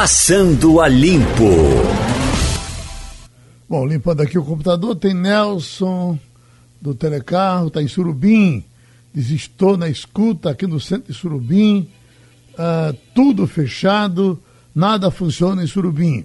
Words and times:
Passando 0.00 0.80
a 0.80 0.86
Limpo. 0.86 1.50
Bom, 3.68 3.84
limpando 3.84 4.20
aqui 4.20 4.38
o 4.38 4.44
computador, 4.44 4.94
tem 4.94 5.12
Nelson 5.12 6.16
do 6.80 6.94
Telecarro, 6.94 7.66
está 7.66 7.82
em 7.82 7.88
Surubim. 7.88 8.62
Diz, 9.12 9.28
estou 9.32 9.76
na 9.76 9.88
escuta 9.88 10.50
aqui 10.50 10.68
no 10.68 10.78
centro 10.78 11.12
de 11.12 11.18
Surubim. 11.18 11.90
Uh, 12.52 12.96
tudo 13.12 13.44
fechado, 13.48 14.40
nada 14.72 15.10
funciona 15.10 15.64
em 15.64 15.66
Surubim. 15.66 16.24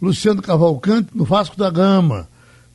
Luciano 0.00 0.40
Cavalcante, 0.40 1.10
no 1.12 1.24
Vasco 1.24 1.56
da 1.56 1.68
Gama. 1.68 2.28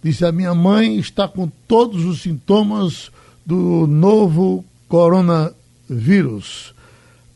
Disse: 0.03 0.25
A 0.25 0.33
minha 0.33 0.53
mãe 0.53 0.97
está 0.97 1.29
com 1.29 1.49
todos 1.65 2.03
os 2.03 2.21
sintomas 2.21 3.09
do 3.45 3.87
novo 3.87 4.65
coronavírus. 4.89 6.75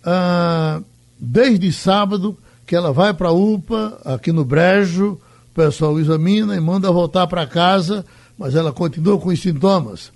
Ah, 0.04 0.82
desde 1.18 1.72
sábado 1.72 2.38
que 2.70 2.76
ela 2.76 2.94
vai 2.94 3.16
para 3.16 3.30
a 3.30 3.32
UPA, 3.32 4.00
aqui 4.06 4.32
no 4.32 4.46
Brejo, 4.46 5.14
o 5.14 5.56
pessoal 5.56 6.00
examina 6.00 6.56
e 6.56 6.60
manda 6.60 6.92
voltar 6.92 7.26
para 7.26 7.48
casa, 7.48 8.06
mas 8.38 8.54
ela 8.54 8.71
continua 8.71 9.18
com 9.18 9.30
os 9.30 9.39
sintomas. 9.42 10.12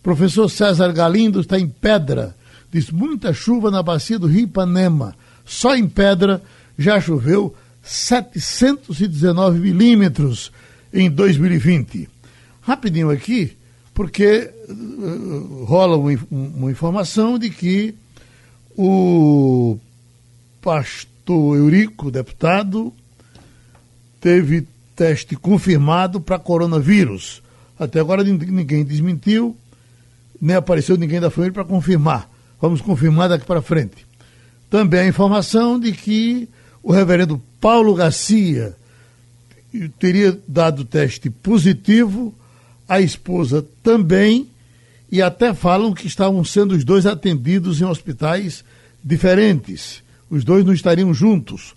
Professor 0.00 0.48
César 0.48 0.92
Galindo 0.92 1.40
está 1.40 1.58
em 1.58 1.66
Pedra. 1.68 2.36
Diz 2.70 2.88
muita 2.92 3.32
chuva 3.32 3.68
na 3.68 3.82
bacia 3.82 4.16
do 4.16 4.28
Rio 4.28 4.44
Ipanema. 4.44 5.16
Só 5.44 5.74
em 5.74 5.88
Pedra 5.88 6.40
já 6.78 7.00
choveu 7.00 7.52
719 7.82 9.58
milímetros 9.58 10.52
em 10.94 11.10
2020. 11.10 12.08
Rapidinho 12.60 13.10
aqui, 13.10 13.56
porque 13.92 14.52
uh, 14.68 15.64
rola 15.64 15.96
uma, 15.96 16.16
uma, 16.30 16.70
informação 16.70 17.36
de 17.40 17.50
que 17.50 17.92
o 18.76 19.76
pastor 20.62 21.17
Eurico, 21.32 22.10
deputado, 22.10 22.92
teve 24.20 24.66
teste 24.96 25.36
confirmado 25.36 26.20
para 26.20 26.38
coronavírus. 26.38 27.42
Até 27.78 28.00
agora 28.00 28.24
ninguém 28.24 28.84
desmentiu, 28.84 29.56
nem 30.40 30.56
apareceu 30.56 30.96
ninguém 30.96 31.20
da 31.20 31.30
família 31.30 31.52
para 31.52 31.64
confirmar. 31.64 32.28
Vamos 32.60 32.80
confirmar 32.80 33.28
daqui 33.28 33.46
para 33.46 33.62
frente. 33.62 34.06
Também 34.68 35.00
a 35.00 35.06
informação 35.06 35.78
de 35.78 35.92
que 35.92 36.48
o 36.82 36.92
reverendo 36.92 37.40
Paulo 37.60 37.94
Garcia 37.94 38.76
teria 39.98 40.38
dado 40.46 40.84
teste 40.84 41.30
positivo, 41.30 42.34
a 42.88 43.00
esposa 43.00 43.64
também, 43.82 44.48
e 45.10 45.22
até 45.22 45.54
falam 45.54 45.92
que 45.92 46.06
estavam 46.06 46.44
sendo 46.44 46.72
os 46.74 46.84
dois 46.84 47.06
atendidos 47.06 47.80
em 47.80 47.84
hospitais 47.84 48.64
diferentes. 49.02 50.02
Os 50.30 50.44
dois 50.44 50.64
não 50.64 50.72
estariam 50.72 51.12
juntos. 51.14 51.74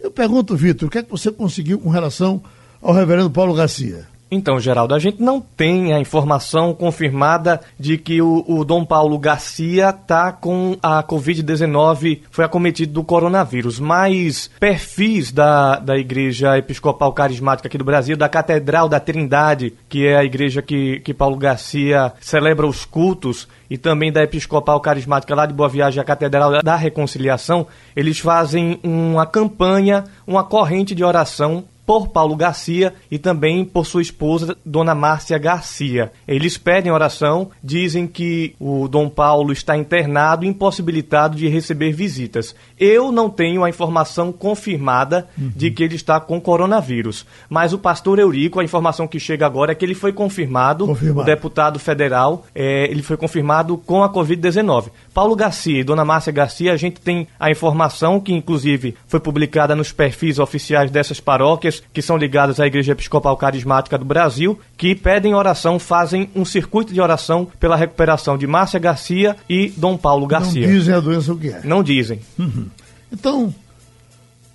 Eu 0.00 0.10
pergunto, 0.10 0.56
Vitor, 0.56 0.88
o 0.88 0.90
que 0.90 0.98
é 0.98 1.02
que 1.02 1.10
você 1.10 1.30
conseguiu 1.30 1.78
com 1.78 1.90
relação 1.90 2.42
ao 2.80 2.94
reverendo 2.94 3.30
Paulo 3.30 3.54
Garcia? 3.54 4.08
Então, 4.30 4.60
Geraldo, 4.60 4.94
a 4.94 4.98
gente 4.98 5.20
não 5.20 5.40
tem 5.40 5.92
a 5.92 5.98
informação 5.98 6.72
confirmada 6.72 7.60
de 7.78 7.98
que 7.98 8.22
o, 8.22 8.44
o 8.46 8.64
Dom 8.64 8.84
Paulo 8.84 9.18
Garcia 9.18 9.90
está 9.90 10.30
com 10.30 10.76
a 10.80 11.02
Covid-19, 11.02 12.20
foi 12.30 12.44
acometido 12.44 12.92
do 12.92 13.02
coronavírus, 13.02 13.80
mas 13.80 14.48
perfis 14.60 15.32
da, 15.32 15.80
da 15.80 15.98
Igreja 15.98 16.56
Episcopal 16.56 17.12
Carismática 17.12 17.66
aqui 17.66 17.76
do 17.76 17.84
Brasil, 17.84 18.16
da 18.16 18.28
Catedral 18.28 18.88
da 18.88 19.00
Trindade, 19.00 19.74
que 19.88 20.06
é 20.06 20.16
a 20.16 20.24
igreja 20.24 20.62
que, 20.62 21.00
que 21.00 21.12
Paulo 21.12 21.36
Garcia 21.36 22.12
celebra 22.20 22.68
os 22.68 22.84
cultos, 22.84 23.48
e 23.68 23.78
também 23.78 24.12
da 24.12 24.22
Episcopal 24.22 24.80
Carismática 24.80 25.34
lá 25.34 25.46
de 25.46 25.54
Boa 25.54 25.68
Viagem, 25.68 26.00
a 26.00 26.04
Catedral 26.04 26.62
da 26.62 26.76
Reconciliação, 26.76 27.66
eles 27.94 28.18
fazem 28.18 28.80
uma 28.82 29.26
campanha, 29.26 30.04
uma 30.26 30.42
corrente 30.42 30.94
de 30.94 31.04
oração 31.04 31.64
por 31.90 32.06
Paulo 32.06 32.36
Garcia 32.36 32.94
e 33.10 33.18
também 33.18 33.64
por 33.64 33.84
sua 33.84 34.00
esposa, 34.00 34.56
Dona 34.64 34.94
Márcia 34.94 35.36
Garcia. 35.38 36.12
Eles 36.28 36.56
pedem 36.56 36.92
oração, 36.92 37.50
dizem 37.64 38.06
que 38.06 38.54
o 38.60 38.86
Dom 38.86 39.08
Paulo 39.08 39.52
está 39.52 39.76
internado, 39.76 40.46
impossibilitado 40.46 41.36
de 41.36 41.48
receber 41.48 41.90
visitas. 41.90 42.54
Eu 42.78 43.10
não 43.10 43.28
tenho 43.28 43.64
a 43.64 43.68
informação 43.68 44.30
confirmada 44.30 45.26
uhum. 45.36 45.50
de 45.56 45.72
que 45.72 45.82
ele 45.82 45.96
está 45.96 46.20
com 46.20 46.40
coronavírus, 46.40 47.26
mas 47.48 47.72
o 47.72 47.78
pastor 47.78 48.20
Eurico, 48.20 48.60
a 48.60 48.64
informação 48.64 49.08
que 49.08 49.18
chega 49.18 49.44
agora 49.44 49.72
é 49.72 49.74
que 49.74 49.84
ele 49.84 49.96
foi 49.96 50.12
confirmado, 50.12 50.86
confirmado. 50.86 51.22
o 51.22 51.24
deputado 51.24 51.80
federal, 51.80 52.46
é, 52.54 52.84
ele 52.84 53.02
foi 53.02 53.16
confirmado 53.16 53.76
com 53.76 54.04
a 54.04 54.08
Covid-19. 54.08 54.90
Paulo 55.12 55.34
Garcia 55.34 55.80
e 55.80 55.82
Dona 55.82 56.04
Márcia 56.04 56.32
Garcia, 56.32 56.72
a 56.72 56.76
gente 56.76 57.00
tem 57.00 57.26
a 57.36 57.50
informação 57.50 58.20
que 58.20 58.32
inclusive 58.32 58.94
foi 59.08 59.18
publicada 59.18 59.74
nos 59.74 59.90
perfis 59.90 60.38
oficiais 60.38 60.88
dessas 60.88 61.18
paróquias 61.18 61.79
que 61.92 62.02
são 62.02 62.16
ligadas 62.16 62.60
à 62.60 62.66
Igreja 62.66 62.92
Episcopal 62.92 63.36
Carismática 63.36 63.98
do 63.98 64.04
Brasil, 64.04 64.58
que 64.76 64.94
pedem 64.94 65.34
oração, 65.34 65.78
fazem 65.78 66.30
um 66.34 66.44
circuito 66.44 66.92
de 66.92 67.00
oração 67.00 67.46
pela 67.58 67.76
recuperação 67.76 68.38
de 68.38 68.46
Márcia 68.46 68.78
Garcia 68.78 69.36
e 69.48 69.70
Dom 69.76 69.96
Paulo 69.96 70.26
Garcia. 70.26 70.66
Não 70.66 70.74
dizem 70.74 70.94
a 70.94 71.00
doença 71.00 71.32
o 71.32 71.38
que 71.38 71.48
é. 71.48 71.60
Não 71.64 71.82
dizem. 71.82 72.20
Uhum. 72.38 72.66
Então, 73.12 73.54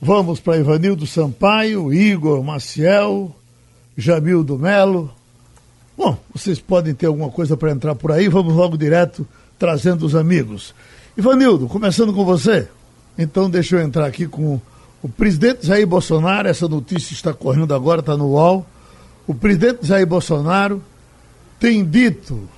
vamos 0.02 0.40
para 0.40 0.58
Ivanildo 0.58 1.06
Sampaio, 1.06 1.94
Igor 1.94 2.44
Maciel, 2.44 3.36
Jamildo 3.98 4.58
Melo. 4.58 5.12
Bom, 5.98 6.18
vocês 6.34 6.60
podem 6.60 6.94
ter 6.94 7.06
alguma 7.08 7.30
coisa 7.30 7.56
para 7.56 7.72
entrar 7.72 7.96
por 7.96 8.12
aí, 8.12 8.28
vamos 8.28 8.54
logo 8.54 8.78
direto 8.78 9.28
trazendo 9.58 10.06
os 10.06 10.16
amigos. 10.16 10.74
Ivanildo, 11.18 11.68
começando 11.68 12.14
com 12.14 12.26
você. 12.26 12.68
Então, 13.18 13.50
deixa 13.50 13.78
eu 13.78 13.82
entrar 13.82 14.06
aqui 14.06 14.28
com 14.28 14.60
o 15.06 15.08
presidente 15.08 15.68
Jair 15.68 15.86
Bolsonaro, 15.86 16.48
essa 16.48 16.68
notícia 16.68 17.14
está 17.14 17.32
correndo 17.32 17.76
agora, 17.76 18.00
está 18.00 18.18
no 18.18 18.30
UOL. 18.30 18.66
O 19.28 19.36
presidente 19.36 19.86
Jair 19.86 20.08
Bolsonaro 20.08 20.82
tem 21.60 21.86
dito 21.86 22.50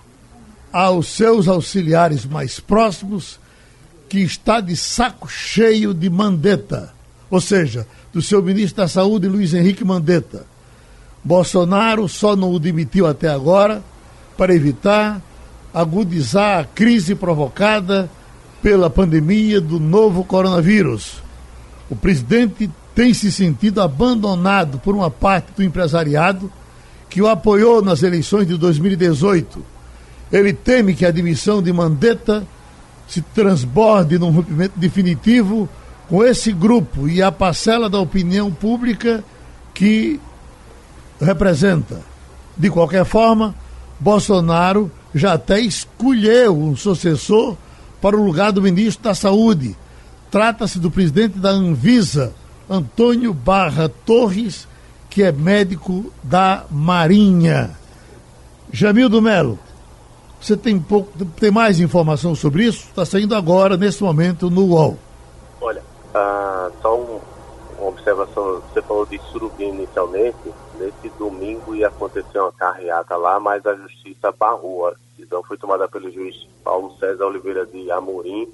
aos 0.72 1.10
seus 1.10 1.50
auxiliares 1.50 2.26
mais 2.26 2.58
próximos 2.58 3.38
que 4.08 4.20
está 4.20 4.62
de 4.62 4.78
saco 4.78 5.28
cheio 5.28 5.94
de 5.94 6.10
Mandetta, 6.10 6.94
ou 7.30 7.42
seja, 7.42 7.86
do 8.14 8.22
seu 8.22 8.42
ministro 8.42 8.78
da 8.78 8.88
Saúde, 8.88 9.28
Luiz 9.28 9.54
Henrique 9.54 9.84
Mandetta. 9.84 10.46
Bolsonaro 11.22 12.08
só 12.08 12.34
não 12.34 12.54
o 12.54 12.60
demitiu 12.60 13.08
até 13.08 13.28
agora 13.28 13.84
para 14.38 14.56
evitar 14.56 15.22
agudizar 15.74 16.62
a 16.62 16.64
crise 16.64 17.14
provocada 17.14 18.10
pela 18.62 18.90
pandemia 18.90 19.60
do 19.60 19.82
novo 19.82 20.24
coronavírus. 20.24 21.27
O 21.90 21.96
presidente 21.96 22.70
tem 22.94 23.14
se 23.14 23.32
sentido 23.32 23.82
abandonado 23.82 24.80
por 24.80 24.96
uma 24.96 25.10
parte 25.10 25.52
do 25.56 25.64
empresariado 25.64 26.52
que 27.10 27.22
o 27.22 27.28
apoiou 27.28 27.82
nas 27.82 28.04
eleições 28.04 28.48
de 28.48 28.58
2018. 28.58 29.64
Ele 30.32 30.52
teme 30.52 30.94
que 30.94 31.06
a 31.06 31.10
admissão 31.10 31.62
de 31.62 31.72
Mandetta 31.72 32.46
se 33.08 33.22
transborde 33.22 34.20
num 34.20 34.32
rompimento 34.32 34.78
definitivo 34.78 35.70
com 36.10 36.24
esse 36.24 36.52
grupo 36.52 37.08
e 37.08 37.22
a 37.22 37.32
parcela 37.32 37.90
da 37.90 38.00
opinião 38.00 38.52
pública 38.52 39.24
que 39.74 40.20
representa. 41.20 42.02
De 42.58 42.70
qualquer 42.70 43.06
forma, 43.06 43.56
Bolsonaro 44.00 44.92
já 45.14 45.34
até 45.34 45.60
escolheu 45.60 46.58
um 46.58 46.76
sucessor 46.76 47.56
para 48.02 48.16
o 48.16 48.24
lugar 48.24 48.52
do 48.52 48.62
ministro 48.62 49.04
da 49.04 49.16
Saúde, 49.16 49.76
Trata-se 50.30 50.80
do 50.80 50.92
presidente 50.92 51.40
da 51.40 51.50
Anvisa, 51.50 52.34
Antônio 52.70 53.34
Barra 53.34 53.90
Torres, 53.90 54.68
que 55.10 55.24
é 55.24 55.32
médico 55.32 56.12
da 56.22 56.66
Marinha. 56.70 57.78
Jamildo 58.72 59.22
Melo, 59.22 59.58
você 60.40 60.56
tem, 60.56 60.80
pouco, 60.80 61.12
tem 61.40 61.50
mais 61.50 61.80
informação 61.80 62.36
sobre 62.36 62.66
isso? 62.66 62.88
Está 62.90 63.06
saindo 63.06 63.36
agora, 63.36 63.78
nesse 63.78 64.04
momento, 64.04 64.50
no 64.50 64.66
UOL. 64.66 64.98
Olha, 65.62 65.82
ah, 66.14 66.70
só 66.82 66.96
um, 66.96 67.20
uma 67.80 67.90
observação, 67.90 68.62
você 68.62 68.82
falou 68.82 69.06
de 69.06 69.20
Surubim 69.32 69.70
inicialmente, 69.70 70.38
nesse 70.80 71.10
domingo 71.18 71.76
ia 71.76 71.88
acontecer 71.88 72.40
uma 72.40 72.52
carreata 72.52 73.16
lá, 73.16 73.40
mas 73.40 73.66
a 73.66 73.74
justiça 73.76 74.32
barrou. 74.32 74.88
A 74.88 74.94
decisão 75.16 75.42
foi 75.44 75.58
tomada 75.58 75.88
pelo 75.88 76.12
juiz 76.12 76.48
Paulo 76.64 76.94
César 77.00 77.26
Oliveira 77.26 77.66
de 77.66 77.90
Amorim, 77.90 78.48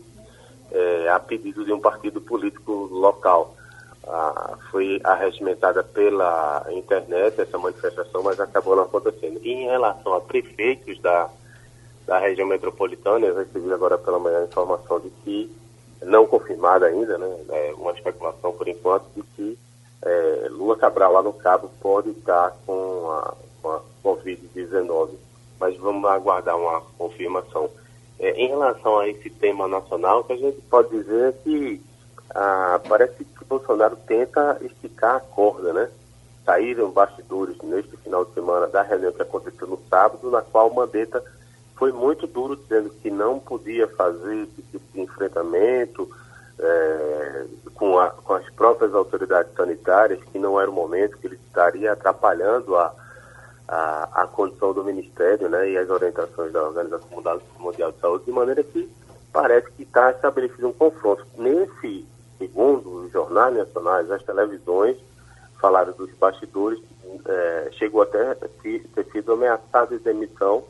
é, 0.74 1.10
a 1.10 1.20
pedido 1.20 1.64
de 1.64 1.72
um 1.72 1.80
partido 1.80 2.20
político 2.20 2.90
local. 2.92 3.56
Ah, 4.06 4.58
foi 4.70 5.00
arregimentada 5.02 5.82
pela 5.82 6.66
internet 6.72 7.40
essa 7.40 7.58
manifestação, 7.58 8.22
mas 8.22 8.40
acabou 8.40 8.76
não 8.76 8.84
acontecendo. 8.84 9.40
E 9.42 9.50
em 9.50 9.66
relação 9.66 10.14
a 10.14 10.20
prefeitos 10.20 11.00
da, 11.00 11.30
da 12.06 12.20
região 12.20 12.48
metropolitana, 12.48 13.26
eu 13.26 13.36
recebi 13.36 13.72
agora 13.72 13.98
pela 13.98 14.20
manhã 14.20 14.40
a 14.40 14.46
informação 14.46 15.00
de 15.00 15.10
que, 15.24 15.50
não 16.02 16.28
confirmada 16.28 16.88
ainda, 16.88 17.18
né, 17.18 17.46
é 17.50 17.74
uma 17.78 17.94
especulação 17.94 18.52
por 18.52 18.68
enquanto, 18.68 19.06
de 19.16 19.24
que 19.36 19.58
é, 20.02 20.48
Lula 20.50 20.76
Cabral 20.76 21.14
lá 21.14 21.22
no 21.22 21.32
Cabo 21.32 21.72
pode 21.82 22.10
estar 22.10 22.54
com 22.66 23.10
a, 23.10 23.34
com 23.62 23.70
a 23.70 23.82
Covid-19. 24.04 25.12
Mas 25.58 25.78
vamos 25.78 26.10
aguardar 26.10 26.58
uma 26.58 26.82
confirmação. 26.98 27.70
É, 28.20 28.32
em 28.32 28.48
relação 28.48 29.00
a 29.00 29.08
esse 29.08 29.30
tema 29.30 29.68
nacional, 29.68 30.24
que 30.24 30.34
a 30.34 30.38
gente 30.38 30.62
pode 30.70 30.90
dizer 30.90 31.34
que 31.44 31.82
ah, 32.34 32.80
parece 32.88 33.24
que 33.24 33.46
Bolsonaro 33.46 33.96
tenta 33.96 34.58
esticar 34.62 35.18
a 35.18 35.20
corda, 35.20 35.72
né? 35.74 35.90
Saíram 36.46 36.90
bastidores 36.90 37.56
neste 37.62 37.96
final 37.98 38.26
de 38.26 38.34
semana 38.34 38.68
da 38.68 38.82
reunião 38.82 39.12
que 39.12 39.22
aconteceu 39.22 39.68
no 39.68 39.80
sábado, 39.90 40.32
na 40.32 40.42
qual 40.42 40.70
o 40.70 40.76
Mandetta 40.76 41.24
foi 41.76 41.92
muito 41.92 42.26
duro, 42.26 42.56
dizendo 42.56 42.90
que 43.02 43.12
não 43.12 43.40
podia 43.40 43.88
fazer 43.88 44.44
esse 44.44 44.62
tipo 44.64 44.86
de 44.94 45.02
enfrentamento 45.02 46.10
é, 46.60 47.46
com, 47.76 48.00
a, 48.00 48.10
com, 48.10 48.34
as 48.34 48.50
próprias 48.52 48.94
autoridades 48.94 49.54
sanitárias, 49.54 50.24
que 50.32 50.40
não 50.40 50.60
era 50.60 50.70
o 50.70 50.74
momento, 50.74 51.18
que 51.18 51.28
ele 51.28 51.40
estaria 51.48 51.92
atrapalhando 51.92 52.76
a, 52.76 52.94
a, 53.68 54.24
a 54.24 54.28
condição 54.28 54.74
do 54.74 54.84
Ministério 54.84 55.50
né, 55.50 55.70
e 55.72 55.78
as 55.78 55.90
orientações 55.90 56.52
da 56.52 56.64
Organização 56.64 57.10
Mundial 57.60 57.92
de 57.92 58.00
Saúde, 58.00 58.26
de 58.26 58.32
maneira 58.32 58.64
que 58.64 58.90
parece 59.32 59.72
que 59.72 59.84
está 59.84 60.12
estabelecido 60.12 60.68
um 60.68 60.74
confronto. 60.74 61.26
Nesse 61.38 62.06
segundo 62.38 63.06
os 63.06 63.12
jornais 63.12 63.56
nacionais, 63.56 64.12
as 64.12 64.24
televisões 64.24 64.98
falaram 65.60 65.94
dos 65.94 66.12
bastidores, 66.16 66.82
é, 67.26 67.70
chegou 67.74 68.02
até 68.02 68.36
ter 68.36 69.06
sido 69.12 69.34
ameaçado 69.34 69.98
de 69.98 70.04
demissão, 70.04 70.64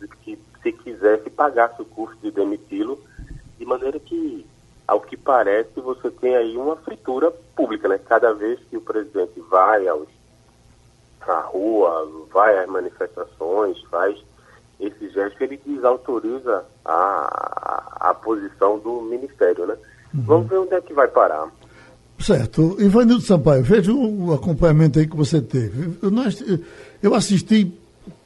de 0.00 0.08
que 0.08 0.38
se 0.62 0.72
quisesse 0.72 1.30
pagasse 1.30 1.80
o 1.80 1.84
custo 1.84 2.16
de 2.20 2.30
demiti-lo, 2.30 3.00
de 3.58 3.64
maneira 3.64 3.98
que, 4.00 4.44
ao 4.88 5.00
que 5.00 5.16
parece, 5.16 5.80
você 5.80 6.10
tem 6.10 6.34
aí 6.34 6.56
uma 6.56 6.76
fritura 6.76 7.30
pública, 7.54 7.88
né? 7.88 7.98
Cada 7.98 8.32
vez 8.32 8.58
que 8.68 8.76
o 8.76 8.80
presidente 8.80 9.40
vai 9.48 9.86
aos, 9.86 10.08
à 11.26 11.40
rua, 11.42 12.08
vai 12.32 12.58
às 12.58 12.68
manifestações, 12.68 13.80
faz 13.90 14.16
esse 14.80 15.10
gesto, 15.10 15.42
ele 15.42 15.60
desautoriza 15.64 16.64
a, 16.84 16.92
a, 16.92 18.10
a 18.10 18.14
posição 18.14 18.78
do 18.78 19.02
Ministério, 19.02 19.66
né? 19.66 19.76
Uhum. 20.14 20.22
Vamos 20.22 20.48
ver 20.48 20.58
onde 20.58 20.74
é 20.74 20.80
que 20.80 20.94
vai 20.94 21.06
parar. 21.08 21.48
Certo. 22.18 22.76
Ivanildo 22.78 23.22
Sampaio, 23.22 23.62
veja 23.62 23.92
o 23.92 24.32
acompanhamento 24.32 24.98
aí 24.98 25.06
que 25.06 25.16
você 25.16 25.40
teve. 25.40 25.98
Eu, 26.02 26.10
nós, 26.10 26.42
eu 27.02 27.14
assisti 27.14 27.72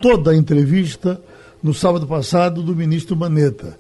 toda 0.01 0.33
a 0.33 0.37
entrevista 0.37 1.21
no 1.63 1.73
sábado 1.73 2.07
passado 2.07 2.63
do 2.63 2.75
ministro 2.75 3.17
Maneta. 3.17 3.79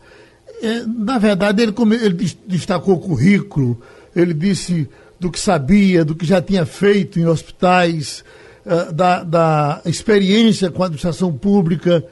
É, 0.62 0.80
na 0.86 1.18
verdade, 1.18 1.62
ele, 1.62 1.74
ele 2.02 2.32
destacou 2.46 2.94
o 2.94 3.00
currículo, 3.00 3.80
ele 4.14 4.32
disse 4.32 4.88
do 5.18 5.30
que 5.30 5.38
sabia, 5.38 6.04
do 6.04 6.14
que 6.14 6.24
já 6.24 6.40
tinha 6.40 6.64
feito 6.64 7.18
em 7.18 7.26
hospitais, 7.26 8.24
uh, 8.66 8.92
da, 8.92 9.22
da 9.22 9.82
experiência 9.84 10.70
com 10.70 10.82
a 10.82 10.86
administração 10.86 11.32
pública, 11.32 12.04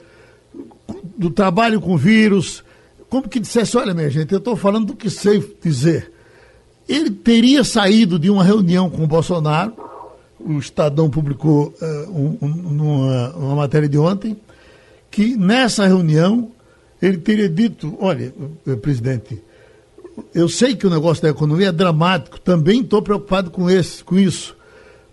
do 1.17 1.29
trabalho 1.29 1.79
com 1.79 1.97
vírus. 1.97 2.63
Como 3.09 3.29
que 3.29 3.39
dissesse, 3.39 3.77
olha, 3.77 3.93
minha 3.93 4.09
gente, 4.09 4.31
eu 4.31 4.39
estou 4.39 4.55
falando 4.55 4.87
do 4.87 4.95
que 4.95 5.09
sei 5.09 5.43
dizer. 5.61 6.11
Ele 6.87 7.09
teria 7.11 7.63
saído 7.63 8.19
de 8.19 8.29
uma 8.29 8.43
reunião 8.43 8.89
com 8.89 9.03
o 9.03 9.07
Bolsonaro, 9.07 9.73
o 10.39 10.57
Estadão 10.57 11.09
publicou 11.09 11.73
uh, 11.81 12.11
um, 12.11 12.37
um, 12.41 12.81
uma, 12.81 13.29
uma 13.35 13.55
matéria 13.55 13.87
de 13.87 13.97
ontem, 13.97 14.35
que 15.09 15.37
nessa 15.37 15.85
reunião 15.85 16.51
ele 17.01 17.17
teria 17.17 17.47
dito: 17.47 17.95
olha, 17.99 18.33
eh, 18.67 18.75
presidente, 18.75 19.41
eu 20.33 20.49
sei 20.49 20.75
que 20.75 20.85
o 20.85 20.89
negócio 20.89 21.23
da 21.23 21.29
economia 21.29 21.67
é 21.67 21.71
dramático, 21.71 22.39
também 22.39 22.81
estou 22.81 23.01
preocupado 23.01 23.51
com, 23.51 23.69
esse, 23.69 24.03
com 24.03 24.17
isso, 24.17 24.55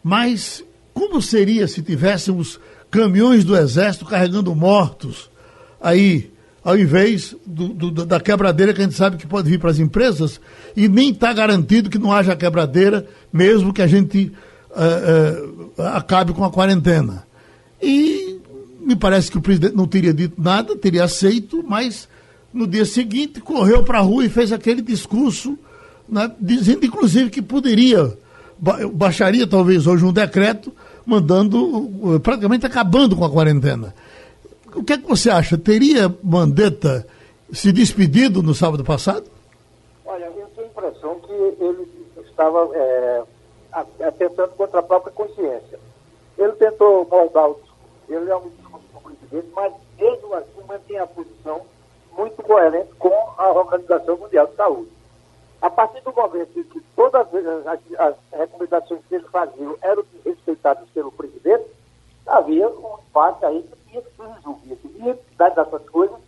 mas 0.02 0.64
como 1.00 1.22
seria 1.22 1.66
se 1.66 1.80
tivéssemos 1.80 2.60
caminhões 2.90 3.42
do 3.42 3.56
Exército 3.56 4.04
carregando 4.04 4.54
mortos 4.54 5.30
aí, 5.80 6.30
ao 6.62 6.78
invés 6.78 7.34
do, 7.46 7.68
do, 7.68 8.04
da 8.04 8.20
quebradeira 8.20 8.74
que 8.74 8.82
a 8.82 8.84
gente 8.84 8.96
sabe 8.96 9.16
que 9.16 9.26
pode 9.26 9.48
vir 9.48 9.58
para 9.58 9.70
as 9.70 9.78
empresas 9.78 10.38
e 10.76 10.90
nem 10.90 11.10
está 11.10 11.32
garantido 11.32 11.88
que 11.88 11.98
não 11.98 12.12
haja 12.12 12.36
quebradeira, 12.36 13.06
mesmo 13.32 13.72
que 13.72 13.80
a 13.80 13.86
gente 13.86 14.30
uh, 14.72 15.80
uh, 15.80 15.82
acabe 15.86 16.34
com 16.34 16.44
a 16.44 16.50
quarentena. 16.50 17.26
E 17.80 18.38
me 18.78 18.94
parece 18.94 19.30
que 19.30 19.38
o 19.38 19.40
presidente 19.40 19.74
não 19.74 19.86
teria 19.86 20.12
dito 20.12 20.34
nada, 20.38 20.76
teria 20.76 21.04
aceito, 21.04 21.64
mas 21.66 22.06
no 22.52 22.66
dia 22.66 22.84
seguinte 22.84 23.40
correu 23.40 23.82
para 23.84 24.00
a 24.00 24.02
rua 24.02 24.26
e 24.26 24.28
fez 24.28 24.52
aquele 24.52 24.82
discurso, 24.82 25.58
né, 26.06 26.30
dizendo 26.38 26.84
inclusive 26.84 27.30
que 27.30 27.40
poderia, 27.40 28.12
baixaria 28.92 29.46
talvez 29.46 29.86
hoje 29.86 30.04
um 30.04 30.12
decreto, 30.12 30.70
mandando, 31.06 32.20
praticamente 32.22 32.66
acabando 32.66 33.16
com 33.16 33.24
a 33.24 33.30
quarentena. 33.30 33.94
O 34.74 34.84
que 34.84 34.92
é 34.92 34.98
que 34.98 35.08
você 35.08 35.30
acha? 35.30 35.58
Teria 35.58 36.14
Mandetta 36.22 37.06
se 37.52 37.72
despedido 37.72 38.42
no 38.42 38.54
sábado 38.54 38.84
passado? 38.84 39.24
Olha, 40.04 40.24
eu 40.24 40.48
tenho 40.54 40.66
a 40.66 40.70
impressão 40.70 41.20
que 41.20 41.32
ele 41.32 41.88
estava 42.28 42.70
é, 42.74 43.22
atentando 44.06 44.50
contra 44.50 44.80
a 44.80 44.82
própria 44.82 45.12
consciência. 45.12 45.78
Ele 46.38 46.52
tentou 46.52 47.06
moldar 47.10 47.50
o 47.50 47.60
ele 48.10 48.28
é 48.28 48.36
um 48.36 48.50
presidente, 49.04 49.48
mas 49.54 49.72
mesmo 49.98 50.34
assim 50.34 50.62
mantém 50.66 50.98
a 50.98 51.06
posição 51.06 51.62
muito 52.16 52.42
coerente 52.42 52.90
com 52.98 53.14
a 53.38 53.52
Organização 53.52 54.16
Mundial 54.16 54.48
de 54.48 54.56
Saúde. 54.56 54.90
A 55.62 55.68
partir 55.68 56.00
do 56.02 56.12
momento 56.12 56.64
que 56.64 56.80
todas 56.96 57.26
as, 57.66 57.80
as 57.98 58.16
recomendações 58.32 59.00
que 59.08 59.14
ele 59.14 59.28
fazia 59.28 59.74
eram 59.82 60.04
respeitadas 60.24 60.88
pelo 60.90 61.12
presidente, 61.12 61.66
havia 62.26 62.68
um 62.68 62.98
impasse 63.08 63.44
aí 63.44 63.62
que 63.62 63.90
tinha 63.90 64.02
que 64.02 64.10
se 64.10 64.22
resolver. 64.22 64.78
E 64.84 65.02
a 65.02 65.04
necessidade 65.06 65.54
dessas 65.56 65.88
coisas, 65.90 66.18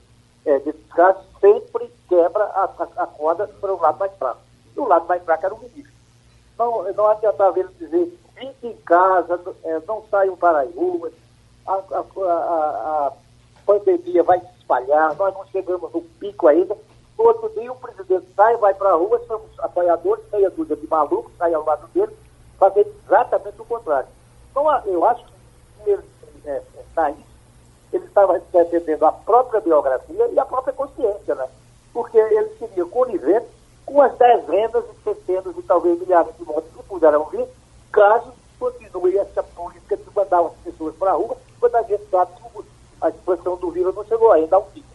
é, 0.44 0.58
desses 0.58 0.86
casos, 0.88 1.24
sempre 1.40 1.90
quebra 2.08 2.44
a, 2.44 2.64
a, 2.64 3.02
a 3.04 3.06
corda 3.06 3.46
para 3.46 3.72
o 3.72 3.80
lado 3.80 3.98
mais 3.98 4.12
fraco. 4.14 4.40
E 4.76 4.80
o 4.80 4.86
lado 4.86 5.06
mais 5.06 5.22
fraco 5.22 5.46
era 5.46 5.54
o 5.54 5.58
ministro. 5.58 5.92
Não, 6.58 6.92
não 6.92 7.06
adiantava 7.08 7.58
ele 7.58 7.70
dizer, 7.78 8.18
fiquem 8.34 8.72
em 8.72 8.76
casa, 8.78 9.40
é, 9.64 9.80
não 9.86 10.02
saiam 10.10 10.36
para 10.36 10.60
as 10.60 10.74
ruas, 10.74 11.12
a, 11.66 11.74
a, 11.74 12.00
a, 12.00 13.12
pandemia 13.64 14.22
vai 14.22 14.40
se 14.40 14.46
espalhar, 14.58 15.14
nós 15.16 15.34
não 15.34 15.46
chegamos 15.46 15.92
no 15.92 16.02
pico 16.02 16.48
ainda. 16.48 16.76
No 17.22 17.28
outro 17.28 17.48
dia 17.50 17.70
o 17.70 17.76
presidente 17.76 18.26
sai, 18.34 18.56
vai 18.56 18.74
para 18.74 18.90
a 18.90 18.94
rua, 18.94 19.22
somos 19.28 19.48
apoiadores, 19.60 20.24
meia 20.32 20.50
dúzia 20.50 20.74
de 20.74 20.88
malucos, 20.88 21.30
sai 21.38 21.54
ao 21.54 21.64
lado 21.64 21.86
dele, 21.94 22.12
fazer 22.58 22.84
exatamente 23.06 23.60
o 23.60 23.64
contrário. 23.64 24.08
Então 24.50 24.68
eu 24.86 25.04
acho 25.04 25.24
que 25.24 25.90
ele 25.90 26.02
é, 26.44 26.50
é, 26.50 26.62
sair, 26.92 27.24
ele 27.92 28.04
estava 28.04 28.42
defendendo 28.52 29.06
a 29.06 29.12
própria 29.12 29.60
biografia 29.60 30.26
e 30.32 30.38
a 30.40 30.44
própria 30.44 30.72
consciência, 30.72 31.36
né? 31.36 31.46
Porque 31.92 32.18
ele 32.18 32.48
seria 32.58 32.84
conivente 32.86 33.46
com 33.86 34.02
as 34.02 34.18
dezenas 34.18 34.84
e 34.84 35.04
centenas 35.04 35.56
e 35.56 35.62
talvez 35.62 36.00
milhares 36.00 36.36
de 36.36 36.44
mortes 36.44 36.72
que 36.74 36.82
puderam 36.82 37.24
vir, 37.26 37.46
caso 37.92 38.32
continue 38.58 39.16
essa 39.16 39.44
política 39.44 39.96
de 39.96 40.10
mandar 40.12 40.40
as 40.40 40.54
pessoas 40.64 40.96
para 40.96 41.12
a 41.12 41.14
rua 41.14 41.36
quando 41.60 41.76
a 41.76 41.82
gente 41.82 42.04
sabe 42.10 42.32
que 42.32 42.64
a 43.00 43.10
expansão 43.10 43.56
do 43.58 43.70
vírus 43.70 43.94
não 43.94 44.04
chegou 44.06 44.32
ainda 44.32 44.56
ao 44.56 44.64
pico. 44.64 44.88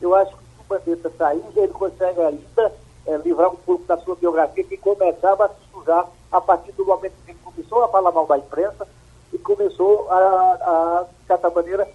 Eu 0.00 0.16
acho 0.16 0.36
que 0.36 0.49
Mandetta 0.70 1.10
sair, 1.18 1.42
ele 1.56 1.68
consegue 1.68 2.20
ainda 2.20 2.72
é, 3.06 3.16
livrar 3.16 3.50
um 3.50 3.56
pouco 3.56 3.84
da 3.84 3.96
sua 3.98 4.14
biografia 4.14 4.62
que 4.62 4.76
começava 4.76 5.46
a 5.46 5.48
se 5.48 5.54
sujar 5.72 6.06
a 6.30 6.40
partir 6.40 6.70
do 6.72 6.86
momento 6.86 7.12
que 7.26 7.34
começou 7.34 7.82
a 7.82 7.88
falar 7.88 8.12
mal 8.12 8.26
da 8.26 8.38
imprensa 8.38 8.86
e 9.32 9.38
começou 9.38 10.08
a, 10.10 10.16
a 10.16 11.06
de 11.20 11.26
certa 11.26 11.50
maneira, 11.50 11.88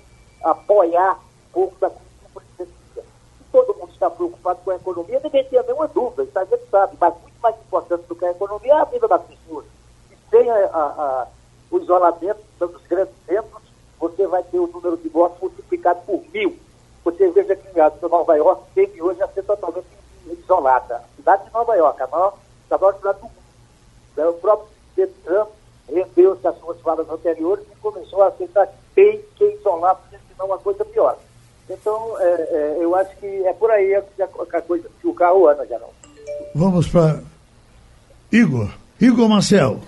apoiar 0.44 1.14
um 1.14 1.54
pouco 1.54 1.76
da 1.80 1.90
presidência. 2.34 3.04
Todo 3.52 3.76
mundo 3.76 3.92
está 3.92 4.10
preocupado 4.10 4.60
com 4.64 4.72
a 4.72 4.76
economia, 4.76 5.22
ninguém 5.24 5.44
tem 5.46 5.64
nenhuma 5.64 5.88
dúvida, 5.88 6.24
isso 6.24 6.38
a 6.38 6.44
gente 6.44 6.70
sabe, 6.70 6.98
mas 7.00 7.14
muito 7.22 7.40
mais 7.42 7.56
importante 7.56 8.04
do 8.08 8.16
que 8.16 8.26
a 8.26 8.32
economia 8.32 8.74
é 8.74 8.78
a 8.78 8.84
vida 8.86 9.08
das 9.08 9.22
pessoas. 9.24 9.66
E 10.12 10.30
sem 10.30 10.50
a, 10.50 10.56
a, 10.56 11.28
o 11.72 11.78
isolamento 11.78 12.42
dos 12.60 12.82
grandes 12.88 13.16
centros, 13.26 13.64
você 14.00 14.28
vai 14.28 14.44
ter 14.44 14.60
o 14.60 14.68
número 14.68 14.98
de 14.98 15.10
mortos 15.10 15.40
multiplicado 15.42 16.02
por 16.06 16.22
mil. 16.34 16.58
Você 17.06 17.30
veja 17.30 17.56
que 17.56 17.68
em 17.70 18.10
Nova 18.10 18.36
York 18.36 18.64
tem 18.74 18.90
hoje 19.00 19.22
a 19.22 19.28
ser 19.28 19.44
totalmente 19.44 19.86
isolada. 20.26 20.96
A 20.96 21.16
cidade 21.16 21.46
de 21.46 21.54
Nova 21.54 21.76
York, 21.76 22.02
a 22.02 22.08
maior, 22.08 22.34
a 22.72 22.78
maior 22.78 22.96
cidade 22.96 23.20
do 23.20 23.24
mundo. 23.26 23.36
Então, 24.12 24.30
o 24.32 24.34
próprio 24.34 24.70
presidente 24.96 25.20
Trump 25.24 25.50
rendeu-se 25.88 26.48
às 26.48 26.58
suas 26.58 26.82
falas 26.82 27.08
anteriores 27.08 27.64
e 27.72 27.76
começou 27.76 28.24
a 28.24 28.30
aceitar 28.30 28.66
que 28.66 28.74
tem 28.96 29.22
que 29.36 29.46
isolar, 29.46 29.96
porque 29.96 30.18
senão 30.32 30.52
a 30.52 30.58
coisa 30.58 30.84
piora. 30.84 31.20
Então, 31.70 32.20
é, 32.20 32.26
é, 32.26 32.78
eu 32.80 32.96
acho 32.96 33.16
que 33.18 33.28
é 33.46 33.54
por 33.54 33.70
aí 33.70 34.02
que 34.16 34.24
a, 34.24 34.26
a 34.26 34.62
coisa, 34.62 34.90
que 35.00 35.08
o 35.08 35.14
carro 35.14 35.48
anda, 35.48 35.66
já 35.68 35.78
não. 35.78 35.90
Vamos 36.56 36.88
para 36.88 37.22
Igor. 38.32 38.70
Igor 39.00 39.30
Marcel. 39.30 39.80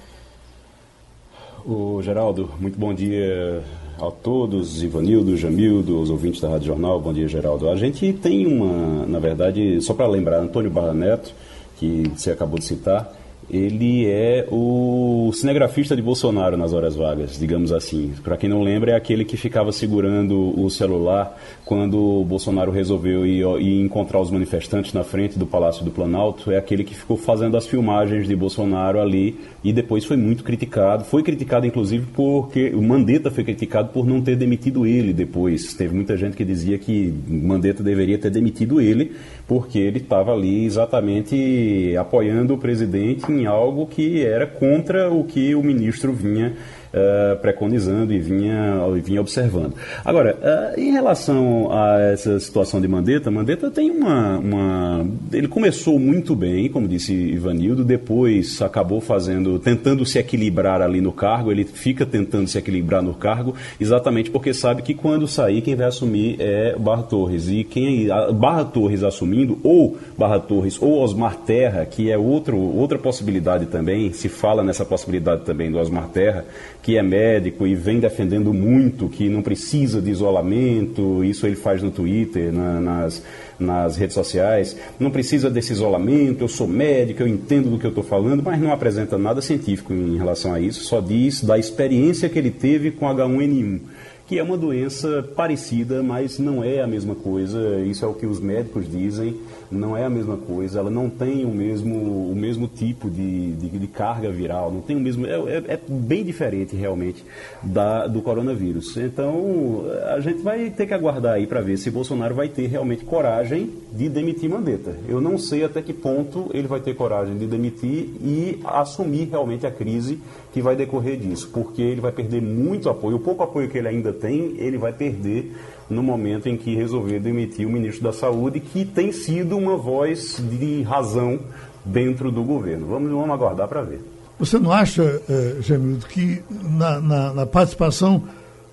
O 1.66 2.00
Geraldo, 2.04 2.54
muito 2.60 2.78
bom 2.78 2.94
dia 2.94 3.64
a 4.00 4.12
todos, 4.12 4.84
Ivanildo, 4.84 5.36
Jamildo, 5.36 6.00
os 6.00 6.10
ouvintes 6.10 6.40
da 6.40 6.50
Rádio 6.50 6.68
Jornal, 6.68 7.00
bom 7.00 7.12
dia, 7.12 7.28
Geraldo. 7.28 7.70
A 7.70 7.76
gente 7.76 8.14
tem 8.14 8.46
uma, 8.46 9.06
na 9.08 9.20
verdade, 9.20 9.82
só 9.82 9.94
para 9.94 10.08
lembrar, 10.08 10.40
Antônio 10.40 10.70
Barra 10.70 10.94
Neto, 10.94 11.34
que 11.78 12.04
você 12.16 12.32
acabou 12.32 12.60
de 12.60 12.66
citar, 12.66 13.12
ele 13.50 14.06
é 14.06 14.46
o 14.52 15.32
cinegrafista 15.34 15.96
de 15.96 16.02
Bolsonaro 16.02 16.58
nas 16.58 16.74
horas 16.74 16.96
vagas, 16.96 17.40
digamos 17.40 17.72
assim. 17.72 18.14
Para 18.22 18.36
quem 18.36 18.50
não 18.50 18.62
lembra, 18.62 18.92
é 18.92 18.96
aquele 18.96 19.24
que 19.24 19.38
ficava 19.38 19.72
segurando 19.72 20.60
o 20.60 20.70
celular 20.70 21.40
quando 21.64 21.98
o 21.98 22.26
Bolsonaro 22.26 22.72
resolveu 22.72 23.26
ir, 23.26 23.46
ir, 23.62 23.82
encontrar 23.82 24.20
os 24.20 24.30
manifestantes 24.30 24.92
na 24.94 25.04
frente 25.04 25.40
do 25.40 25.46
Palácio 25.48 25.86
do 25.86 25.92
Planalto. 25.92 26.52
É 26.52 26.58
aquele 26.58 26.84
que 26.84 26.94
ficou 26.94 27.16
fazendo 27.16 27.56
as 27.56 27.66
filmagens 27.66 28.28
de 28.28 28.36
Bolsonaro 28.36 29.00
ali 29.00 29.40
e 29.64 29.72
depois 29.72 30.04
foi 30.04 30.18
muito 30.18 30.44
criticado. 30.44 31.06
Foi 31.06 31.24
criticado, 31.24 31.66
inclusive, 31.66 32.06
porque 32.14 32.70
o 32.72 32.82
Mandetta 32.82 33.32
foi 33.32 33.46
criticado 33.46 33.90
por 33.90 34.06
não 34.06 34.22
ter 34.22 34.36
demitido 34.36 34.86
ele 34.86 35.14
depois. 35.14 35.74
Teve 35.74 35.96
muita 35.96 36.18
gente 36.18 36.36
que 36.36 36.44
dizia 36.44 36.78
que 36.78 37.14
Mandetta 37.28 37.82
deveria 37.82 38.18
ter 38.18 38.30
demitido 38.30 38.82
ele 38.82 39.14
porque 39.48 39.80
ele 39.80 40.00
estava 40.00 40.34
ali 40.34 40.66
exatamente 40.66 41.96
apoiando 41.98 42.54
o 42.54 42.58
presidente 42.58 43.32
em 43.32 43.46
algo 43.46 43.88
que 43.88 44.26
era 44.26 44.46
contra 44.46 45.10
o 45.10 45.24
que 45.24 45.56
o 45.56 45.64
ministro 45.64 46.12
vinha 46.12 46.54
uh, 46.98 47.38
preconizando 47.38 48.14
e 48.14 48.20
vinha, 48.20 48.80
vinha 49.04 49.22
observando. 49.22 49.74
Agora, 50.04 50.36
uh, 50.36 50.80
em 50.80 50.92
relação 50.92 51.72
a 51.72 52.00
essa 52.00 52.40
situação 52.40 52.82
de 52.82 52.88
Mandetta, 52.88 53.30
Mandetta 53.30 53.70
tem 53.70 53.92
uma, 53.92 54.38
uma. 54.38 55.08
Ele 55.32 55.48
começou 55.48 56.00
muito 56.00 56.36
bem, 56.36 56.70
como 56.70 56.88
disse 56.88 57.14
Ivanildo, 57.14 57.84
depois 57.84 58.62
acabou 58.62 59.00
fazendo, 59.00 59.60
tentando 59.60 60.06
se 60.06 60.18
equilibrar 60.18 60.82
ali 60.82 61.02
no 61.02 61.12
cargo, 61.12 61.52
ele 61.52 61.64
fica 61.64 62.06
tentando 62.06 62.48
se 62.48 62.58
equilibrar 62.58 63.02
no 63.02 63.14
cargo, 63.14 63.56
exatamente 63.80 64.32
porque 64.32 64.54
sabe 64.54 64.82
que 64.82 64.94
quando 64.94 65.28
sair, 65.28 65.62
quem 65.62 65.76
vai 65.76 65.88
assumir 65.88 66.38
é 66.40 66.76
Barra 66.78 67.04
Torres. 67.04 67.48
E 67.50 67.64
quem 67.64 68.08
Barra 68.36 68.66
Torres 68.66 69.04
assumindo, 69.04 69.60
ou 69.64 69.98
Barra 70.18 70.40
Torres 70.40 70.82
ou 70.82 71.00
Osmar 71.02 71.36
Terra, 71.38 71.86
que 71.86 72.12
é 72.12 72.18
outro, 72.18 72.58
outra 72.58 72.98
possibilidade 72.98 73.66
também, 73.68 74.12
se 74.14 74.30
fala 74.30 74.64
nessa 74.64 74.86
possibilidade 74.86 75.42
também 75.42 75.72
do 75.72 75.78
Osmar 75.78 76.08
Terra, 76.10 76.46
que 76.88 76.96
é 76.96 77.04
médico 77.04 77.68
e 77.68 77.76
vem 77.76 78.00
defendendo 78.00 78.54
muito 78.54 79.10
que 79.10 79.28
não 79.28 79.42
precisa 79.42 80.02
de 80.02 80.10
isolamento, 80.10 81.22
isso 81.22 81.46
ele 81.46 81.58
faz 81.58 81.84
no 81.84 81.92
Twitter, 81.92 82.50
na, 82.54 82.80
nas, 82.80 83.22
nas 83.60 83.98
redes 83.98 84.14
sociais, 84.14 84.78
não 84.98 85.12
precisa 85.12 85.50
desse 85.50 85.74
isolamento, 85.74 86.46
eu 86.46 86.48
sou 86.48 86.66
médico, 86.66 87.24
eu 87.24 87.28
entendo 87.28 87.70
do 87.70 87.78
que 87.78 87.86
eu 87.86 87.90
estou 87.90 88.06
falando, 88.06 88.42
mas 88.42 88.58
não 88.62 88.72
apresenta 88.72 89.18
nada 89.18 89.42
científico 89.42 89.92
em 89.92 90.16
relação 90.16 90.54
a 90.54 90.62
isso, 90.62 90.86
só 90.86 91.02
diz 91.02 91.44
da 91.44 91.60
experiência 91.60 92.30
que 92.30 92.40
ele 92.40 92.52
teve 92.52 92.90
com 92.92 93.06
H1N1 93.06 93.82
que 94.28 94.38
é 94.38 94.44
uma 94.44 94.58
doença 94.58 95.24
parecida, 95.36 96.04
mas 96.04 96.38
não 96.38 96.64
é 96.64 96.82
a 96.82 96.88
mesma 96.88 97.16
coisa. 97.16 97.80
Isso 97.80 98.04
é 98.04 98.08
o 98.08 98.14
que 98.14 98.26
os 98.26 98.40
médicos 98.40 98.90
dizem 98.90 99.36
não 99.72 99.98
é 99.98 100.06
a 100.06 100.10
mesma 100.10 100.38
coisa, 100.38 100.80
ela 100.80 100.90
não 100.90 101.10
tem 101.10 101.46
o 101.46 101.50
mesmo, 101.50 102.32
o 102.32 102.36
mesmo 102.36 102.68
tipo 102.68 103.10
de, 103.10 103.54
de, 103.54 103.70
de 103.70 103.88
carga 103.88 104.30
viral, 104.32 104.72
não 104.72 104.82
tem 104.82 104.96
o 104.96 105.00
mesmo. 105.00 105.26
É, 105.26 105.32
é, 105.32 105.64
é, 105.74 105.80
bem 105.88 106.24
diferente 106.24 106.76
realmente 106.76 107.24
da, 107.62 108.08
do 108.08 108.22
coronavírus. 108.22 108.96
Então 108.98 109.86
a 110.14 110.20
gente 110.20 110.42
vai 110.42 110.70
ter 110.70 110.88
que 110.88 110.94
aguardar 110.94 111.34
aí 111.34 111.46
para 111.46 111.62
ver 111.62 111.78
se 111.78 111.92
Bolsonaro 111.92 112.34
vai 112.34 112.48
ter 112.48 112.68
realmente 112.68 113.04
coragem 113.04 113.72
de 113.92 114.08
demitir 114.10 114.50
Mandetta. 114.50 114.96
Eu 115.08 115.20
não 115.20 115.38
sei 115.38 115.64
até 115.64 115.82
que 115.82 115.94
ponto 115.94 116.50
ele 116.54 116.68
vai 116.68 116.80
ter 116.80 116.96
coragem 116.96 117.38
de 117.38 117.46
demitir 117.46 118.10
e 118.22 118.60
assumir 118.64 119.30
realmente 119.30 119.66
a 119.66 119.72
crise 119.72 120.20
que 120.54 120.62
vai 120.62 120.76
decorrer 120.76 121.18
disso, 121.18 121.50
porque 121.54 121.82
ele 121.82 122.02
vai 122.02 122.12
perder 122.12 122.42
muito 122.42 122.90
apoio, 122.90 123.18
o 123.18 123.20
pouco 123.20 123.44
apoio 123.44 123.70
que 123.70 123.78
ele 123.78 123.88
ainda 123.88 124.14
tem, 124.18 124.56
ele 124.58 124.78
vai 124.78 124.94
perder 124.94 125.56
no 125.90 126.04
momento 126.04 126.50
em 126.50 126.58
que 126.58 126.76
resolveu 126.76 127.20
demitir 127.20 127.66
o 127.66 127.70
ministro 127.70 128.04
da 128.04 128.12
Saúde, 128.12 128.60
que 128.60 128.84
tem 128.84 129.12
sido 129.12 129.58
uma 129.58 129.78
voz 129.78 130.42
de 130.50 130.82
razão 130.82 131.40
dentro 131.86 132.32
do 132.32 132.44
governo. 132.44 132.88
Vamos, 132.88 133.10
vamos 133.10 133.32
aguardar 133.32 133.68
para 133.68 133.82
ver. 133.82 134.02
Você 134.40 134.60
não 134.60 134.72
acha, 134.72 135.22
eh, 135.28 135.58
Gemildo, 135.62 136.06
que 136.06 136.44
na, 136.50 137.00
na, 137.00 137.34
na 137.34 137.46
participação 137.46 138.24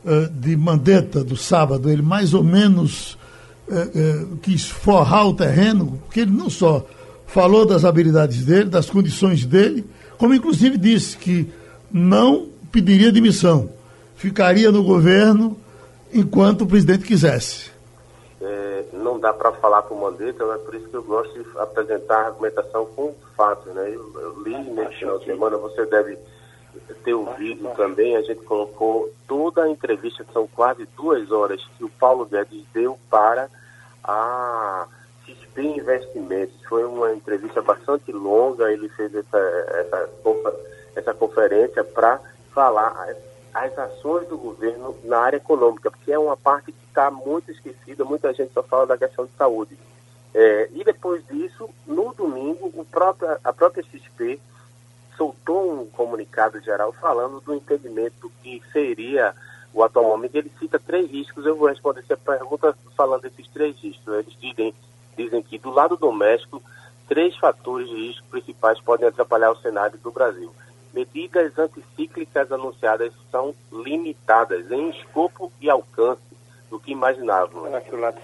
eh, 0.06 0.28
de 0.34 0.54
Mandetta 0.54 1.24
do 1.24 1.36
sábado, 1.36 1.88
ele 1.88 2.02
mais 2.02 2.34
ou 2.34 2.44
menos 2.44 3.16
eh, 3.66 3.88
eh, 3.94 4.24
quis 4.42 4.66
forrar 4.66 5.26
o 5.26 5.32
terreno, 5.32 5.98
porque 6.04 6.20
ele 6.20 6.30
não 6.30 6.50
só 6.50 6.86
falou 7.26 7.64
das 7.64 7.86
habilidades 7.86 8.44
dele, 8.44 8.68
das 8.68 8.90
condições 8.90 9.46
dele, 9.46 9.82
como 10.18 10.34
inclusive 10.34 10.76
disse 10.76 11.16
que 11.16 11.48
não 11.90 12.48
pediria 12.70 13.10
demissão, 13.10 13.70
ficaria 14.16 14.70
no 14.70 14.82
governo 14.82 15.56
enquanto 16.12 16.62
o 16.62 16.66
presidente 16.66 17.04
quisesse. 17.04 17.70
É, 18.40 18.84
não 18.92 19.18
dá 19.18 19.32
para 19.32 19.52
falar 19.52 19.82
com 19.82 19.94
o 19.94 20.00
Mandetta, 20.00 20.44
é 20.44 20.58
por 20.58 20.74
isso 20.74 20.88
que 20.88 20.94
eu 20.94 21.02
gosto 21.02 21.32
de 21.32 21.58
apresentar 21.58 22.16
a 22.16 22.26
argumentação 22.26 22.86
com 22.86 23.14
fatos. 23.36 23.72
Né? 23.74 23.90
Eu, 23.94 24.20
eu 24.20 24.42
li 24.42 24.56
nesse 24.70 24.96
final 24.96 25.18
de 25.18 25.24
semana, 25.24 25.56
você 25.56 25.84
deve 25.86 26.18
ter 27.04 27.14
ouvido 27.14 27.70
também, 27.76 28.16
a 28.16 28.22
gente 28.22 28.42
colocou 28.44 29.10
toda 29.26 29.64
a 29.64 29.70
entrevista, 29.70 30.24
que 30.24 30.32
são 30.32 30.46
quase 30.46 30.86
duas 30.96 31.30
horas, 31.30 31.60
que 31.76 31.84
o 31.84 31.88
Paulo 31.88 32.26
Guedes 32.26 32.64
deu 32.72 32.98
para 33.10 33.48
a 34.02 34.86
XP 35.26 35.62
Investimentos. 35.62 36.54
Foi 36.68 36.84
uma 36.84 37.12
entrevista 37.12 37.62
bastante 37.62 38.12
longa, 38.12 38.72
ele 38.72 38.88
fez 38.90 39.14
essa, 39.14 39.38
essa, 39.38 40.10
essa 40.96 41.14
conferência 41.14 41.84
para 41.84 42.20
falar 42.52 42.94
as 43.54 43.78
ações 43.78 44.26
do 44.26 44.36
governo 44.36 44.96
na 45.04 45.18
área 45.20 45.36
econômica, 45.36 45.88
porque 45.88 46.12
é 46.12 46.18
uma 46.18 46.36
parte 46.36 46.72
que 46.72 46.84
está 46.88 47.08
muito 47.08 47.52
esquecida, 47.52 48.04
muita 48.04 48.34
gente 48.34 48.52
só 48.52 48.64
fala 48.64 48.84
da 48.84 48.98
questão 48.98 49.24
de 49.24 49.30
saúde. 49.38 49.78
É, 50.34 50.68
e 50.72 50.82
depois 50.82 51.24
disso, 51.28 51.70
no 51.86 52.12
domingo, 52.12 52.84
próprio, 52.90 53.38
a 53.44 53.52
própria 53.52 53.84
XP 53.84 54.40
soltou 55.16 55.72
um 55.72 55.86
comunicado 55.86 56.60
geral 56.60 56.92
falando 56.92 57.40
do 57.40 57.54
entendimento 57.54 58.30
que 58.42 58.60
seria 58.72 59.32
o 59.72 59.84
atual 59.84 60.06
momento. 60.06 60.34
Ele 60.34 60.50
cita 60.58 60.80
três 60.80 61.08
riscos, 61.08 61.46
eu 61.46 61.54
vou 61.54 61.68
responder 61.68 62.00
essa 62.00 62.16
pergunta 62.16 62.76
falando 62.96 63.22
desses 63.22 63.46
três 63.48 63.76
riscos. 63.78 64.12
Eles 64.12 64.36
dizem, 64.40 64.74
dizem 65.16 65.40
que 65.40 65.58
do 65.58 65.70
lado 65.70 65.96
doméstico, 65.96 66.60
três 67.06 67.36
fatores 67.36 67.88
de 67.88 67.94
risco 67.94 68.26
principais 68.28 68.80
podem 68.80 69.06
atrapalhar 69.06 69.52
o 69.52 69.60
cenário 69.60 69.96
do 69.98 70.10
Brasil 70.10 70.52
medidas 70.94 71.58
anticíclicas 71.58 72.50
anunciadas 72.52 73.12
são 73.30 73.54
limitadas 73.72 74.70
em 74.70 74.90
escopo 74.90 75.52
e 75.60 75.68
alcance 75.68 76.22
do 76.70 76.78
que 76.78 76.92
imaginávamos. 76.92 77.70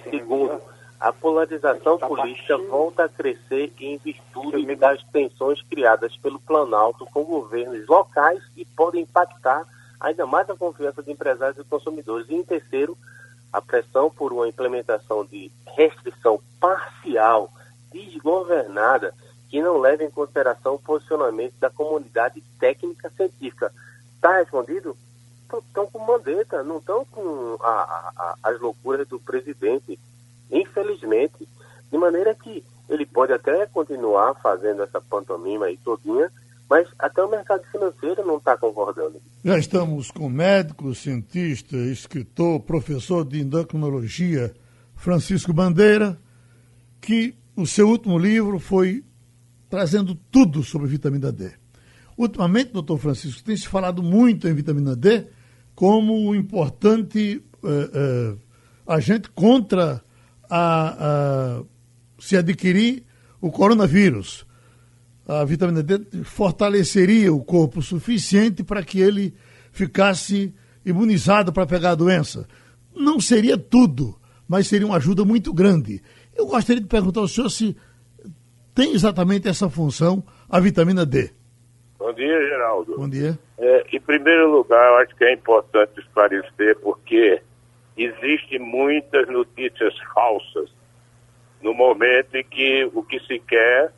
Segundo, 0.09 0.61
a 1.00 1.12
polarização 1.12 1.99
tá 1.99 2.07
política 2.07 2.57
volta 2.59 3.05
a 3.05 3.09
crescer 3.09 3.73
em 3.81 3.97
virtude 3.97 4.77
das 4.77 5.03
tensões 5.05 5.61
criadas 5.62 6.17
pelo 6.19 6.39
Planalto 6.39 7.07
com 7.07 7.25
governos 7.25 7.87
locais 7.87 8.43
e 8.57 8.65
podem 8.65 9.03
impactar 9.03 9.67
ainda 9.99 10.25
mais 10.27 10.49
a 10.49 10.57
confiança 10.57 11.03
de 11.03 11.11
empresários 11.11 11.59
e 11.59 11.69
consumidores. 11.69 12.29
E 12.29 12.35
em 12.35 12.45
terceiro, 12.45 12.97
a 13.53 13.61
pressão 13.61 14.11
por 14.11 14.33
uma 14.33 14.47
implementação 14.47 15.25
de 15.25 15.50
restrição 15.77 16.41
parcial, 16.61 17.50
desgovernada, 17.93 19.12
que 19.50 19.61
não 19.61 19.78
leva 19.78 20.04
em 20.04 20.11
consideração 20.11 20.76
o 20.76 20.78
posicionamento 20.78 21.54
da 21.59 21.69
comunidade 21.69 22.40
técnica 22.59 23.11
científica. 23.16 23.73
Está 24.14 24.38
respondido? 24.38 24.97
Estão 25.66 25.87
com 25.88 25.99
mandeta, 26.07 26.62
não 26.62 26.78
estão 26.78 27.04
com 27.07 27.57
a, 27.61 27.69
a, 28.16 28.35
as 28.45 28.61
loucuras 28.61 29.09
do 29.09 29.19
presidente, 29.19 29.99
infelizmente. 30.50 31.49
De 31.90 31.99
maneira 31.99 32.33
que 32.33 32.64
ele 32.88 33.04
pode 33.04 33.33
até 33.33 33.66
continuar 33.66 34.35
fazendo 34.35 34.85
essa 34.85 35.00
pantomima 35.00 35.66
aí 35.66 35.76
todinha, 35.78 36.30
mas 36.69 36.87
até 36.97 37.25
o 37.25 37.28
mercado 37.28 37.64
financeiro 37.73 38.25
não 38.25 38.37
está 38.37 38.57
concordando. 38.57 39.21
Já 39.45 39.59
estamos 39.59 40.12
com 40.12 40.28
médico, 40.28 40.95
cientista, 40.95 41.76
escritor, 41.76 42.61
professor 42.61 43.25
de 43.25 43.40
endocrinologia, 43.40 44.54
Francisco 44.95 45.52
Bandeira, 45.52 46.16
que 47.00 47.35
o 47.57 47.66
seu 47.66 47.88
último 47.88 48.16
livro 48.16 48.61
foi 48.61 49.02
trazendo 49.71 50.17
tudo 50.31 50.65
sobre 50.65 50.89
vitamina 50.89 51.31
D. 51.31 51.53
Ultimamente, 52.19 52.73
doutor 52.73 52.99
Francisco, 52.99 53.43
tem 53.43 53.57
se 53.57 53.69
falado 53.69 54.03
muito 54.03 54.49
em 54.49 54.53
vitamina 54.53 54.97
D 54.97 55.29
como 55.75 56.29
um 56.29 56.35
importante 56.35 57.43
uh, 57.62 58.35
uh, 58.35 58.39
agente 58.87 59.31
contra 59.31 60.03
a, 60.50 61.61
a, 61.61 61.62
se 62.19 62.37
adquirir 62.37 63.05
o 63.41 63.50
coronavírus. 63.50 64.45
A 65.27 65.45
vitamina 65.45 65.83
D 65.83 66.00
fortaleceria 66.25 67.33
o 67.33 67.43
corpo 67.43 67.81
suficiente 67.81 68.65
para 68.65 68.83
que 68.83 69.00
ele 69.00 69.33
ficasse 69.73 70.53
imunizado 70.85 71.53
para 71.53 71.65
pegar 71.65 71.93
a 71.93 71.95
doença. 71.95 72.47
Não 72.95 73.21
seria 73.21 73.57
tudo, 73.57 74.19
mas 74.49 74.67
seria 74.67 74.87
uma 74.87 74.97
ajuda 74.97 75.25
muito 75.25 75.53
grande. 75.53 76.03
Eu 76.37 76.47
gostaria 76.47 76.83
de 76.83 76.89
perguntar 76.89 77.21
ao 77.21 77.29
senhor 77.29 77.49
se 77.49 77.77
tem 78.81 78.95
exatamente 78.95 79.47
essa 79.47 79.69
função, 79.69 80.25
a 80.49 80.59
vitamina 80.59 81.05
D. 81.05 81.31
Bom 81.99 82.15
dia, 82.15 82.49
Geraldo. 82.49 82.97
Bom 82.97 83.11
dia. 83.11 83.39
É, 83.59 83.85
em 83.93 84.01
primeiro 84.01 84.51
lugar, 84.51 84.83
eu 84.93 84.97
acho 84.97 85.15
que 85.17 85.23
é 85.23 85.35
importante 85.35 86.01
esclarecer 86.01 86.79
porque 86.79 87.43
existem 87.95 88.59
muitas 88.59 89.29
notícias 89.29 89.93
falsas 90.15 90.71
no 91.61 91.75
momento 91.75 92.35
em 92.35 92.43
que 92.43 92.91
o 92.95 93.03
que 93.03 93.21
se 93.27 93.39
quer 93.41 93.93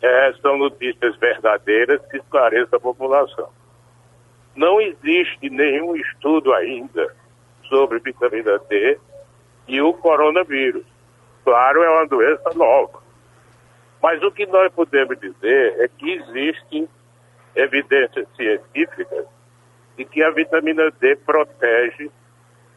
é, 0.00 0.32
são 0.40 0.58
notícias 0.58 1.16
verdadeiras 1.16 2.00
que 2.08 2.18
esclareçam 2.18 2.76
a 2.76 2.80
população. 2.80 3.48
Não 4.54 4.80
existe 4.80 5.50
nenhum 5.50 5.96
estudo 5.96 6.52
ainda 6.52 7.12
sobre 7.68 7.98
vitamina 7.98 8.60
D 8.70 8.96
e 9.66 9.80
o 9.80 9.92
coronavírus. 9.92 10.86
Claro, 11.42 11.82
é 11.82 11.90
uma 11.90 12.06
doença 12.06 12.50
nova. 12.54 13.03
Mas 14.04 14.22
o 14.22 14.30
que 14.30 14.44
nós 14.44 14.70
podemos 14.70 15.18
dizer 15.18 15.80
é 15.80 15.88
que 15.88 16.12
existem 16.12 16.86
evidências 17.56 18.28
científicas 18.36 19.24
de 19.96 20.04
que 20.04 20.22
a 20.22 20.30
vitamina 20.30 20.90
D 21.00 21.16
protege 21.16 22.10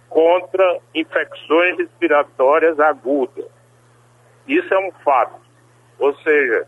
contra 0.08 0.80
infecções 0.96 1.80
respiratórias 1.80 2.80
agudas. 2.80 3.44
Isso 4.48 4.74
é 4.74 4.80
um 4.80 4.90
fato. 5.04 5.42
Ou 6.00 6.16
seja, 6.16 6.66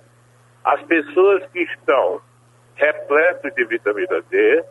as 0.66 0.84
pessoas 0.84 1.46
que 1.54 1.62
estão 1.62 2.22
repletas 2.76 3.56
de 3.56 3.64
vitamina 3.64 4.22
D 4.30 4.66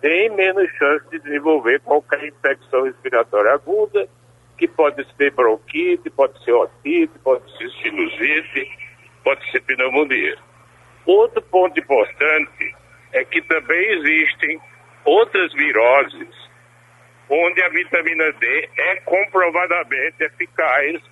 têm 0.00 0.30
menos 0.30 0.70
chance 0.78 1.04
de 1.10 1.18
desenvolver 1.18 1.80
qualquer 1.80 2.22
infecção 2.22 2.84
respiratória 2.84 3.50
aguda, 3.50 4.08
que 4.56 4.68
pode 4.68 5.04
ser 5.16 5.32
bronquite, 5.32 6.08
pode 6.08 6.40
ser 6.44 6.52
otite, 6.52 7.18
pode 7.18 7.42
ser 7.58 7.68
sinusite, 7.82 8.87
pode 9.28 9.50
ser 9.50 9.60
pneumonia. 9.60 10.38
Outro 11.04 11.42
ponto 11.42 11.78
importante 11.78 12.74
é 13.12 13.22
que 13.26 13.42
também 13.42 13.92
existem 13.98 14.58
outras 15.04 15.52
viroses 15.52 16.48
onde 17.28 17.62
a 17.62 17.68
vitamina 17.68 18.32
D 18.32 18.70
é 18.78 18.96
comprovadamente 19.00 20.24
eficaz 20.24 21.02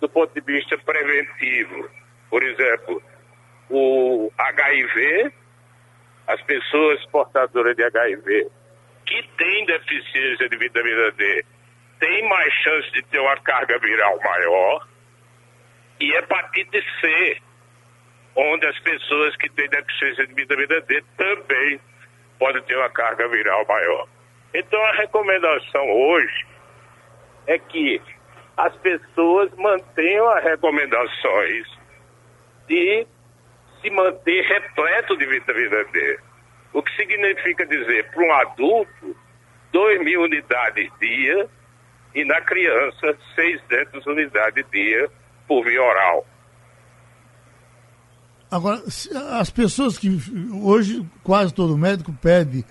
do 0.00 0.08
ponto 0.08 0.34
de 0.34 0.40
vista 0.40 0.76
preventivo. 0.78 1.88
Por 2.28 2.42
exemplo, 2.42 3.00
o 3.70 4.32
HIV, 4.36 5.32
as 6.26 6.42
pessoas 6.42 7.04
portadoras 7.12 7.76
de 7.76 7.84
HIV 7.84 8.50
que 9.06 9.22
têm 9.38 9.66
deficiência 9.66 10.48
de 10.48 10.56
vitamina 10.56 11.12
D 11.12 11.44
têm 12.00 12.28
mais 12.28 12.52
chance 12.54 12.90
de 12.90 13.02
ter 13.04 13.20
uma 13.20 13.36
carga 13.36 13.78
viral 13.78 14.18
maior. 14.18 14.88
E 16.00 16.12
hepatite 16.16 16.84
C, 17.00 17.36
onde 18.36 18.66
as 18.66 18.78
pessoas 18.80 19.36
que 19.36 19.48
têm 19.50 19.68
deficiência 19.68 20.26
de 20.26 20.34
vitamina 20.34 20.80
D 20.82 21.02
também 21.16 21.80
podem 22.38 22.62
ter 22.62 22.76
uma 22.76 22.90
carga 22.90 23.28
viral 23.28 23.64
maior. 23.66 24.08
Então 24.54 24.82
a 24.84 24.92
recomendação 24.92 25.90
hoje 25.90 26.46
é 27.46 27.58
que 27.58 28.00
as 28.56 28.74
pessoas 28.76 29.50
mantenham 29.56 30.28
as 30.30 30.44
recomendações 30.44 31.66
de 32.68 33.06
se 33.80 33.90
manter 33.90 34.42
repleto 34.44 35.16
de 35.16 35.26
vitamina 35.26 35.84
D. 35.84 36.18
O 36.72 36.82
que 36.82 36.94
significa 36.96 37.66
dizer, 37.66 38.10
para 38.10 38.22
um 38.22 38.32
adulto, 38.34 39.16
2 39.72 40.00
mil 40.02 40.22
unidades 40.22 40.90
dia 41.00 41.48
e 42.14 42.24
na 42.24 42.40
criança 42.42 43.16
600 43.34 44.06
unidades 44.06 44.64
dia 44.70 45.08
por 45.48 45.64
via 45.64 45.82
oral. 45.82 46.26
Agora, 48.52 48.82
as 49.40 49.48
pessoas 49.48 49.96
que 49.96 50.10
hoje 50.62 51.08
quase 51.24 51.54
todo 51.54 51.78
médico 51.78 52.12
pede 52.12 52.62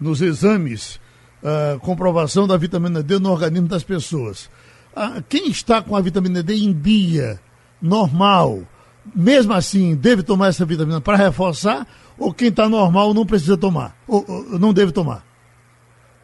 nos 0.00 0.20
exames 0.20 0.96
uh, 1.40 1.78
comprovação 1.78 2.44
da 2.44 2.56
vitamina 2.56 3.04
D 3.04 3.20
no 3.20 3.30
organismo 3.30 3.68
das 3.68 3.84
pessoas. 3.84 4.50
Uh, 4.96 5.22
quem 5.28 5.46
está 5.48 5.80
com 5.80 5.94
a 5.94 6.00
vitamina 6.00 6.42
D 6.42 6.54
em 6.54 6.72
dia, 6.72 7.38
normal, 7.80 8.62
mesmo 9.14 9.52
assim, 9.52 9.94
deve 9.94 10.24
tomar 10.24 10.48
essa 10.48 10.64
vitamina 10.64 11.00
para 11.00 11.16
reforçar? 11.16 11.86
Ou 12.18 12.34
quem 12.34 12.48
está 12.48 12.68
normal 12.68 13.14
não 13.14 13.24
precisa 13.24 13.56
tomar? 13.56 13.96
Ou, 14.08 14.24
ou, 14.28 14.58
não 14.58 14.74
deve 14.74 14.90
tomar? 14.90 15.22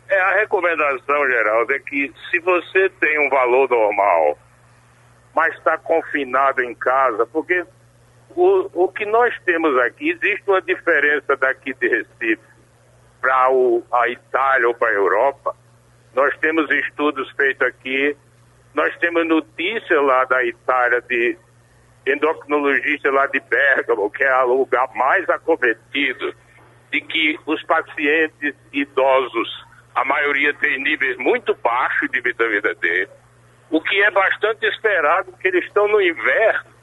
É, 0.09 0.21
a 0.21 0.41
recomendação, 0.41 1.25
Geraldo, 1.31 1.73
é 1.73 1.79
que 1.79 2.13
se 2.33 2.41
você 2.41 2.89
tem 2.99 3.25
um 3.25 3.31
valor 3.31 3.71
normal, 3.71 4.37
mas 5.37 5.55
está 5.55 5.79
confinado 5.79 6.61
em 6.63 6.75
casa, 6.75 7.25
porque 7.27 7.65
o, 8.37 8.85
o 8.85 8.89
que 8.89 9.05
nós 9.07 9.35
temos 9.45 9.77
aqui, 9.81 10.11
existe 10.11 10.43
uma 10.49 10.61
diferença 10.61 11.37
daqui 11.37 11.75
de 11.75 11.89
Recife 11.89 12.43
para 13.21 13.49
a 13.93 14.09
Itália 14.09 14.69
ou 14.69 14.75
para 14.75 14.89
a 14.89 14.95
Europa. 14.95 15.55
Nós 16.15 16.37
temos 16.39 16.71
estudos 16.71 17.31
feitos 17.33 17.67
aqui, 17.67 18.17
nós 18.75 18.97
temos 18.99 19.27
notícia 19.27 20.01
lá 20.01 20.25
da 20.25 20.45
Itália 20.45 21.01
de 21.03 21.37
endocrinologista 22.07 23.11
lá 23.11 23.27
de 23.27 23.41
Bergamo, 23.41 24.11
que 24.11 24.25
é 24.25 24.45
o 24.45 24.59
lugar 24.59 24.89
mais 24.95 25.29
acometido, 25.31 26.35
de 26.91 27.01
que 27.01 27.39
os 27.47 27.63
pacientes 27.65 28.55
idosos, 28.73 29.67
a 29.95 30.05
maioria 30.05 30.53
tem 30.55 30.83
níveis 30.83 31.17
muito 31.17 31.55
baixos 31.63 32.11
de 32.11 32.21
vitamina 32.21 32.75
D, 32.75 33.09
o 33.71 33.81
que 33.81 34.03
é 34.03 34.11
bastante 34.11 34.67
esperado, 34.67 35.33
porque 35.33 35.49
eles 35.49 35.65
estão 35.65 35.89
no 35.89 36.01
inverno 36.01 36.74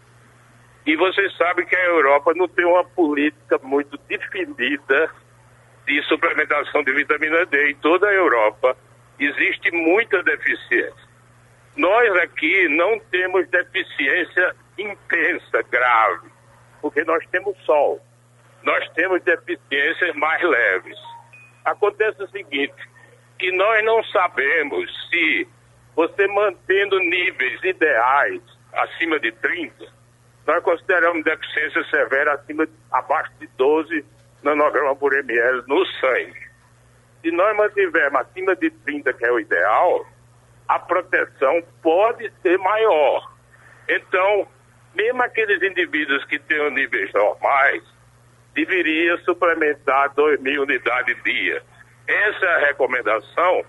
e 0.85 0.95
vocês 0.95 1.35
sabem 1.37 1.65
que 1.65 1.75
a 1.75 1.85
Europa 1.85 2.33
não 2.35 2.47
tem 2.47 2.65
uma 2.65 2.83
política 2.83 3.59
muito 3.61 3.97
definida 4.07 5.11
de 5.85 6.01
suplementação 6.03 6.83
de 6.83 6.91
vitamina 6.93 7.45
D. 7.45 7.71
Em 7.71 7.75
toda 7.75 8.07
a 8.07 8.13
Europa 8.13 8.75
existe 9.19 9.71
muita 9.71 10.23
deficiência. 10.23 11.11
Nós 11.77 12.15
aqui 12.17 12.67
não 12.69 12.99
temos 13.11 13.47
deficiência 13.49 14.55
intensa, 14.77 15.61
grave, 15.69 16.29
porque 16.81 17.03
nós 17.03 17.23
temos 17.27 17.55
sol. 17.63 18.01
Nós 18.63 18.87
temos 18.89 19.21
deficiências 19.23 20.15
mais 20.15 20.41
leves. 20.41 20.97
Acontece 21.63 22.21
o 22.23 22.29
seguinte, 22.29 22.89
que 23.37 23.51
nós 23.51 23.83
não 23.85 24.03
sabemos 24.05 25.09
se 25.09 25.47
você 25.95 26.27
mantendo 26.27 26.99
níveis 26.99 27.63
ideais 27.63 28.41
acima 28.73 29.19
de 29.19 29.31
30, 29.33 30.00
nós 30.51 30.63
consideramos 30.65 31.23
deficiência 31.23 31.81
severa 31.85 32.33
acima, 32.33 32.67
abaixo 32.91 33.31
de 33.39 33.47
12 33.57 34.03
nanogramas 34.43 34.97
por 34.97 35.13
ml 35.13 35.63
no 35.65 35.85
sangue. 35.85 36.51
Se 37.21 37.31
nós 37.31 37.55
mantivermos 37.55 38.19
acima 38.19 38.53
de 38.57 38.69
30, 38.69 39.13
que 39.13 39.25
é 39.25 39.31
o 39.31 39.39
ideal, 39.39 40.05
a 40.67 40.77
proteção 40.77 41.63
pode 41.81 42.29
ser 42.41 42.57
maior. 42.57 43.31
Então, 43.87 44.45
mesmo 44.93 45.23
aqueles 45.23 45.63
indivíduos 45.63 46.25
que 46.25 46.37
tenham 46.37 46.69
níveis 46.71 47.13
normais, 47.13 47.81
deveria 48.53 49.17
suplementar 49.19 50.13
2 50.15 50.41
mil 50.41 50.63
unidades 50.63 51.23
dia. 51.23 51.63
Essa 52.05 52.45
é 52.45 52.55
a 52.55 52.67
recomendação 52.67 53.63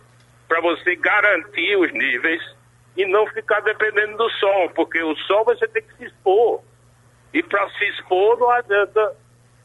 para 0.48 0.60
você 0.60 0.96
garantir 0.96 1.76
os 1.76 1.92
níveis 1.92 2.42
e 2.96 3.06
não 3.06 3.24
ficar 3.28 3.60
dependendo 3.60 4.16
do 4.16 4.28
sol, 4.30 4.68
porque 4.70 5.00
o 5.00 5.14
sol 5.14 5.44
você 5.44 5.68
tem 5.68 5.82
que 5.82 5.94
se 5.96 6.04
expor. 6.06 6.60
E 7.32 7.42
para 7.42 7.68
se 7.70 7.84
expor 7.84 8.38
não 8.38 8.50
adianta, 8.50 9.16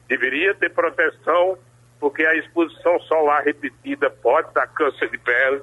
deveria 0.08 0.54
ter 0.56 0.72
proteção, 0.74 1.58
porque 2.00 2.24
a 2.24 2.36
exposição 2.36 3.00
solar 3.02 3.44
repetida 3.44 4.10
pode 4.10 4.54
dar 4.54 4.68
câncer 4.68 5.10
de 5.10 5.18
pele. 5.18 5.62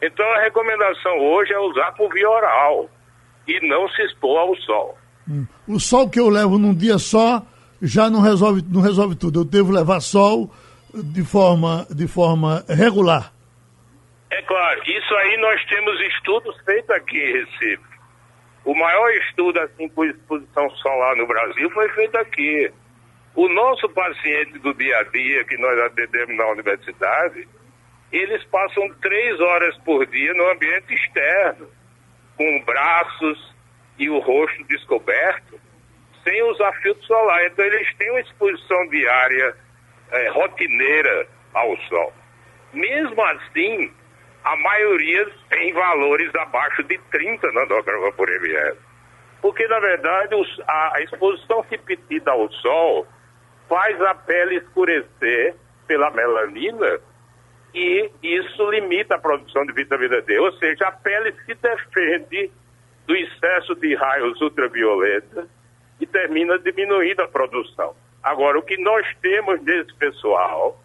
Então 0.00 0.26
a 0.32 0.40
recomendação 0.40 1.18
hoje 1.18 1.52
é 1.52 1.58
usar 1.58 1.92
por 1.92 2.12
via 2.12 2.28
oral 2.28 2.90
e 3.46 3.68
não 3.68 3.88
se 3.90 4.02
expor 4.02 4.38
ao 4.38 4.56
sol. 4.56 4.98
Hum. 5.28 5.46
O 5.68 5.78
sol 5.78 6.08
que 6.08 6.18
eu 6.18 6.28
levo 6.28 6.58
num 6.58 6.74
dia 6.74 6.98
só 6.98 7.42
já 7.80 8.08
não 8.08 8.20
resolve, 8.20 8.62
não 8.68 8.80
resolve 8.80 9.14
tudo. 9.16 9.40
Eu 9.40 9.44
devo 9.44 9.72
levar 9.72 10.00
sol 10.00 10.50
de 10.94 11.24
forma, 11.24 11.86
de 11.90 12.06
forma 12.06 12.64
regular. 12.68 13.32
É 14.30 14.42
claro, 14.42 14.80
isso 14.86 15.14
aí 15.14 15.36
nós 15.38 15.64
temos 15.66 16.00
estudos 16.00 16.56
feitos 16.64 16.90
aqui 16.90 17.18
em 17.18 17.32
Recife. 17.32 17.91
O 18.64 18.74
maior 18.74 19.10
estudo 19.14 19.60
assim 19.60 19.88
com 19.88 20.04
exposição 20.04 20.70
solar 20.70 21.16
no 21.16 21.26
Brasil 21.26 21.68
foi 21.70 21.88
feito 21.90 22.16
aqui. 22.16 22.72
O 23.34 23.48
nosso 23.48 23.88
paciente 23.88 24.58
do 24.58 24.72
dia 24.74 24.98
a 24.98 25.02
dia 25.04 25.44
que 25.44 25.56
nós 25.56 25.78
atendemos 25.80 26.36
na 26.36 26.46
universidade, 26.48 27.48
eles 28.12 28.44
passam 28.44 28.88
três 29.00 29.40
horas 29.40 29.76
por 29.78 30.06
dia 30.06 30.34
no 30.34 30.50
ambiente 30.50 30.94
externo, 30.94 31.66
com 32.36 32.62
braços 32.64 33.54
e 33.98 34.08
o 34.10 34.18
rosto 34.18 34.62
descoberto, 34.64 35.58
sem 36.22 36.42
usar 36.44 36.72
filtro 36.74 37.02
solar. 37.04 37.44
Então 37.46 37.64
eles 37.64 37.92
têm 37.96 38.10
uma 38.10 38.20
exposição 38.20 38.88
diária 38.88 39.56
é, 40.10 40.28
rotineira 40.28 41.26
ao 41.54 41.76
sol. 41.88 42.12
Mesmo 42.72 43.22
assim, 43.24 43.90
a 44.44 44.56
maioria 44.56 45.30
tem 45.48 45.72
valores 45.72 46.34
abaixo 46.34 46.82
de 46.84 46.98
30 47.10 47.52
nanogramas 47.52 48.14
por 48.14 48.28
ml. 48.28 48.76
Porque, 49.40 49.66
na 49.68 49.80
verdade, 49.80 50.34
os, 50.34 50.60
a, 50.66 50.96
a 50.96 51.00
exposição 51.02 51.64
repetida 51.68 52.30
ao 52.30 52.50
sol 52.52 53.06
faz 53.68 54.00
a 54.02 54.14
pele 54.14 54.56
escurecer 54.56 55.54
pela 55.86 56.10
melanina 56.10 57.00
e 57.74 58.10
isso 58.22 58.70
limita 58.70 59.14
a 59.14 59.18
produção 59.18 59.64
de 59.64 59.72
vitamina 59.72 60.20
D. 60.20 60.38
Ou 60.38 60.52
seja, 60.54 60.88
a 60.88 60.92
pele 60.92 61.34
se 61.46 61.54
defende 61.54 62.50
do 63.06 63.16
excesso 63.16 63.74
de 63.76 63.94
raios 63.94 64.40
ultravioleta 64.40 65.48
e 66.00 66.06
termina 66.06 66.58
diminuindo 66.58 67.22
a 67.22 67.28
produção. 67.28 67.94
Agora, 68.22 68.58
o 68.58 68.62
que 68.62 68.76
nós 68.76 69.06
temos 69.20 69.60
desse 69.62 69.94
pessoal 69.94 70.80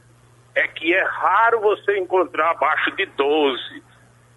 é 0.57 0.67
que 0.69 0.91
é 0.91 1.03
raro 1.03 1.59
você 1.61 1.99
encontrar 1.99 2.49
abaixo 2.49 2.89
de 2.95 3.05
12, 3.05 3.83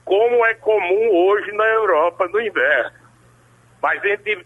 como 0.05 0.45
é 0.45 0.53
comum 0.55 1.09
hoje 1.11 1.51
na 1.53 1.65
Europa 1.65 2.29
no 2.29 2.39
inverno. 2.39 2.99
Mas 3.83 4.05
entre 4.05 4.45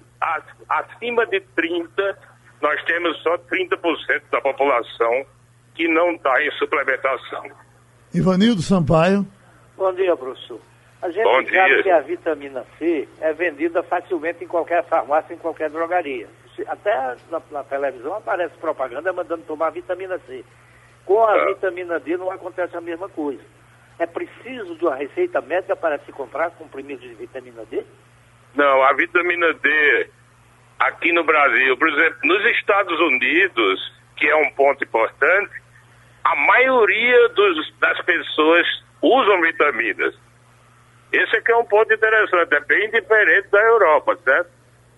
acima 0.68 1.26
de 1.26 1.40
30, 1.40 2.18
nós 2.62 2.80
temos 2.84 3.20
só 3.22 3.37
30% 3.37 4.22
da 4.30 4.40
população 4.40 5.26
que 5.74 5.88
não 5.88 6.12
está 6.12 6.40
em 6.44 6.50
suplementação. 6.52 7.50
Ivanildo 8.14 8.62
Sampaio. 8.62 9.26
Bom 9.76 9.92
dia, 9.94 10.16
professor. 10.16 10.60
A 11.02 11.10
gente 11.10 11.24
Bom 11.24 11.42
sabe 11.42 11.48
dia. 11.48 11.82
que 11.82 11.90
a 11.90 12.00
vitamina 12.00 12.64
C 12.78 13.08
é 13.20 13.32
vendida 13.32 13.82
facilmente 13.82 14.44
em 14.44 14.46
qualquer 14.46 14.84
farmácia, 14.84 15.34
em 15.34 15.38
qualquer 15.38 15.68
drogaria. 15.70 16.28
Até 16.68 17.16
na, 17.32 17.42
na 17.50 17.64
televisão 17.64 18.14
aparece 18.14 18.54
propaganda 18.60 19.12
mandando 19.12 19.42
tomar 19.42 19.70
vitamina 19.70 20.20
C. 20.20 20.44
Com 21.05 21.25
a 21.25 21.37
É. 21.37 21.47
vitamina 21.47 22.01
D 22.01 22.17
não 22.17 22.31
acontece 22.31 22.77
a 22.77 22.81
mesma 22.81 23.09
coisa. 23.09 23.43
É 23.99 24.07
preciso 24.07 24.75
de 24.77 24.85
uma 24.85 24.97
receita 24.97 25.40
médica 25.40 25.77
para 25.77 25.99
se 26.01 26.12
comprar 26.12 26.51
comprimidos 26.53 27.03
de 27.09 27.14
vitamina 27.14 27.64
D? 27.67 27.85
Não, 28.55 28.83
a 28.83 28.93
vitamina 28.93 29.53
D 29.55 30.09
aqui 30.79 31.12
no 31.12 31.23
Brasil, 31.25 31.77
por 31.77 31.88
exemplo, 31.88 32.19
nos 32.25 32.45
Estados 32.57 32.99
Unidos, 33.01 33.93
que 34.17 34.29
é 34.29 34.37
um 34.37 34.51
ponto 34.53 34.83
importante, 34.83 35.53
a 36.25 36.35
maioria 36.37 37.29
dos- 37.31 37.73
das 37.79 38.01
pessoas 38.03 38.67
usam 39.03 39.40
vitaminas. 39.43 40.14
Esse 41.12 41.37
aqui 41.37 41.53
é 41.53 41.57
um 41.57 41.64
ponto 41.64 41.93
interessante, 41.93 42.55
é 42.55 42.61
bem 42.61 42.90
diferente 42.90 43.49
da 43.49 43.61
Europa, 43.61 44.17
certo? 44.25 44.51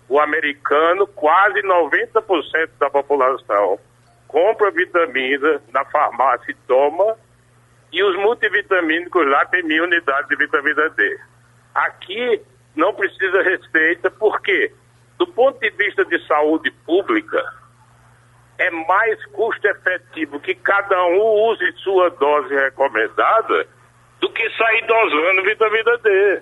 O 0.09 0.19
americano, 0.19 1.05
quase 1.07 1.61
90% 1.63 2.71
da 2.79 2.89
população 2.89 3.77
compra 4.27 4.71
vitamina 4.71 5.61
na 5.71 5.85
farmácia 5.85 6.51
e 6.51 6.55
toma, 6.67 7.17
e 7.91 8.03
os 8.03 8.15
multivitamínicos 8.17 9.25
lá 9.27 9.45
têm 9.45 9.63
mil 9.63 9.83
unidades 9.83 10.27
de 10.27 10.35
vitamina 10.35 10.89
D. 10.89 11.19
Aqui 11.73 12.41
não 12.75 12.93
precisa 12.93 13.41
receita, 13.41 14.11
porque, 14.11 14.71
do 15.17 15.27
ponto 15.27 15.59
de 15.59 15.69
vista 15.71 16.03
de 16.05 16.25
saúde 16.27 16.69
pública, 16.85 17.43
é 18.57 18.69
mais 18.71 19.23
custo 19.27 19.67
efetivo 19.67 20.39
que 20.39 20.55
cada 20.55 21.05
um 21.05 21.51
use 21.51 21.71
sua 21.77 22.09
dose 22.09 22.53
recomendada 22.53 23.67
do 24.19 24.29
que 24.31 24.49
sair 24.57 24.85
dosando 24.85 25.43
vitamina 25.43 25.97
D. 25.99 26.41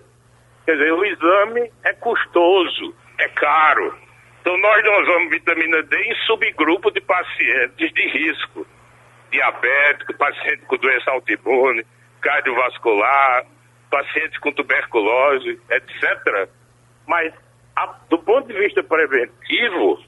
Quer 0.66 0.78
dizer, 0.78 0.94
o 0.94 1.06
exame 1.06 1.72
é 1.84 1.94
custoso, 1.94 2.96
é 3.20 3.28
caro. 3.30 4.05
Então 4.46 4.58
nós 4.60 4.84
dosamos 4.84 5.32
vitamina 5.32 5.82
D 5.82 5.96
em 5.98 6.16
subgrupo 6.28 6.92
de 6.92 7.02
pacientes 7.02 7.92
de 7.92 8.08
risco. 8.10 8.68
Diabético, 9.32 10.14
paciente 10.16 10.62
com 10.68 10.78
doença 10.78 11.10
autoimune, 11.10 11.84
cardiovascular, 12.22 13.44
pacientes 13.90 14.38
com 14.38 14.52
tuberculose, 14.52 15.60
etc. 15.72 16.48
Mas, 17.08 17.34
a- 17.76 17.96
do 18.08 18.20
ponto 18.20 18.48
de 18.48 18.54
vista 18.54 18.84
preventivo, 18.84 20.00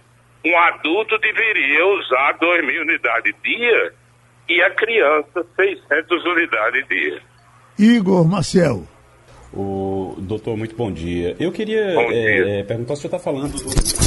um 0.45 0.58
adulto 0.60 1.17
deveria 1.17 1.86
usar 1.88 2.34
2 2.34 2.63
mil 2.63 2.84
unidades 2.84 3.34
dia 3.43 3.93
e 4.47 4.62
a 4.62 4.69
criança 4.69 5.43
600 5.56 6.23
unidades 6.26 6.88
dia. 6.88 7.21
Igor 7.80 8.23
Maciel. 8.23 8.84
O 9.54 10.15
doutor, 10.19 10.56
muito 10.58 10.76
bom 10.76 10.91
dia. 10.91 11.36
Eu 11.39 11.52
queria 11.52 11.93
Bom 11.95 12.08
dia. 12.08 12.17
é, 12.17 12.60
é, 12.60 12.63
perguntar, 12.63 12.93
o 12.93 12.95
senhor 12.97 13.08
está 13.15 13.19
falando 13.19 13.54
do- 13.54 14.07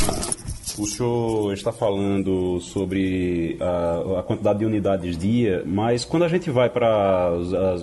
o 0.78 0.86
senhor 0.86 1.52
está 1.54 1.72
falando 1.72 2.60
sobre 2.60 3.56
a, 3.60 4.18
a 4.20 4.22
quantidade 4.22 4.58
de 4.60 4.64
unidades 4.64 5.16
dia, 5.16 5.62
mas 5.66 6.04
quando 6.04 6.24
a 6.24 6.28
gente 6.28 6.50
vai 6.50 6.68
para 6.70 7.28
as, 7.28 7.52
as- 7.52 7.82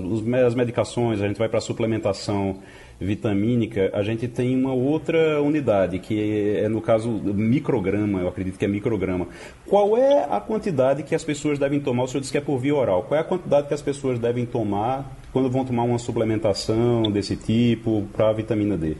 medicações, 0.55 1.21
a 1.21 1.27
gente 1.27 1.37
vai 1.37 1.49
para 1.49 1.57
a 1.59 1.61
suplementação 1.61 2.57
vitamínica, 2.99 3.91
a 3.93 4.01
gente 4.01 4.27
tem 4.27 4.55
uma 4.55 4.73
outra 4.73 5.39
unidade, 5.41 5.99
que 5.99 6.55
é, 6.57 6.67
no 6.67 6.81
caso, 6.81 7.09
micrograma, 7.09 8.21
eu 8.21 8.27
acredito 8.27 8.57
que 8.57 8.65
é 8.65 8.67
micrograma. 8.67 9.27
Qual 9.67 9.95
é 9.95 10.25
a 10.29 10.39
quantidade 10.39 11.03
que 11.03 11.13
as 11.13 11.23
pessoas 11.23 11.59
devem 11.59 11.79
tomar? 11.79 12.03
O 12.03 12.07
senhor 12.07 12.21
disse 12.21 12.31
que 12.31 12.39
é 12.39 12.41
por 12.41 12.57
via 12.57 12.75
oral. 12.75 13.03
Qual 13.03 13.15
é 13.17 13.21
a 13.21 13.23
quantidade 13.23 13.67
que 13.67 13.73
as 13.73 13.81
pessoas 13.83 14.17
devem 14.17 14.45
tomar 14.47 15.15
quando 15.31 15.47
vão 15.49 15.63
tomar 15.63 15.83
uma 15.83 15.99
suplementação 15.99 17.03
desse 17.11 17.35
tipo 17.35 18.07
para 18.13 18.29
a 18.29 18.33
vitamina 18.33 18.75
D? 18.75 18.97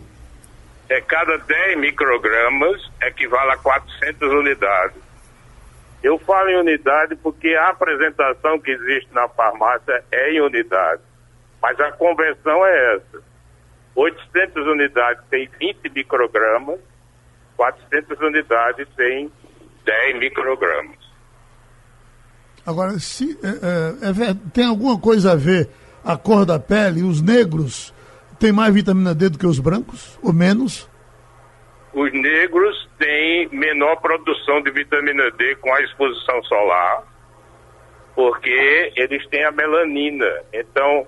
É, 0.90 1.02
cada 1.02 1.38
10 1.38 1.80
microgramas 1.80 2.82
equivale 3.02 3.52
a 3.52 3.58
400 3.58 4.30
unidades. 4.32 5.02
Eu 6.02 6.18
falo 6.20 6.50
em 6.50 6.60
unidade 6.60 7.16
porque 7.16 7.50
a 7.56 7.70
apresentação 7.70 8.60
que 8.60 8.72
existe 8.72 9.14
na 9.14 9.28
farmácia 9.28 10.04
é 10.12 10.32
em 10.32 10.42
unidade. 10.42 11.02
Mas 11.62 11.80
a 11.80 11.92
convenção 11.92 12.66
é 12.66 12.96
essa. 12.96 13.24
800 13.96 14.68
unidades 14.68 15.24
tem 15.30 15.50
20 15.60 15.90
microgramas, 15.90 16.80
400 17.58 18.20
unidades 18.20 18.88
tem 18.96 19.32
10 19.84 20.20
microgramas. 20.20 20.98
Agora, 22.66 23.00
se, 23.00 23.38
é, 23.44 24.08
é, 24.08 24.30
é 24.30 24.36
tem 24.54 24.68
alguma 24.68 25.00
coisa 25.00 25.32
a 25.32 25.36
ver 25.36 25.70
a 26.04 26.16
cor 26.16 26.46
da 26.46 26.60
pele? 26.60 27.02
Os 27.02 27.22
negros 27.22 27.94
têm 28.40 28.52
mais 28.52 28.74
vitamina 28.74 29.14
D 29.14 29.30
do 29.30 29.38
que 29.38 29.46
os 29.46 29.60
brancos? 29.60 30.18
Ou 30.22 30.34
menos? 30.34 30.90
Os 31.94 32.12
negros 32.14 32.90
têm 33.00 33.50
menor 33.52 33.96
produção 33.98 34.62
de 34.62 34.72
vitamina 34.72 35.32
D 35.32 35.56
com 35.56 35.74
a 35.74 35.82
exposição 35.82 36.44
solar, 36.44 37.04
porque 38.16 38.94
eles 38.96 39.26
têm 39.30 39.44
a 39.44 39.52
melanina. 39.52 40.44
Então, 40.54 41.08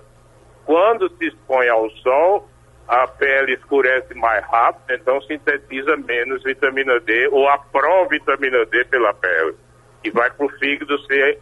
quando 0.66 1.10
se 1.18 1.28
expõe 1.28 1.68
ao 1.68 1.90
sol, 1.92 2.50
a 2.88 3.08
pele 3.08 3.54
escurece 3.54 4.16
mais 4.16 4.44
rápido, 4.46 5.00
então 5.00 5.22
sintetiza 5.22 5.96
menos 5.98 6.44
vitamina 6.44 7.00
D 7.00 7.28
ou 7.28 7.48
a 7.48 7.58
provitamina 7.58 8.66
D 8.66 8.84
pela 8.86 9.14
pele, 9.14 9.56
que 10.02 10.10
vai 10.10 10.32
para 10.32 10.46
o 10.46 10.50
fígado 10.58 10.98
ser 11.06 11.40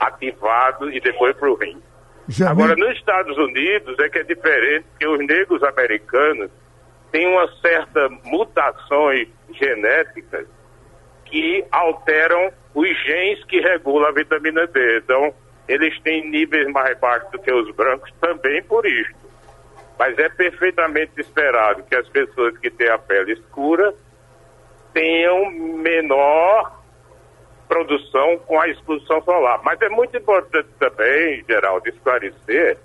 ativado 0.00 0.92
e 0.92 1.00
depois 1.00 1.36
para 1.36 1.50
o 1.50 1.54
rim. 1.54 1.80
Já 2.28 2.50
Agora, 2.50 2.74
vi- 2.74 2.80
nos 2.80 2.96
Estados 2.96 3.36
Unidos 3.36 3.98
é 3.98 4.08
que 4.08 4.18
é 4.18 4.22
diferente, 4.22 4.84
porque 4.90 5.06
os 5.06 5.18
negros 5.26 5.62
americanos 5.62 6.50
têm 7.10 7.26
uma 7.26 7.48
certa 7.60 8.08
mutações 8.24 9.28
genéticas 9.52 10.46
que 11.24 11.64
alteram 11.70 12.52
os 12.74 12.88
genes 13.04 13.44
que 13.44 13.60
regulam 13.60 14.08
a 14.08 14.12
vitamina 14.12 14.66
D. 14.66 14.98
Então, 14.98 15.34
eles 15.68 15.98
têm 16.02 16.28
níveis 16.30 16.68
mais 16.72 16.98
baixos 16.98 17.30
do 17.30 17.38
que 17.38 17.52
os 17.52 17.74
brancos 17.74 18.12
também 18.20 18.62
por 18.64 18.86
isto. 18.86 19.18
Mas 19.98 20.18
é 20.18 20.28
perfeitamente 20.28 21.12
esperado 21.20 21.82
que 21.84 21.94
as 21.94 22.08
pessoas 22.08 22.56
que 22.58 22.70
têm 22.70 22.88
a 22.88 22.98
pele 22.98 23.32
escura 23.34 23.92
tenham 24.92 25.50
menor 25.50 26.79
produção 27.70 28.36
com 28.38 28.60
a 28.60 28.66
exposição 28.66 29.22
solar. 29.22 29.60
Mas 29.62 29.80
é 29.80 29.88
muito 29.88 30.16
importante 30.16 30.68
também, 30.76 31.44
Geraldo, 31.48 31.88
esclarecer 31.88 32.76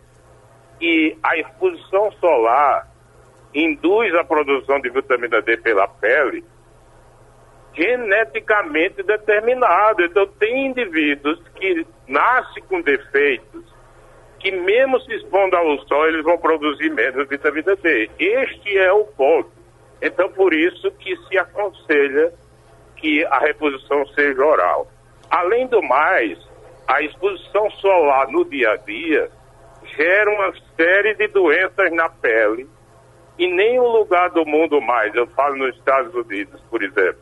que 0.80 1.17
a 1.24 1.36
exposição 1.38 2.12
solar 2.19 2.88
induz 3.52 4.13
a 4.13 4.24
produção 4.24 4.80
de 4.80 4.91
vitamina 4.91 5.41
D 5.41 5.58
pela 5.58 5.88
pele 5.88 6.45
geneticamente 7.74 9.02
determinado. 9.02 10.04
Então, 10.04 10.28
tem 10.39 10.67
indivíduos 10.67 11.41
que 11.56 11.86
nascem 12.08 12.62
com 12.63 12.80
defeitos 12.82 13.65
que 14.39 14.52
mesmo 14.52 15.00
se 15.02 15.15
expondo 15.15 15.56
ao 15.56 15.80
sol, 15.88 16.06
eles 16.08 16.24
vão 16.24 16.38
produzir 16.38 16.91
menos 16.91 17.28
vitamina 17.28 17.76
D. 17.76 18.08
Este 18.19 18.78
é 18.78 18.93
o 18.93 19.04
ponto. 19.06 19.50
Então, 20.00 20.30
por 20.30 20.54
isso 20.54 20.91
que 20.91 21.17
se 21.28 21.39
aconselha 21.39 22.32
que 23.06 23.24
a 23.26 23.38
reposição 23.38 24.04
seja 24.08 24.44
oral. 24.44 24.88
Além 25.30 25.68
do 25.68 25.80
mais, 25.84 26.39
a 26.88 27.04
exposição 27.04 27.70
solar 27.70 28.28
no 28.30 28.44
dia 28.46 28.72
a 28.72 28.78
dia 28.78 29.30
gera 29.96 30.32
uma 30.32 30.52
série 30.76 31.13
de 31.13 31.28
doenças 31.28 31.91
na 31.91 32.10
pele. 32.10 32.68
Em 33.38 33.54
nenhum 33.54 33.88
lugar 33.89 34.32
do 34.32 34.44
mundo 34.44 34.82
mais, 34.82 35.13
eu 35.13 35.28
falo 35.28 35.56
nos 35.56 35.76
Estados 35.76 36.15
Unidos, 36.15 36.60
por 36.68 36.82
exemplo, 36.82 37.22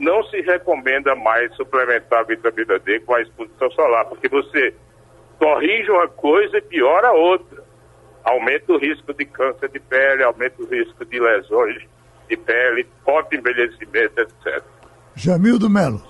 não 0.00 0.24
se 0.24 0.40
recomenda 0.40 1.14
mais 1.14 1.54
suplementar 1.54 2.20
a 2.20 2.24
vitamina 2.24 2.76
D 2.80 2.98
com 2.98 3.14
a 3.14 3.22
exposição 3.22 3.70
solar, 3.70 4.06
porque 4.06 4.28
você 4.28 4.74
corrige 5.38 5.92
uma 5.92 6.08
coisa 6.08 6.58
e 6.58 6.62
piora 6.62 7.12
outra. 7.12 7.62
Aumenta 8.24 8.72
o 8.72 8.78
risco 8.78 9.14
de 9.14 9.26
câncer 9.26 9.68
de 9.68 9.78
pele, 9.78 10.24
aumenta 10.24 10.60
o 10.60 10.66
risco 10.66 11.04
de 11.04 11.20
lesões 11.20 11.86
de 12.28 12.36
pele, 12.36 12.88
forte 13.04 13.36
envelhecimento, 13.36 14.20
etc. 14.20 14.73
Jamildo 15.16 15.70
Melo. 15.70 16.02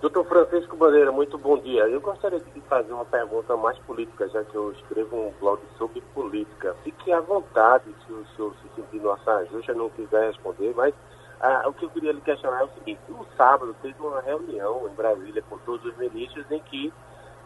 Doutor 0.00 0.26
Francisco 0.26 0.76
Bandeira, 0.76 1.10
muito 1.10 1.38
bom 1.38 1.56
dia. 1.58 1.88
Eu 1.88 2.00
gostaria 2.00 2.38
de 2.38 2.60
fazer 2.68 2.92
uma 2.92 3.06
pergunta 3.06 3.56
mais 3.56 3.78
política, 3.80 4.28
já 4.28 4.44
que 4.44 4.54
eu 4.54 4.72
escrevo 4.72 5.16
um 5.16 5.32
blog 5.40 5.60
sobre 5.78 6.02
política. 6.14 6.76
Fique 6.84 7.10
à 7.10 7.20
vontade 7.20 7.84
se 8.06 8.12
o 8.12 8.26
senhor 8.36 8.54
se 8.56 8.68
sentir 8.82 9.00
saia 9.24 9.46
justa 9.46 9.72
não 9.72 9.88
quiser 9.88 10.26
responder, 10.26 10.74
mas 10.76 10.94
Ah, 11.40 11.68
o 11.68 11.72
que 11.72 11.84
eu 11.84 11.90
queria 11.90 12.12
lhe 12.12 12.20
questionar 12.20 12.60
é 12.60 12.64
o 12.64 12.70
seguinte: 12.78 13.00
no 13.08 13.26
sábado 13.36 13.74
teve 13.82 13.96
uma 14.00 14.20
reunião 14.20 14.88
em 14.88 14.94
Brasília 14.94 15.42
com 15.48 15.58
todos 15.58 15.84
os 15.84 15.96
ministros 15.98 16.50
em 16.50 16.60
que 16.60 16.92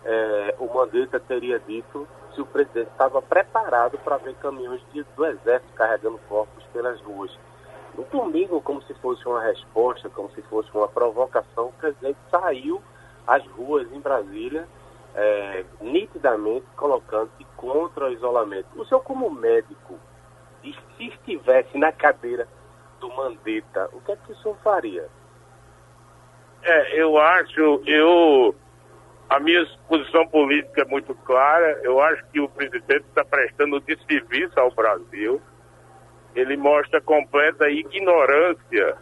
eh, 0.05 0.55
o 0.59 0.73
Mandetta 0.73 1.19
teria 1.19 1.59
dito 1.59 2.07
se 2.35 2.41
o 2.41 2.47
presidente 2.47 2.91
estava 2.91 3.21
preparado 3.23 3.99
para 3.99 4.17
ver 4.19 4.35
caminhões 4.37 4.81
de, 4.93 5.03
do 5.17 5.27
Exército 5.27 5.73
carregando 5.75 6.19
corpos 6.29 6.63
pelas 6.73 7.01
ruas. 7.01 7.37
No 7.99 8.05
domingo, 8.05 8.61
como 8.61 8.81
se 8.83 8.95
fosse 8.95 9.27
uma 9.27 9.43
resposta, 9.43 10.09
como 10.09 10.31
se 10.31 10.41
fosse 10.43 10.71
uma 10.73 10.87
provocação, 10.87 11.67
o 11.67 11.73
presidente 11.73 12.17
saiu 12.31 12.81
às 13.27 13.45
ruas 13.49 13.93
em 13.93 13.99
Brasília, 13.99 14.69
eh, 15.17 15.65
nitidamente 15.81 16.65
colocando-se 16.77 17.45
contra 17.57 18.07
o 18.07 18.13
isolamento. 18.13 18.69
O 18.77 18.87
senhor, 18.87 19.01
como 19.01 19.29
médico, 19.29 19.99
se 20.63 20.77
estivesse 21.09 21.77
na 21.77 21.91
cadeira 21.91 22.47
do 23.01 23.09
Mandetta, 23.09 23.91
o 23.93 24.01
que 24.03 24.13
é 24.13 24.17
que 24.17 24.31
o 24.31 24.37
senhor 24.37 24.57
faria? 24.63 25.09
É, 26.63 27.03
eu 27.03 27.19
acho, 27.19 27.83
eu 27.85 28.55
a 29.29 29.41
minha 29.41 29.67
posição 29.89 30.25
política 30.29 30.83
é 30.83 30.85
muito 30.85 31.17
clara. 31.17 31.81
Eu 31.83 32.01
acho 32.01 32.25
que 32.33 32.41
o 32.41 32.49
presidente 32.49 33.05
está 33.09 33.25
prestando 33.25 33.81
desserviço 33.81 34.59
ao 34.59 34.71
Brasil. 34.71 35.43
Ele 36.39 36.57
mostra 36.57 37.01
completa 37.01 37.69
ignorância 37.69 38.97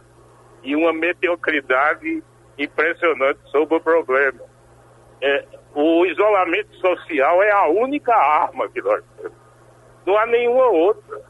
e 0.63 0.75
uma 0.75 0.91
mediocridade 0.91 2.23
impressionante 2.57 3.39
sobre 3.51 3.77
o 3.77 3.79
problema. 3.79 4.41
É, 5.21 5.45
o 5.75 6.03
isolamento 6.07 6.75
social 6.77 7.43
é 7.43 7.51
a 7.51 7.67
única 7.67 8.11
arma 8.11 8.67
que 8.69 8.81
nós 8.81 9.03
temos. 9.15 9.37
Não 10.03 10.17
há 10.17 10.25
nenhuma 10.25 10.65
outra. 10.65 11.21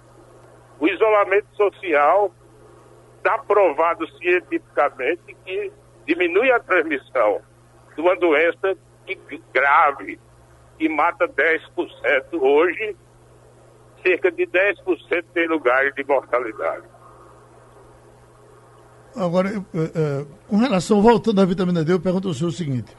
O 0.80 0.88
isolamento 0.88 1.54
social 1.58 2.32
está 3.18 3.38
provado 3.40 4.08
cientificamente 4.18 5.36
que 5.44 5.74
diminui 6.06 6.50
a 6.52 6.60
transmissão 6.62 7.42
de 7.94 8.02
uma 8.02 8.16
doença 8.16 8.78
grave 9.54 10.18
que 10.78 10.88
mata 10.88 11.28
10%. 11.28 11.62
Hoje, 12.40 12.96
cerca 14.08 14.32
de 14.32 14.48
10% 14.48 15.26
tem 15.34 15.48
lugares 15.48 15.94
de 15.96 16.04
mortalidade. 16.06 16.84
Agora, 19.16 19.50
é, 19.50 20.26
com 20.48 20.58
relação, 20.58 21.02
voltando 21.02 21.42
à 21.42 21.46
vitamina 21.46 21.84
D, 21.84 21.92
eu 21.92 22.00
pergunto 22.00 22.28
ao 22.28 22.34
senhor 22.34 22.50
o 22.50 22.54
seguinte: 22.54 22.96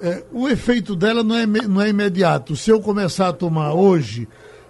é, 0.00 0.22
o 0.32 0.48
efeito 0.48 0.94
dela 0.94 1.22
não 1.22 1.36
é, 1.36 1.46
não 1.46 1.82
é 1.82 1.88
imediato. 1.88 2.54
Se 2.54 2.70
eu 2.70 2.80
começar 2.80 3.28
a 3.28 3.32
tomar 3.32 3.74
hoje, 3.74 4.28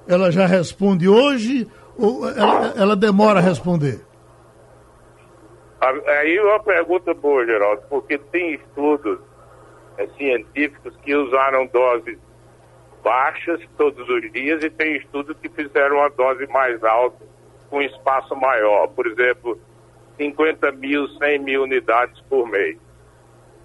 ela 0.09 0.31
já 0.33 0.46
responde 0.46 1.09
hoje 1.09 1.68
ou 1.99 2.29
ela, 2.29 2.75
ela 2.77 2.96
demora 2.96 3.38
a 3.38 3.42
responder? 3.42 4.01
Aí 5.81 6.40
uma 6.40 6.59
pergunta 6.61 7.12
boa, 7.14 7.44
Geraldo, 7.44 7.83
porque 7.88 8.18
tem 8.18 8.55
estudos 8.55 9.18
é, 9.99 10.07
científicos 10.16 10.96
que 11.03 11.14
usaram 11.14 11.66
doses 11.66 12.18
baixas 13.07 13.61
todos 13.79 14.09
os 14.09 14.33
dias 14.33 14.64
e 14.64 14.69
tem 14.69 14.97
estudos 14.97 15.37
que 15.38 15.49
fizeram 15.49 15.99
uma 15.99 16.11
dose 16.11 16.45
mais 16.49 16.83
alta 16.83 17.25
com 17.71 17.81
espaço 17.81 18.35
maior, 18.35 18.88
por 18.88 19.07
exemplo, 19.07 19.57
50 20.16 20.73
mil, 20.73 21.07
100 21.11 21.38
mil 21.38 21.62
unidades 21.62 22.21
por 22.23 22.49
mês. 22.49 22.77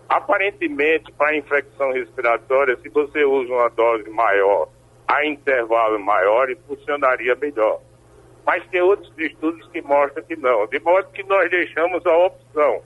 Aparentemente, 0.08 1.12
para 1.14 1.36
infecção 1.36 1.92
respiratória, 1.92 2.78
se 2.84 2.90
você 2.90 3.26
usa 3.26 3.52
uma 3.52 3.70
dose 3.70 4.08
maior 4.12 4.70
a 5.08 5.26
intervalo 5.26 6.00
maior, 6.00 6.48
funcionaria 6.68 7.36
melhor. 7.36 7.82
Mas 8.46 8.64
tem 8.68 8.82
outros 8.82 9.12
estudos 9.18 9.68
que 9.70 9.82
mostram 9.82 10.24
que 10.24 10.36
não, 10.36 10.68
de 10.68 10.80
modo 10.82 11.10
que 11.14 11.24
nós 11.24 11.50
deixamos 11.50 12.06
a 12.06 12.16
opção 12.16 12.84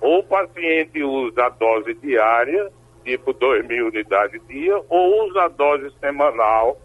ou 0.00 0.20
o 0.20 0.24
paciente 0.24 1.02
usa 1.02 1.46
a 1.46 1.48
dose 1.50 1.92
diária, 1.94 2.72
tipo 3.06 3.32
2 3.32 3.64
mil 3.66 3.86
unidades 3.86 4.44
dia, 4.48 4.76
ou 4.88 5.28
usa 5.28 5.44
a 5.44 5.48
dose 5.48 5.90
semanal, 6.00 6.76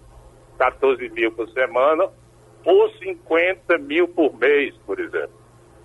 14 0.60 1.10
mil 1.10 1.31
por 1.31 1.49
semana, 1.49 2.07
ou 2.63 2.89
50 2.91 3.79
mil 3.79 4.07
por 4.07 4.38
mês, 4.38 4.75
por 4.86 4.99
exemplo. 4.99 5.41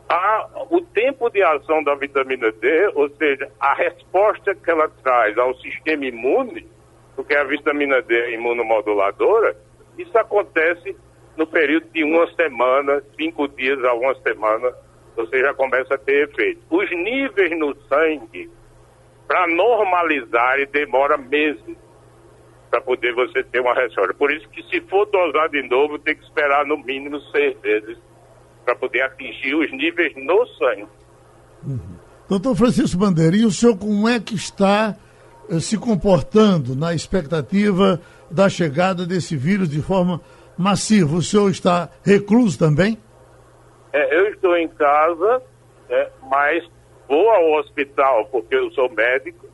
A, 0.09 0.47
o 0.71 0.83
tempo 0.83 1.31
de 1.31 1.43
ação 1.43 1.83
da 1.83 1.95
vitamina 1.95 2.53
D, 2.53 2.93
ou 2.95 3.09
seja, 3.17 3.51
a 3.59 3.75
resposta 3.75 4.55
que 4.55 4.71
ela 4.71 4.89
traz 5.03 5.37
ao 5.39 5.55
sistema 5.57 6.05
imune, 6.05 6.69
porque 7.17 7.35
a 7.35 7.43
vitamina 7.43 8.03
D 8.03 8.15
é 8.15 8.35
imunomoduladora, 8.35 9.57
isso 9.97 10.17
acontece 10.19 10.95
no 11.35 11.47
período 11.47 11.89
de 11.89 12.05
uma 12.05 12.31
semana, 12.35 13.03
cinco 13.19 13.49
dias 13.49 13.83
a 13.85 13.95
uma 13.95 14.15
semana 14.17 14.73
você 15.17 15.41
já 15.41 15.55
começa 15.55 15.95
a 15.95 15.99
ter 15.99 16.29
efeito. 16.29 16.61
Os 16.69 16.91
níveis 16.91 17.59
no 17.59 17.75
sangue, 17.89 18.51
para 19.27 19.47
normalizar, 19.49 20.57
demora 20.71 21.17
meses 21.17 21.77
para 22.71 22.81
poder 22.81 23.15
você 23.15 23.43
ter 23.45 23.61
uma 23.61 23.75
resposta. 23.75 24.15
Por 24.15 24.33
isso 24.33 24.49
que 24.51 24.63
se 24.65 24.81
for 24.83 25.07
dosar 25.07 25.49
de 25.49 25.63
novo, 25.69 25.99
tem 25.99 26.17
que 26.17 26.25
esperar 26.25 26.65
no 26.67 26.79
mínimo 26.79 27.21
seis 27.33 27.57
vezes 27.61 27.97
para 28.65 28.75
poder 28.75 29.03
atingir 29.03 29.55
os 29.55 29.71
níveis 29.73 30.13
no 30.17 30.47
sangue. 30.59 30.87
Uhum. 31.65 31.97
Doutor 32.29 32.57
Francisco 32.57 32.99
Bandeira, 32.99 33.37
e 33.37 33.45
o 33.45 33.51
senhor 33.51 33.79
como 33.79 34.09
é 34.09 34.19
que 34.19 34.35
está 34.35 34.97
eh, 35.49 35.61
se 35.61 35.79
comportando 35.79 36.75
na 36.75 36.93
expectativa 36.93 38.01
da 38.29 38.49
chegada 38.49 39.07
desse 39.07 39.37
vírus 39.37 39.69
de 39.69 39.81
forma 39.81 40.21
massiva? 40.59 41.17
O 41.17 41.23
senhor 41.23 41.49
está 41.51 41.89
recluso 42.05 42.59
também? 42.59 42.99
É, 43.93 44.19
eu 44.19 44.27
estou 44.29 44.57
em 44.57 44.69
casa, 44.69 45.43
é, 45.89 46.11
mas 46.29 46.65
vou 47.09 47.31
ao 47.31 47.53
hospital 47.55 48.27
porque 48.27 48.55
eu 48.55 48.71
sou 48.73 48.91
médico, 48.91 49.47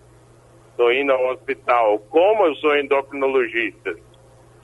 estou 0.71 0.93
indo 0.93 1.13
ao 1.13 1.33
hospital. 1.33 1.99
Como 2.11 2.47
eu 2.47 2.55
sou 2.57 2.77
endocrinologista, 2.77 3.95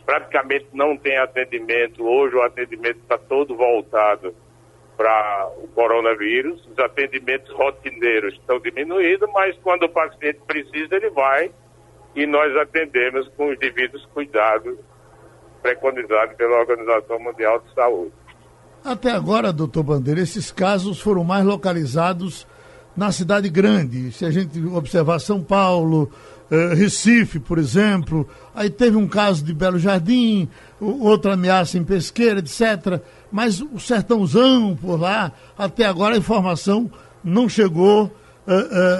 praticamente 0.05 0.66
não 0.72 0.96
tem 0.96 1.18
atendimento. 1.18 2.05
Hoje 2.05 2.37
o 2.37 2.42
atendimento 2.42 2.98
está 2.98 3.18
todo 3.18 3.57
voltado 3.57 4.35
para 4.96 5.51
o 5.59 5.68
coronavírus. 5.68 6.66
Os 6.66 6.79
atendimentos 6.79 7.53
rotineiros 7.55 8.35
estão 8.35 8.59
diminuindo, 8.59 9.29
mas 9.33 9.57
quando 9.59 9.85
o 9.85 9.88
paciente 9.88 10.40
precisa, 10.46 10.96
ele 10.96 11.11
vai 11.11 11.51
e 12.16 12.27
nós 12.27 12.57
atendemos 12.57 13.29
com 13.37 13.51
os 13.51 13.59
devidos 13.59 14.05
cuidados 14.07 14.77
preconizados 15.62 16.37
pela 16.37 16.59
Organização 16.59 17.18
Mundial 17.18 17.61
de 17.61 17.74
Saúde. 17.74 18.12
Até 18.85 19.11
agora, 19.11 19.53
doutor 19.53 19.83
Bandeira, 19.83 20.20
esses 20.20 20.51
casos 20.51 21.01
foram 21.01 21.24
mais 21.24 21.44
localizados 21.44 22.46
na 22.99 23.13
cidade 23.13 23.49
grande. 23.49 24.11
Se 24.11 24.25
a 24.25 24.31
gente 24.31 24.59
observar 24.67 25.21
São 25.21 25.41
Paulo, 25.41 26.11
eh, 26.51 26.75
Recife, 26.75 27.39
por 27.39 27.57
exemplo, 27.57 28.29
aí 28.53 28.69
teve 28.69 28.97
um 28.97 29.07
caso 29.07 29.45
de 29.45 29.55
Belo 29.55 29.79
Jardim, 29.79 30.49
outra 30.81 31.35
ameaça 31.35 31.79
em 31.79 31.85
Pesqueira, 31.85 32.41
etc. 32.41 33.01
Mas 33.31 33.61
o 33.61 33.79
sertãozão 33.79 34.75
por 34.75 35.01
lá, 35.01 35.31
até 35.57 35.87
agora 35.87 36.17
a 36.17 36.19
informação 36.19 36.91
não 37.23 37.49
chegou 37.49 38.07
uh, 38.07 38.11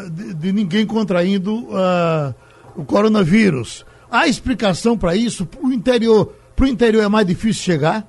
uh, 0.07 0.11
de, 0.11 0.35
de, 0.35 0.53
ninguém 0.53 0.87
contraindo 0.87 1.65
uh, 1.65 2.33
o 2.77 2.85
coronavírus. 2.85 3.85
Há 4.09 4.29
explicação 4.29 4.97
para 4.97 5.17
isso? 5.17 5.45
Para 5.45 5.67
o 5.67 5.73
interior, 5.73 6.35
interior 6.61 7.03
é 7.03 7.09
mais 7.09 7.27
difícil 7.27 7.65
chegar? 7.65 8.07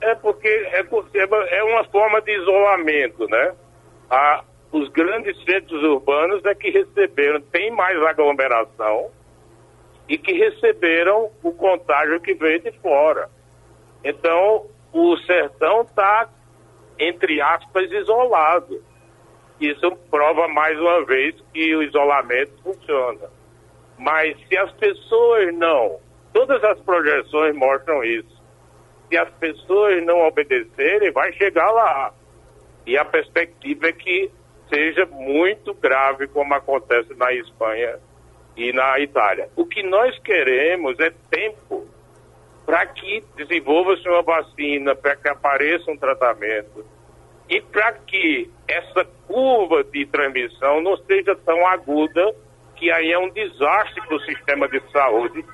É 0.00 0.14
porque 0.14 0.48
é, 0.48 1.58
é 1.58 1.64
uma 1.64 1.84
forma 1.84 2.22
de 2.22 2.32
isolamento, 2.40 3.28
né? 3.28 3.52
A, 4.10 4.44
os 4.74 4.88
grandes 4.88 5.36
centros 5.44 5.84
urbanos 5.84 6.44
é 6.44 6.52
que 6.52 6.68
receberam, 6.68 7.40
tem 7.40 7.70
mais 7.70 7.96
aglomeração 8.02 9.08
e 10.08 10.18
que 10.18 10.32
receberam 10.32 11.30
o 11.44 11.52
contágio 11.52 12.20
que 12.20 12.34
veio 12.34 12.60
de 12.60 12.72
fora. 12.80 13.30
Então, 14.02 14.66
o 14.92 15.16
sertão 15.18 15.82
está, 15.82 16.28
entre 16.98 17.40
aspas, 17.40 17.88
isolado. 17.92 18.82
Isso 19.60 19.92
prova 20.10 20.48
mais 20.48 20.76
uma 20.80 21.04
vez 21.04 21.36
que 21.52 21.76
o 21.76 21.82
isolamento 21.84 22.52
funciona. 22.64 23.30
Mas 23.96 24.36
se 24.48 24.58
as 24.58 24.72
pessoas 24.72 25.54
não, 25.54 26.00
todas 26.32 26.62
as 26.64 26.80
projeções 26.80 27.54
mostram 27.54 28.02
isso 28.02 28.34
se 29.08 29.16
as 29.16 29.30
pessoas 29.34 30.04
não 30.04 30.26
obedecerem, 30.26 31.12
vai 31.12 31.32
chegar 31.34 31.70
lá. 31.70 32.12
E 32.84 32.98
a 32.98 33.04
perspectiva 33.04 33.86
é 33.86 33.92
que 33.92 34.32
seja 34.68 35.06
muito 35.06 35.74
grave, 35.74 36.26
como 36.28 36.54
acontece 36.54 37.14
na 37.14 37.32
Espanha 37.32 37.98
e 38.56 38.72
na 38.72 38.98
Itália. 39.00 39.48
O 39.56 39.66
que 39.66 39.82
nós 39.82 40.18
queremos 40.20 40.98
é 41.00 41.12
tempo 41.30 41.86
para 42.64 42.86
que 42.86 43.22
desenvolva-se 43.36 44.08
uma 44.08 44.22
vacina, 44.22 44.94
para 44.94 45.16
que 45.16 45.28
apareça 45.28 45.90
um 45.90 45.96
tratamento 45.96 46.84
e 47.48 47.60
para 47.60 47.92
que 47.92 48.50
essa 48.66 49.04
curva 49.26 49.84
de 49.84 50.06
transmissão 50.06 50.80
não 50.80 50.96
seja 50.96 51.36
tão 51.36 51.66
aguda 51.66 52.34
que 52.74 52.90
aí 52.90 53.12
é 53.12 53.18
um 53.18 53.28
desastre 53.28 54.00
para 54.06 54.16
o 54.16 54.20
sistema 54.20 54.66
de 54.68 54.80
saúde 54.90 55.44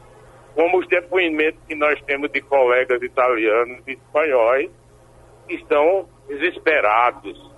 como 0.54 0.78
os 0.78 0.88
depoimentos 0.88 1.60
que 1.66 1.74
nós 1.74 2.00
temos 2.02 2.30
de 2.30 2.40
colegas 2.40 3.02
italianos 3.02 3.80
e 3.86 3.92
espanhóis 3.92 4.70
que 5.48 5.54
estão 5.54 6.08
desesperados 6.28 7.49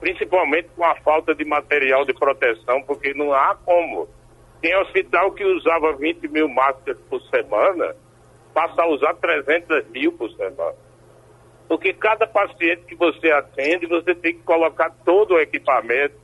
principalmente 0.00 0.68
com 0.74 0.84
a 0.84 0.96
falta 0.96 1.34
de 1.34 1.44
material 1.44 2.04
de 2.04 2.14
proteção, 2.14 2.82
porque 2.82 3.12
não 3.14 3.32
há 3.32 3.54
como. 3.54 4.08
Tem 4.60 4.76
hospital 4.78 5.32
que 5.32 5.44
usava 5.44 5.92
20 5.92 6.26
mil 6.28 6.48
máscaras 6.48 6.98
por 7.08 7.20
semana, 7.22 7.94
passa 8.52 8.82
a 8.82 8.88
usar 8.88 9.14
300 9.14 9.88
mil 9.90 10.12
por 10.12 10.30
semana. 10.32 10.74
Porque 11.68 11.92
cada 11.92 12.26
paciente 12.26 12.82
que 12.86 12.96
você 12.96 13.30
atende, 13.30 13.86
você 13.86 14.14
tem 14.14 14.34
que 14.34 14.42
colocar 14.42 14.90
todo 15.04 15.34
o 15.34 15.38
equipamento, 15.38 16.16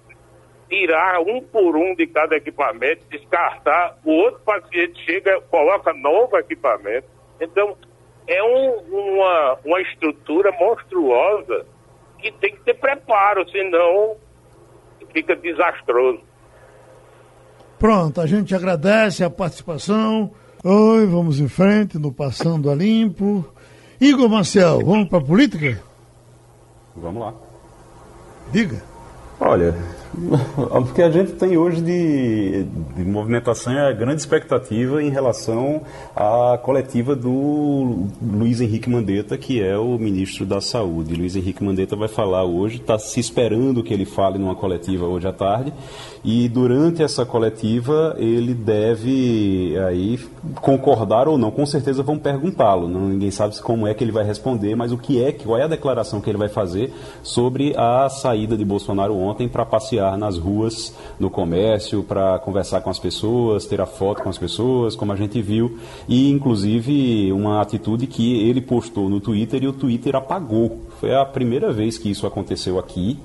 tirar 0.68 1.20
um 1.20 1.40
por 1.40 1.76
um 1.76 1.94
de 1.94 2.06
cada 2.06 2.36
equipamento, 2.36 3.06
descartar, 3.08 3.96
o 4.04 4.10
outro 4.10 4.40
paciente 4.40 5.04
chega, 5.04 5.40
coloca 5.42 5.92
novo 5.92 6.36
equipamento. 6.36 7.06
Então, 7.40 7.76
é 8.26 8.42
um, 8.42 8.70
uma, 8.90 9.58
uma 9.64 9.80
estrutura 9.82 10.50
monstruosa 10.52 11.64
que 12.18 12.32
tem 12.32 12.54
que 12.54 12.64
ter 12.64 12.74
preparo, 12.74 13.48
senão 13.50 14.16
fica 15.12 15.34
desastroso. 15.36 16.20
Pronto, 17.78 18.20
a 18.20 18.26
gente 18.26 18.54
agradece 18.54 19.24
a 19.24 19.30
participação. 19.30 20.30
Oi, 20.64 21.06
vamos 21.06 21.40
em 21.40 21.48
frente 21.48 21.98
no 21.98 22.12
Passando 22.12 22.70
a 22.70 22.74
Limpo. 22.74 23.44
Igor 24.00 24.28
Marcel, 24.28 24.80
vamos 24.84 25.08
para 25.08 25.18
a 25.18 25.24
política? 25.24 25.80
Vamos 26.94 27.22
lá. 27.22 27.34
Diga. 28.52 28.82
Olha, 29.40 29.74
o 30.56 30.94
que 30.94 31.02
a 31.02 31.10
gente 31.10 31.32
tem 31.32 31.58
hoje 31.58 31.82
de, 31.82 32.64
de, 32.96 33.04
movimentação 33.04 33.72
é 33.72 33.88
a 33.88 33.92
grande 33.92 34.20
expectativa 34.20 35.02
em 35.02 35.10
relação 35.10 35.82
à 36.14 36.58
coletiva 36.62 37.14
do 37.14 38.06
Luiz 38.22 38.60
Henrique 38.62 38.88
Mandetta, 38.88 39.36
que 39.36 39.62
é 39.62 39.76
o 39.76 39.98
ministro 39.98 40.46
da 40.46 40.60
Saúde. 40.60 41.14
Luiz 41.14 41.36
Henrique 41.36 41.62
Mandetta 41.62 41.94
vai 41.96 42.08
falar 42.08 42.44
hoje, 42.44 42.76
está 42.76 42.98
se 42.98 43.20
esperando 43.20 43.82
que 43.82 43.92
ele 43.92 44.06
fale 44.06 44.38
numa 44.38 44.54
coletiva 44.54 45.04
hoje 45.04 45.28
à 45.28 45.32
tarde, 45.32 45.72
e 46.26 46.48
durante 46.48 47.04
essa 47.04 47.24
coletiva 47.24 48.16
ele 48.18 48.52
deve 48.52 49.78
aí 49.86 50.18
concordar 50.56 51.28
ou 51.28 51.38
não. 51.38 51.52
Com 51.52 51.64
certeza 51.64 52.02
vão 52.02 52.18
perguntá-lo, 52.18 52.88
ninguém 52.88 53.30
sabe 53.30 53.56
como 53.62 53.86
é 53.86 53.94
que 53.94 54.02
ele 54.02 54.10
vai 54.10 54.24
responder, 54.24 54.74
mas 54.74 54.90
o 54.90 54.98
que 54.98 55.22
é, 55.22 55.30
qual 55.30 55.56
é 55.56 55.62
a 55.62 55.68
declaração 55.68 56.20
que 56.20 56.28
ele 56.28 56.36
vai 56.36 56.48
fazer 56.48 56.92
sobre 57.22 57.74
a 57.76 58.08
saída 58.08 58.56
de 58.56 58.64
Bolsonaro 58.64 59.16
ontem 59.16 59.48
para 59.48 59.64
passear 59.64 60.18
nas 60.18 60.36
ruas, 60.36 60.92
no 61.20 61.30
comércio, 61.30 62.02
para 62.02 62.40
conversar 62.40 62.80
com 62.80 62.90
as 62.90 62.98
pessoas, 62.98 63.64
ter 63.64 63.80
a 63.80 63.86
foto 63.86 64.24
com 64.24 64.28
as 64.28 64.36
pessoas, 64.36 64.96
como 64.96 65.12
a 65.12 65.16
gente 65.16 65.40
viu, 65.40 65.78
e 66.08 66.28
inclusive 66.28 67.30
uma 67.32 67.60
atitude 67.60 68.08
que 68.08 68.48
ele 68.48 68.60
postou 68.60 69.08
no 69.08 69.20
Twitter 69.20 69.62
e 69.62 69.68
o 69.68 69.72
Twitter 69.72 70.16
apagou. 70.16 70.80
Foi 70.98 71.14
a 71.14 71.24
primeira 71.24 71.72
vez 71.72 71.96
que 71.96 72.10
isso 72.10 72.26
aconteceu 72.26 72.80
aqui 72.80 73.16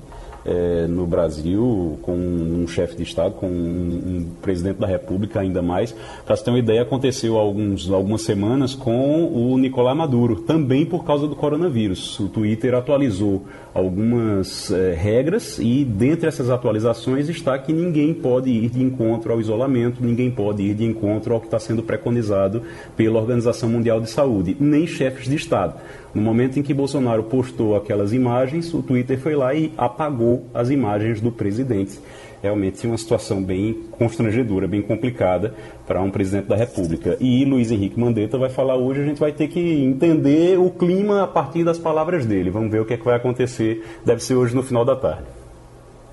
é, 0.44 0.86
no 0.86 1.06
Brasil, 1.06 1.98
com 2.02 2.14
um 2.14 2.66
chefe 2.66 2.96
de 2.96 3.02
Estado, 3.02 3.34
com 3.34 3.46
um, 3.46 3.50
um, 3.50 4.26
presidente 4.40 4.78
da 4.78 4.86
República, 4.86 5.40
ainda 5.40 5.62
mais. 5.62 5.94
Para 6.24 6.36
você 6.36 6.44
ter 6.44 6.50
uma 6.50 6.58
ideia, 6.58 6.82
aconteceu 6.82 7.38
alguns, 7.38 7.90
algumas 7.90 8.22
semanas 8.22 8.74
com 8.74 9.24
o 9.32 9.56
Nicolás 9.58 9.96
Maduro, 9.96 10.36
também 10.36 10.84
por 10.84 11.04
causa 11.04 11.26
do 11.26 11.36
coronavírus. 11.36 12.18
O 12.18 12.28
Twitter 12.28 12.74
atualizou 12.74 13.44
algumas 13.74 14.70
é, 14.70 14.94
regras 14.94 15.58
e, 15.58 15.84
dentre 15.84 16.28
essas 16.28 16.50
atualizações, 16.50 17.28
está 17.28 17.58
que 17.58 17.72
ninguém 17.72 18.12
pode 18.12 18.50
ir 18.50 18.68
de 18.68 18.82
encontro 18.82 19.32
ao 19.32 19.40
isolamento, 19.40 20.04
ninguém 20.04 20.30
pode 20.30 20.62
ir 20.62 20.74
de 20.74 20.84
encontro 20.84 21.34
ao 21.34 21.40
que 21.40 21.46
está 21.46 21.58
sendo 21.58 21.82
preconizado 21.82 22.62
pela 22.96 23.18
Organização 23.18 23.68
Mundial 23.68 24.00
de 24.00 24.10
Saúde, 24.10 24.56
nem 24.58 24.86
chefes 24.86 25.26
de 25.26 25.36
Estado. 25.36 25.74
No 26.14 26.20
momento 26.20 26.58
em 26.58 26.62
que 26.62 26.74
Bolsonaro 26.74 27.22
postou 27.22 27.74
aquelas 27.74 28.12
imagens, 28.12 28.72
o 28.74 28.82
Twitter 28.82 29.18
foi 29.18 29.34
lá 29.34 29.54
e 29.54 29.72
apagou 29.78 30.46
as 30.52 30.68
imagens 30.68 31.20
do 31.20 31.32
presidente. 31.32 31.98
Realmente 32.42 32.86
uma 32.86 32.98
situação 32.98 33.42
bem 33.42 33.84
constrangedora, 33.92 34.66
bem 34.68 34.82
complicada 34.82 35.54
para 35.86 36.02
um 36.02 36.10
presidente 36.10 36.48
da 36.48 36.56
República. 36.56 37.16
E 37.18 37.44
Luiz 37.44 37.70
Henrique 37.70 37.98
Mandetta 37.98 38.36
vai 38.36 38.50
falar 38.50 38.76
hoje, 38.76 39.00
a 39.00 39.04
gente 39.04 39.18
vai 39.18 39.32
ter 39.32 39.48
que 39.48 39.60
entender 39.60 40.58
o 40.58 40.68
clima 40.70 41.22
a 41.22 41.26
partir 41.26 41.64
das 41.64 41.78
palavras 41.78 42.26
dele. 42.26 42.50
Vamos 42.50 42.70
ver 42.70 42.80
o 42.80 42.84
que, 42.84 42.94
é 42.94 42.96
que 42.96 43.04
vai 43.04 43.16
acontecer. 43.16 43.82
Deve 44.04 44.22
ser 44.22 44.34
hoje 44.34 44.54
no 44.54 44.62
final 44.62 44.84
da 44.84 44.96
tarde. 44.96 45.24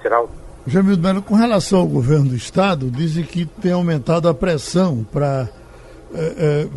Geraldo. 0.01 0.29
Jamil 0.65 0.97
Melo, 0.97 1.21
com 1.21 1.35
relação 1.35 1.79
ao 1.79 1.87
governo 1.87 2.29
do 2.29 2.35
Estado, 2.35 2.91
dizem 2.91 3.23
que 3.23 3.45
tem 3.45 3.71
aumentado 3.71 4.29
a 4.29 4.33
pressão 4.33 5.05
para 5.11 5.49
é, 6.13 6.33
é, 6.37 6.67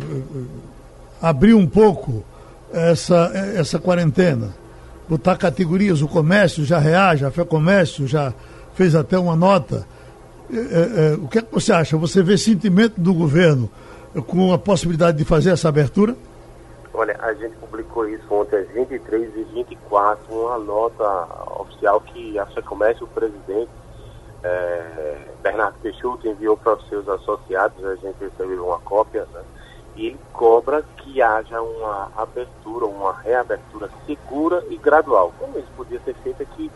abrir 1.21 1.53
um 1.53 1.67
pouco 1.67 2.23
essa, 2.73 3.31
essa 3.55 3.79
quarentena? 3.79 4.49
Botar 5.07 5.37
categorias, 5.37 6.01
o 6.01 6.07
comércio 6.07 6.65
já 6.65 6.79
reage, 6.79 7.25
a 7.25 7.31
Fé 7.31 7.45
Comércio 7.45 8.07
já 8.07 8.33
fez 8.73 8.95
até 8.95 9.17
uma 9.17 9.35
nota. 9.35 9.85
É, 10.51 10.55
é, 10.55 11.13
é, 11.13 11.15
o 11.15 11.27
que, 11.27 11.39
é 11.39 11.41
que 11.41 11.53
você 11.53 11.71
acha? 11.71 11.97
Você 11.97 12.21
vê 12.21 12.37
sentimento 12.37 12.99
do 12.99 13.13
governo 13.13 13.69
com 14.27 14.53
a 14.53 14.57
possibilidade 14.57 15.17
de 15.17 15.25
fazer 15.25 15.51
essa 15.51 15.69
abertura? 15.69 16.15
Olha, 16.93 17.17
a 17.21 17.33
gente 17.33 17.55
publicou 17.55 18.07
isso 18.07 18.25
ontem 18.29 18.57
às 18.57 18.67
23 18.69 19.35
e 19.35 19.43
24, 19.55 20.31
uma 20.31 20.59
nota 20.59 21.27
oficial 21.59 21.99
que 22.01 22.37
a 22.37 22.45
FEComércio, 22.45 23.05
o 23.05 23.09
presidente 23.09 23.69
é, 24.43 25.17
Bernardo 25.41 25.75
Peixoto, 25.81 26.27
enviou 26.27 26.55
para 26.55 26.75
os 26.75 26.87
seus 26.87 27.07
associados, 27.07 27.83
a 27.83 27.95
gente 27.95 28.15
recebeu 28.19 28.65
uma 28.65 28.79
cópia, 28.79 29.25
né? 29.33 29.41
E 29.95 30.07
ele 30.07 30.19
cobra 30.31 30.83
que 30.97 31.21
haja 31.21 31.61
uma 31.61 32.11
abertura, 32.17 32.85
uma 32.85 33.13
reabertura 33.13 33.89
segura 34.05 34.63
e 34.69 34.77
gradual. 34.77 35.33
Como 35.39 35.57
isso 35.59 35.67
podia 35.75 35.99
ser 36.01 36.15
feito 36.15 36.41
aqui, 36.41 36.71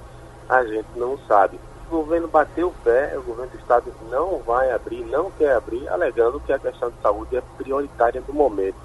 a 0.48 0.64
gente 0.64 0.88
não 0.96 1.18
sabe. 1.28 1.60
O 1.88 1.98
governo 1.98 2.28
bateu 2.28 2.68
o 2.68 2.74
pé, 2.84 3.18
o 3.18 3.24
governo 3.24 3.52
do 3.52 3.58
estado 3.58 3.94
não 4.10 4.40
vai 4.40 4.72
abrir, 4.72 5.04
não 5.06 5.32
quer 5.32 5.54
abrir, 5.54 5.88
alegando 5.88 6.40
que 6.40 6.54
a 6.54 6.60
questão 6.60 6.90
de 6.90 7.02
saúde 7.02 7.38
é 7.38 7.44
prioritária 7.58 8.22
no 8.28 8.34
momento. 8.34 8.76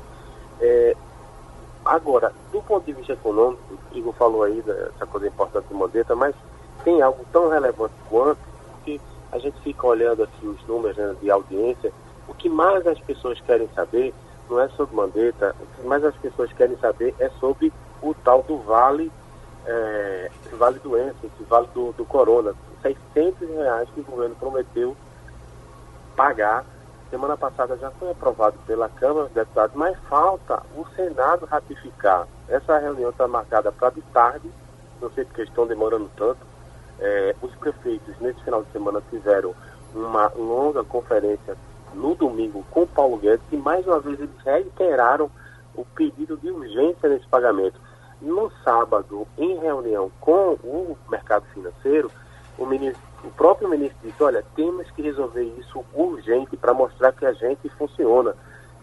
É, 0.60 0.96
agora, 1.84 2.32
do 2.52 2.62
ponto 2.62 2.86
de 2.86 2.92
vista 2.92 3.12
econômico, 3.12 3.60
o 3.74 3.98
Igor 3.98 4.12
falou 4.14 4.44
aí 4.44 4.62
dessa 4.62 5.06
coisa 5.06 5.26
importante 5.26 5.66
do 5.66 5.74
Mandetta, 5.74 6.14
mas 6.14 6.34
tem 6.84 7.02
algo 7.02 7.24
tão 7.32 7.48
relevante 7.48 7.94
quanto, 8.08 8.38
porque 8.70 9.00
a 9.32 9.38
gente 9.38 9.60
fica 9.60 9.86
olhando 9.86 10.22
aqui 10.22 10.46
os 10.46 10.64
números 10.66 10.96
né, 10.96 11.14
de 11.20 11.30
audiência, 11.30 11.92
o 12.32 12.34
que 12.34 12.48
mais 12.48 12.86
as 12.86 12.98
pessoas 12.98 13.38
querem 13.42 13.68
saber 13.74 14.14
não 14.48 14.58
é 14.58 14.66
sobre 14.70 14.96
Mandetta, 14.96 15.54
o 15.60 15.66
que 15.76 15.86
mais 15.86 16.02
as 16.02 16.16
pessoas 16.16 16.50
querem 16.54 16.76
saber 16.78 17.14
é 17.18 17.28
sobre 17.38 17.70
o 18.00 18.14
tal 18.14 18.42
do 18.42 18.56
Vale, 18.58 19.12
é, 19.66 20.30
Vale 20.52 20.78
Doença, 20.78 21.14
esse 21.22 21.42
Vale 21.44 21.68
do, 21.74 21.92
do 21.92 22.06
Corona. 22.06 22.54
600 22.80 23.48
reais 23.50 23.88
que 23.90 24.00
o 24.00 24.04
governo 24.04 24.34
prometeu 24.34 24.96
pagar. 26.16 26.64
Semana 27.10 27.36
passada 27.36 27.76
já 27.76 27.90
foi 27.92 28.10
aprovado 28.10 28.58
pela 28.66 28.88
Câmara 28.88 29.26
dos 29.26 29.34
Deputados, 29.34 29.76
mas 29.76 29.96
falta 30.08 30.62
o 30.74 30.86
Senado 30.96 31.44
ratificar. 31.44 32.26
Essa 32.48 32.78
reunião 32.78 33.10
está 33.10 33.28
marcada 33.28 33.70
para 33.70 33.90
de 33.90 34.00
tarde, 34.12 34.50
não 35.02 35.10
sei 35.10 35.26
porque 35.26 35.42
estão 35.42 35.66
demorando 35.66 36.10
tanto. 36.16 36.40
É, 36.98 37.36
os 37.42 37.54
prefeitos, 37.56 38.18
nesse 38.20 38.42
final 38.42 38.62
de 38.62 38.72
semana, 38.72 39.02
tiveram 39.10 39.54
uma 39.94 40.32
longa 40.34 40.82
conferência 40.82 41.56
no 41.94 42.14
domingo 42.14 42.64
com 42.70 42.87
Paulo 42.87 43.16
Guedes 43.16 43.44
e 43.50 43.57
mais 43.57 43.87
uma 43.87 44.00
vez 44.00 44.18
eles 44.18 44.37
reiteraram 44.44 45.31
o 45.74 45.85
pedido 45.85 46.37
de 46.37 46.50
urgência 46.50 47.09
nesse 47.09 47.26
pagamento. 47.28 47.81
No 48.20 48.50
sábado, 48.64 49.26
em 49.37 49.59
reunião 49.59 50.11
com 50.20 50.52
o 50.62 50.96
mercado 51.11 51.44
financeiro, 51.52 52.11
o, 52.59 52.66
ministro, 52.66 53.02
o 53.24 53.31
próprio 53.31 53.68
ministro 53.68 53.98
disse, 54.02 54.22
olha, 54.22 54.44
temos 54.55 54.90
que 54.92 55.02
resolver 55.02 55.42
isso 55.59 55.85
urgente 55.94 56.57
para 56.57 56.74
mostrar 56.74 57.12
que 57.12 57.26
a 57.26 57.33
gente 57.33 57.68
funciona. 57.70 58.35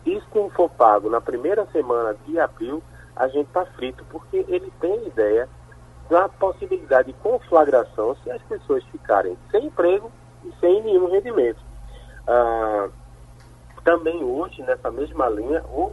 E 0.05 0.19
se 0.19 0.27
não 0.35 0.49
for 0.49 0.69
pago 0.69 1.09
na 1.09 1.21
primeira 1.21 1.65
semana 1.67 2.15
de 2.25 2.39
abril, 2.39 2.81
a 3.15 3.27
gente 3.27 3.47
está 3.47 3.65
frito, 3.65 4.03
porque 4.09 4.45
ele 4.47 4.71
tem 4.79 5.07
ideia 5.07 5.47
da 6.09 6.27
possibilidade 6.27 7.11
de 7.11 7.19
conflagração 7.19 8.15
se 8.23 8.31
as 8.31 8.41
pessoas 8.43 8.83
ficarem 8.85 9.37
sem 9.51 9.65
emprego 9.65 10.11
e 10.43 10.51
sem 10.59 10.81
nenhum 10.81 11.09
rendimento. 11.09 11.59
Ah, 12.27 12.89
também 13.83 14.23
hoje, 14.23 14.61
nessa 14.63 14.91
mesma 14.91 15.29
linha, 15.29 15.63
o 15.65 15.91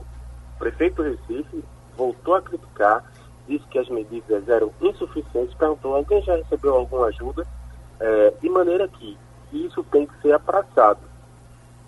prefeito 0.59 1.03
Recife 1.03 1.64
voltou 1.96 2.35
a 2.35 2.42
criticar, 2.42 3.05
disse 3.49 3.66
que 3.68 3.79
as 3.79 3.88
medidas 3.88 4.49
eram 4.49 4.72
insuficientes, 4.81 5.55
perguntou, 5.55 5.94
alguém 5.94 6.22
já 6.22 6.37
recebeu 6.37 6.74
alguma 6.74 7.07
ajuda? 7.07 7.47
É, 7.99 8.34
de 8.41 8.49
maneira 8.49 8.87
que 8.89 9.16
isso 9.53 9.82
tem 9.84 10.07
que 10.07 10.20
ser 10.20 10.32
apraçado. 10.32 11.01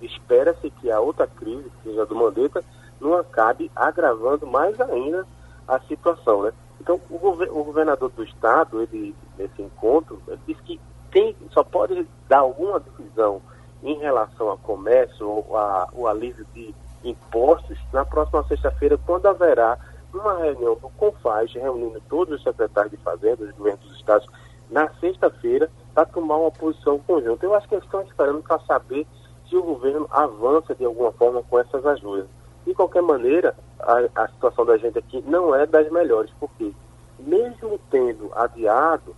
Espera-se 0.01 0.71
que 0.71 0.91
a 0.91 1.01
outra 1.01 1.27
crise, 1.27 1.69
que 1.71 1.91
seja 1.91 2.07
do 2.07 2.15
Mandetta, 2.15 2.65
não 3.01 3.15
acabe 3.15 3.71
agravando 3.75 4.47
mais 4.47 4.81
ainda 4.81 5.27
a 5.67 5.79
situação, 5.81 6.43
né? 6.43 6.53
Então, 6.81 7.01
o, 7.11 7.19
gover 7.19 7.51
o 7.51 7.65
governador 7.65 8.11
do 8.11 8.23
estado, 8.23 8.81
ele, 8.83 9.15
nesse 9.37 9.61
encontro, 9.61 10.23
ele 10.29 10.41
disse 10.47 10.63
que 10.63 10.81
tem, 11.11 11.37
só 11.51 11.63
pode 11.63 12.07
dar 12.29 12.39
alguma 12.39 12.81
decisão 12.81 13.43
em 13.83 13.99
relação 13.99 14.49
ao 14.49 14.59
comércio 14.59 15.29
ou 15.29 15.57
a, 15.57 15.89
o 15.93 16.07
alívio 16.07 16.47
de 16.55 16.75
impostos 17.05 17.79
na 17.93 18.05
próxima 18.05 18.43
sexta-feira, 18.45 18.99
quando 19.07 19.27
haverá 19.27 19.79
uma 20.13 20.39
reunião 20.39 20.75
do 20.75 20.89
CONFAS, 20.91 21.53
reunindo 21.53 22.01
todos 22.09 22.37
os 22.37 22.43
secretários 22.43 22.93
de 22.93 22.97
Fazenda, 22.99 23.37
dos 23.37 23.55
governos 23.55 23.81
dos 23.81 23.97
estados, 23.97 24.27
na 24.71 24.89
sexta-feira 24.95 25.71
para 25.95 26.07
tomar 26.07 26.37
uma 26.37 26.51
posição 26.51 26.99
conjunta. 26.99 27.45
Eu 27.45 27.55
acho 27.55 27.69
que 27.69 27.75
eles 27.75 27.85
estão 27.85 28.03
esperando 28.03 28.43
para 28.43 28.59
saber 28.61 29.07
se 29.49 29.57
o 29.57 29.63
governo 29.63 30.07
avança 30.11 30.75
de 30.75 30.85
alguma 30.85 31.13
forma 31.13 31.43
com 31.43 31.59
essas 31.59 31.85
ajudas. 31.87 32.27
De 32.67 32.75
qualquer 32.75 33.03
maneira, 33.03 33.57
a, 33.81 34.23
a 34.23 34.29
situação 34.29 34.65
da 34.67 34.77
gente 34.77 34.99
aqui 34.99 35.23
não 35.27 35.55
é 35.55 35.67
das 35.67 35.91
melhores, 35.91 36.31
porque 36.39 36.73
mesmo 37.19 37.81
tendo 37.91 38.31
adiado, 38.35 39.17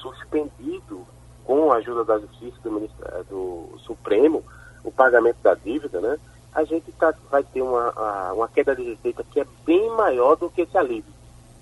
suspendido 0.00 1.06
com 1.48 1.72
a 1.72 1.76
ajuda 1.76 2.04
da 2.04 2.18
Justiça 2.18 2.58
do, 2.62 2.84
eh, 2.84 3.22
do 3.30 3.78
Supremo 3.78 4.44
o 4.84 4.92
pagamento 4.92 5.38
da 5.42 5.54
dívida, 5.54 5.98
né? 5.98 6.18
A 6.54 6.62
gente 6.62 6.92
tá, 6.92 7.14
vai 7.30 7.42
ter 7.42 7.62
uma, 7.62 8.32
uma 8.32 8.48
queda 8.48 8.76
de 8.76 8.82
receita 8.82 9.24
que 9.24 9.40
é 9.40 9.46
bem 9.64 9.88
maior 9.96 10.36
do 10.36 10.50
que 10.50 10.60
esse 10.60 10.76
alívio. 10.76 11.10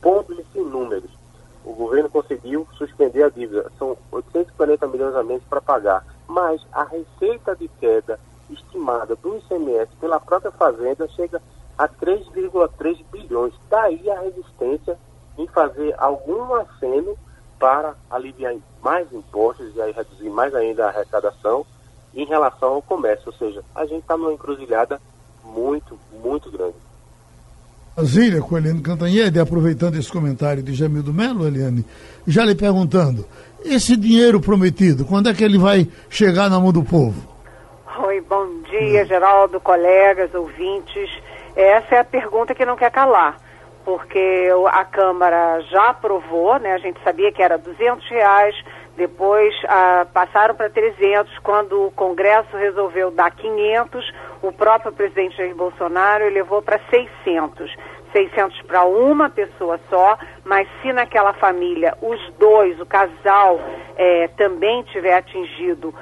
Pontos 0.02 0.44
em 0.56 0.64
números. 0.64 1.10
O 1.64 1.72
governo 1.72 2.10
conseguiu 2.10 2.66
suspender 2.76 3.22
a 3.22 3.28
dívida. 3.28 3.70
São 3.78 3.96
840 4.10 4.86
milhões 4.88 5.14
a 5.14 5.22
menos 5.22 5.44
para 5.44 5.60
pagar. 5.60 6.04
Mas 6.26 6.60
a 6.72 6.82
receita 6.82 7.54
de 7.54 7.68
queda 7.68 8.18
estimada 8.50 9.14
do 9.14 9.36
ICMS 9.36 9.88
pela 10.00 10.18
própria 10.18 10.50
Fazenda 10.50 11.08
chega 11.10 11.40
a 11.78 11.88
3,3 11.88 13.04
bilhões. 13.12 13.54
Daí 13.70 14.10
a 14.10 14.20
resistência 14.20 14.98
em 15.38 15.46
fazer 15.46 15.94
algum 15.98 16.54
aceno 16.54 17.16
para 17.58 17.94
aliviar 18.10 18.54
mais 18.82 19.10
impostos 19.12 19.74
e 19.74 19.80
aí 19.80 19.92
reduzir 19.92 20.30
mais 20.30 20.54
ainda 20.54 20.86
a 20.86 20.88
arrecadação 20.88 21.64
em 22.14 22.24
relação 22.24 22.74
ao 22.74 22.82
comércio. 22.82 23.24
Ou 23.26 23.32
seja, 23.32 23.62
a 23.74 23.84
gente 23.84 24.00
está 24.00 24.16
numa 24.16 24.32
encruzilhada 24.32 25.00
muito, 25.44 25.98
muito 26.22 26.50
grande. 26.50 26.74
Brasília, 27.94 28.42
com 28.42 28.58
Eliane 28.58 28.82
Cantanhede, 28.82 29.40
aproveitando 29.40 29.96
esse 29.96 30.12
comentário 30.12 30.62
de 30.62 30.74
Jamildo 30.74 31.14
Melo, 31.14 31.46
Eliane, 31.46 31.84
já 32.26 32.44
lhe 32.44 32.54
perguntando, 32.54 33.24
esse 33.64 33.96
dinheiro 33.96 34.38
prometido, 34.38 35.04
quando 35.04 35.30
é 35.30 35.34
que 35.34 35.42
ele 35.42 35.56
vai 35.56 35.88
chegar 36.10 36.50
na 36.50 36.60
mão 36.60 36.72
do 36.72 36.84
povo? 36.84 37.26
Oi, 38.04 38.20
bom 38.20 38.46
dia, 38.70 39.06
Geraldo, 39.06 39.58
colegas, 39.60 40.34
ouvintes. 40.34 41.10
Essa 41.56 41.96
é 41.96 41.98
a 42.00 42.04
pergunta 42.04 42.54
que 42.54 42.66
não 42.66 42.76
quer 42.76 42.90
calar 42.90 43.45
porque 43.86 44.48
a 44.72 44.84
Câmara 44.84 45.60
já 45.70 45.90
aprovou, 45.90 46.58
né? 46.58 46.72
A 46.72 46.78
gente 46.78 47.00
sabia 47.04 47.30
que 47.30 47.40
era 47.40 47.56
200 47.56 48.04
reais, 48.08 48.56
depois 48.96 49.54
ah, 49.68 50.04
passaram 50.12 50.56
para 50.56 50.68
300, 50.68 51.38
quando 51.38 51.86
o 51.86 51.92
Congresso 51.92 52.56
resolveu 52.56 53.12
dar 53.12 53.30
500, 53.30 54.12
o 54.42 54.50
próprio 54.50 54.90
presidente 54.90 55.36
Jair 55.36 55.54
Bolsonaro 55.54 56.24
elevou 56.24 56.60
para 56.60 56.80
600. 56.90 57.72
600 58.12 58.60
para 58.62 58.82
uma 58.84 59.30
pessoa 59.30 59.78
só, 59.88 60.18
mas 60.44 60.66
se 60.82 60.92
naquela 60.92 61.32
família 61.34 61.96
os 62.02 62.18
dois, 62.40 62.80
o 62.80 62.86
casal, 62.86 63.60
eh, 63.96 64.28
também 64.36 64.82
tiver 64.84 65.14
atingido, 65.14 65.94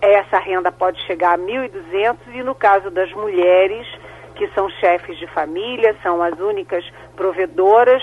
essa 0.00 0.38
renda 0.38 0.72
pode 0.72 1.00
chegar 1.06 1.34
a 1.34 1.38
1.200 1.38 2.16
e 2.34 2.42
no 2.42 2.54
caso 2.54 2.90
das 2.90 3.12
mulheres, 3.12 3.86
que 4.38 4.48
são 4.54 4.70
chefes 4.70 5.18
de 5.18 5.26
família, 5.26 5.96
são 6.00 6.22
as 6.22 6.38
únicas 6.38 6.84
provedoras, 7.16 8.00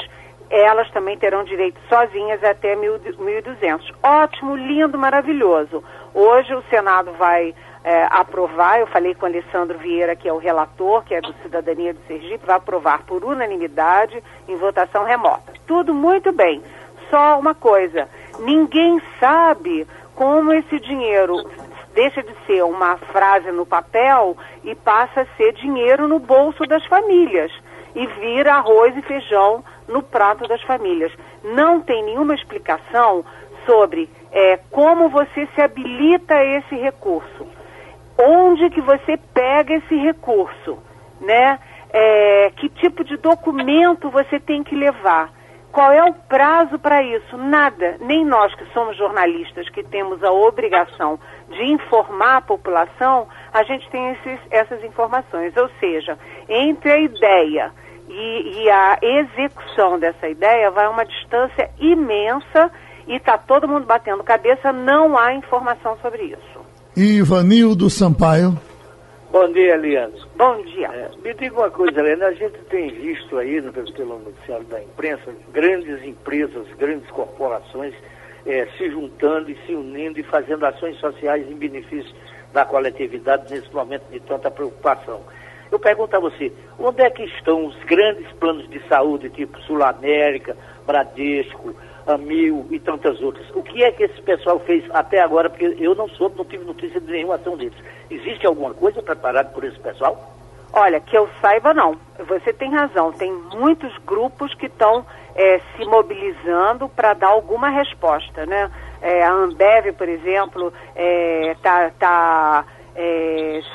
elas 0.50 0.92
também 0.92 1.18
terão 1.18 1.46
direito 1.46 1.80
sozinhas 1.90 2.44
até 2.44 2.76
1.200. 2.76 3.82
Ótimo, 4.04 4.56
lindo, 4.56 4.98
maravilhoso. 4.98 5.82
Hoje 6.14 6.54
o 6.54 6.62
Senado 6.70 7.14
vai 7.14 7.56
é, 7.84 8.08
aprovar, 8.12 8.80
eu 8.80 8.88
falei 8.88 9.16
com 9.16 9.26
o 9.26 9.30
Alessandro 9.30 9.78
Vieira, 9.80 10.16
que 10.16 10.28
é 10.28 10.34
o 10.34 10.38
relator, 10.38 11.04
que 11.04 11.16
é 11.16 11.22
do 11.22 11.34
Cidadania 11.42 11.94
do 11.94 12.02
Sergipe, 12.06 12.46
vai 12.46 12.58
aprovar 12.58 13.04
por 13.06 13.24
unanimidade 13.24 14.22
em 14.48 14.58
votação 14.58 15.06
remota. 15.06 15.54
Tudo 15.66 15.94
muito 15.94 16.32
bem. 16.34 16.62
Só 17.10 17.40
uma 17.40 17.56
coisa, 17.56 18.10
ninguém 18.40 19.02
sabe 19.20 19.88
como 20.16 20.52
esse 20.54 20.80
dinheiro 20.80 21.36
deixa 21.96 22.22
de 22.22 22.36
ser 22.46 22.62
uma 22.64 22.98
frase 22.98 23.52
no 23.52 23.66
papel 23.66 24.38
e 24.64 24.76
passa 24.76 25.22
a 25.22 25.38
ser 25.38 25.54
dinheiro 25.54 26.08
no 26.08 26.20
bolso 26.20 26.64
das 26.68 26.86
famílias 26.86 27.52
e 27.96 28.06
vira 28.06 28.56
arroz 28.56 28.96
e 28.98 29.02
feijão 29.02 29.64
no 29.88 30.04
prato 30.04 30.46
das 30.48 30.62
famílias. 30.64 31.12
Não 31.42 31.80
tem 31.80 32.04
nenhuma 32.04 32.36
explicação 32.36 33.24
sobre 33.66 34.10
é, 34.32 34.60
como 34.70 35.08
você 35.08 35.48
se 35.56 35.62
habilita 35.62 36.36
a 36.36 36.44
esse 36.44 36.76
recurso, 36.76 37.48
onde 38.20 38.70
que 38.70 38.82
você 38.82 39.18
pega 39.34 39.76
esse 39.76 39.96
recurso, 39.96 40.78
né? 41.22 41.58
É, 41.98 42.52
que 42.58 42.68
tipo 42.68 43.06
de 43.06 43.16
documento 43.16 44.10
você 44.10 44.38
tem 44.38 44.62
que 44.62 44.76
levar. 44.76 45.32
Qual 45.76 45.92
é 45.92 46.02
o 46.06 46.14
prazo 46.14 46.80
para 46.80 47.04
isso? 47.04 47.38
Nada. 47.38 47.98
Nem 48.00 48.24
nós 48.24 48.56
que 48.56 48.64
somos 48.72 48.96
jornalistas, 48.98 49.68
que 49.68 49.84
temos 49.84 50.24
a 50.24 50.32
obrigação 50.32 51.20
de 51.50 51.66
informar 51.66 52.38
a 52.38 52.42
população, 52.42 53.28
a 53.52 53.62
gente 53.64 53.86
tem 53.90 54.12
esses, 54.12 54.40
essas 54.50 54.82
informações. 54.86 55.52
Ou 55.58 55.70
seja, 55.78 56.18
entre 56.48 56.90
a 56.94 56.98
ideia 56.98 57.74
e, 58.08 58.64
e 58.64 58.70
a 58.70 58.98
execução 59.02 60.00
dessa 60.00 60.30
ideia 60.30 60.72
vai 60.72 60.88
uma 60.88 61.04
distância 61.04 61.70
imensa 61.78 62.72
e 63.06 63.18
está 63.18 63.38
todo 63.38 63.68
mundo 63.68 63.86
batendo 63.86 64.24
cabeça, 64.24 64.72
não 64.72 65.18
há 65.18 65.34
informação 65.34 65.98
sobre 66.02 66.24
isso. 66.24 66.66
Ivanildo 66.96 67.90
Sampaio. 67.90 68.58
Bom 69.32 69.52
dia, 69.52 69.74
Eliane. 69.74 70.14
Bom 70.38 70.62
dia. 70.64 70.88
É, 70.88 71.10
me 71.24 71.34
diga 71.34 71.56
uma 71.56 71.70
coisa, 71.70 72.00
Helena, 72.00 72.28
a 72.28 72.34
gente 72.34 72.58
tem 72.70 72.90
visto 72.90 73.38
aí 73.38 73.60
no, 73.60 73.74
pelo 73.74 74.20
noticiário 74.20 74.66
da 74.66 74.82
imprensa 74.82 75.34
grandes 75.52 76.04
empresas, 76.04 76.68
grandes 76.78 77.10
corporações 77.12 77.94
é, 78.46 78.68
se 78.78 78.90
juntando 78.90 79.50
e 79.50 79.58
se 79.66 79.74
unindo 79.74 80.20
e 80.20 80.24
fazendo 80.24 80.66
ações 80.66 80.98
sociais 81.00 81.50
em 81.50 81.56
benefício 81.56 82.14
da 82.54 82.64
coletividade 82.64 83.54
nesse 83.54 83.74
momento 83.74 84.04
de 84.12 84.20
tanta 84.22 84.50
preocupação. 84.52 85.22
Eu 85.72 85.80
pergunto 85.80 86.16
a 86.16 86.20
você, 86.20 86.54
onde 86.80 87.02
é 87.02 87.10
que 87.10 87.24
estão 87.24 87.66
os 87.66 87.76
grandes 87.84 88.32
planos 88.34 88.70
de 88.70 88.80
saúde, 88.88 89.30
tipo 89.32 89.60
Sul 89.64 89.84
América, 89.84 90.56
Bradesco, 90.86 91.76
Amil 92.08 92.68
e 92.70 92.80
tantas 92.80 93.22
outras? 93.22 93.50
O 93.56 93.64
que 93.64 93.84
é 93.84 93.92
que 93.92 94.04
esse 94.04 94.22
pessoal 94.22 94.60
fez 94.60 94.84
até 94.92 95.20
agora? 95.20 95.50
Porque 95.50 95.76
eu 95.80 95.96
não 95.96 96.08
soube, 96.10 96.38
não 96.38 96.46
tive 96.46 96.64
notícia 96.64 97.02
de 97.02 97.12
nenhuma 97.12 97.36
ação 97.36 97.58
deles. 97.58 97.78
Existe 98.10 98.46
alguma 98.46 98.74
coisa 98.74 99.02
preparada 99.02 99.50
por 99.50 99.64
esse 99.64 99.80
pessoal? 99.80 100.36
Olha, 100.72 101.00
que 101.00 101.18
eu 101.18 101.30
saiba 101.42 101.74
não. 101.74 101.98
Você 102.28 102.52
tem 102.52 102.70
razão. 102.70 103.12
Tem 103.14 103.32
muitos 103.32 103.98
grupos 104.00 104.54
que 104.56 104.66
estão 104.66 105.06
é, 105.34 105.60
se 105.60 105.86
mobilizando 105.86 106.90
para 106.90 107.14
dar 107.14 107.30
alguma 107.30 107.70
resposta, 107.70 108.46
né? 108.46 108.70
É, 109.02 109.24
a 109.24 109.32
Ambev, 109.32 109.94
por 109.98 110.10
exemplo, 110.10 110.74
está 110.96 111.82
é, 111.82 111.90
tá, 111.90 111.92
tá 111.98 112.66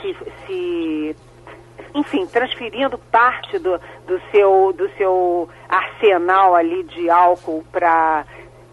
se, 0.01 0.16
se, 0.47 1.16
enfim, 1.95 2.26
transferindo 2.26 2.99
parte 2.99 3.59
do, 3.59 3.78
do, 4.07 4.20
seu, 4.30 4.72
do 4.72 4.88
seu 4.97 5.49
arsenal 5.68 6.55
ali 6.55 6.84
de 6.84 7.11
álcool 7.11 7.64
para 7.70 8.24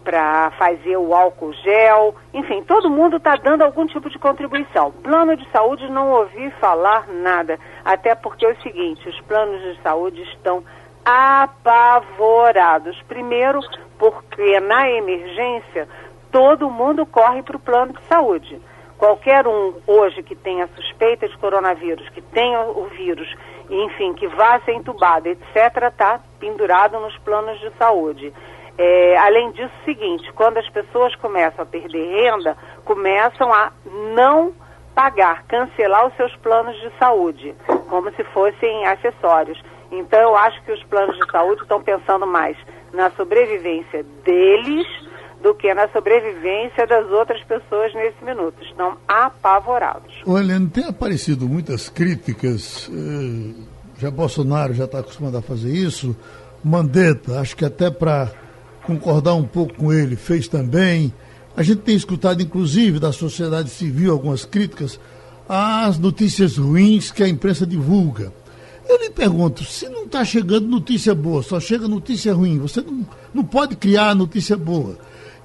para 0.08 0.50
fazer 0.52 0.96
o 0.96 1.14
álcool 1.14 1.52
gel, 1.52 2.14
enfim, 2.32 2.62
todo 2.62 2.88
mundo 2.88 3.18
está 3.18 3.36
dando 3.36 3.60
algum 3.60 3.86
tipo 3.86 4.08
de 4.08 4.18
contribuição. 4.18 4.90
Plano 4.90 5.36
de 5.36 5.46
saúde 5.50 5.86
não 5.90 6.10
ouvi 6.10 6.50
falar 6.52 7.06
nada, 7.08 7.58
até 7.84 8.14
porque 8.14 8.46
é 8.46 8.52
o 8.52 8.62
seguinte, 8.62 9.06
os 9.06 9.20
planos 9.20 9.60
de 9.60 9.82
saúde 9.82 10.22
estão 10.22 10.64
apavorados. 11.04 12.98
Primeiro, 13.02 13.60
porque 13.98 14.58
na 14.60 14.88
emergência 14.88 15.86
todo 16.30 16.70
mundo 16.70 17.04
corre 17.04 17.42
para 17.42 17.56
o 17.56 17.60
plano 17.60 17.92
de 17.92 18.02
saúde. 18.04 18.58
Qualquer 18.98 19.46
um 19.46 19.74
hoje 19.86 20.24
que 20.24 20.34
tenha 20.34 20.68
suspeita 20.74 21.28
de 21.28 21.38
coronavírus, 21.38 22.08
que 22.08 22.20
tenha 22.20 22.62
o 22.62 22.84
vírus, 22.86 23.32
enfim, 23.70 24.12
que 24.14 24.26
vá 24.26 24.60
ser 24.60 24.72
entubado, 24.72 25.28
etc., 25.28 25.84
está 25.88 26.20
pendurado 26.40 26.98
nos 26.98 27.16
planos 27.18 27.60
de 27.60 27.70
saúde. 27.78 28.32
É, 28.76 29.16
além 29.18 29.52
disso, 29.52 29.72
o 29.80 29.84
seguinte, 29.84 30.32
quando 30.32 30.58
as 30.58 30.68
pessoas 30.70 31.14
começam 31.16 31.62
a 31.62 31.66
perder 31.66 32.22
renda, 32.22 32.56
começam 32.84 33.52
a 33.52 33.72
não 34.14 34.52
pagar, 34.96 35.44
cancelar 35.46 36.08
os 36.08 36.16
seus 36.16 36.34
planos 36.36 36.76
de 36.80 36.90
saúde, 36.98 37.54
como 37.88 38.10
se 38.12 38.24
fossem 38.24 38.84
acessórios. 38.84 39.62
Então, 39.92 40.20
eu 40.20 40.36
acho 40.36 40.60
que 40.64 40.72
os 40.72 40.82
planos 40.84 41.16
de 41.16 41.30
saúde 41.30 41.62
estão 41.62 41.80
pensando 41.80 42.26
mais 42.26 42.56
na 42.92 43.10
sobrevivência 43.10 44.04
deles 44.24 45.07
do 45.42 45.54
que 45.54 45.72
na 45.72 45.88
sobrevivência 45.88 46.86
das 46.86 47.08
outras 47.10 47.42
pessoas 47.44 47.94
nesse 47.94 48.24
minuto. 48.24 48.56
Estão 48.62 48.96
apavorados. 49.06 50.12
O 50.26 50.36
Helene, 50.36 50.68
tem 50.68 50.84
aparecido 50.84 51.48
muitas 51.48 51.88
críticas, 51.88 52.90
eh, 52.92 53.54
já 53.98 54.10
Bolsonaro 54.10 54.74
já 54.74 54.84
está 54.84 54.98
acostumado 55.00 55.36
a 55.36 55.42
fazer 55.42 55.72
isso, 55.72 56.16
Mandetta, 56.62 57.40
acho 57.40 57.56
que 57.56 57.64
até 57.64 57.90
para 57.90 58.30
concordar 58.84 59.34
um 59.34 59.44
pouco 59.44 59.74
com 59.74 59.92
ele, 59.92 60.16
fez 60.16 60.48
também. 60.48 61.12
A 61.56 61.62
gente 61.62 61.82
tem 61.82 61.94
escutado, 61.94 62.42
inclusive, 62.42 62.98
da 62.98 63.12
sociedade 63.12 63.68
civil 63.68 64.12
algumas 64.12 64.44
críticas 64.44 64.98
às 65.48 65.98
notícias 65.98 66.56
ruins 66.56 67.10
que 67.10 67.22
a 67.22 67.28
imprensa 67.28 67.66
divulga. 67.66 68.32
Eu 68.88 68.96
lhe 68.98 69.10
pergunto, 69.10 69.64
se 69.64 69.88
não 69.88 70.04
está 70.04 70.24
chegando 70.24 70.66
notícia 70.66 71.14
boa, 71.14 71.42
só 71.42 71.60
chega 71.60 71.86
notícia 71.86 72.32
ruim, 72.32 72.58
você 72.58 72.80
não, 72.80 73.06
não 73.34 73.44
pode 73.44 73.76
criar 73.76 74.14
notícia 74.14 74.56
boa. 74.56 74.98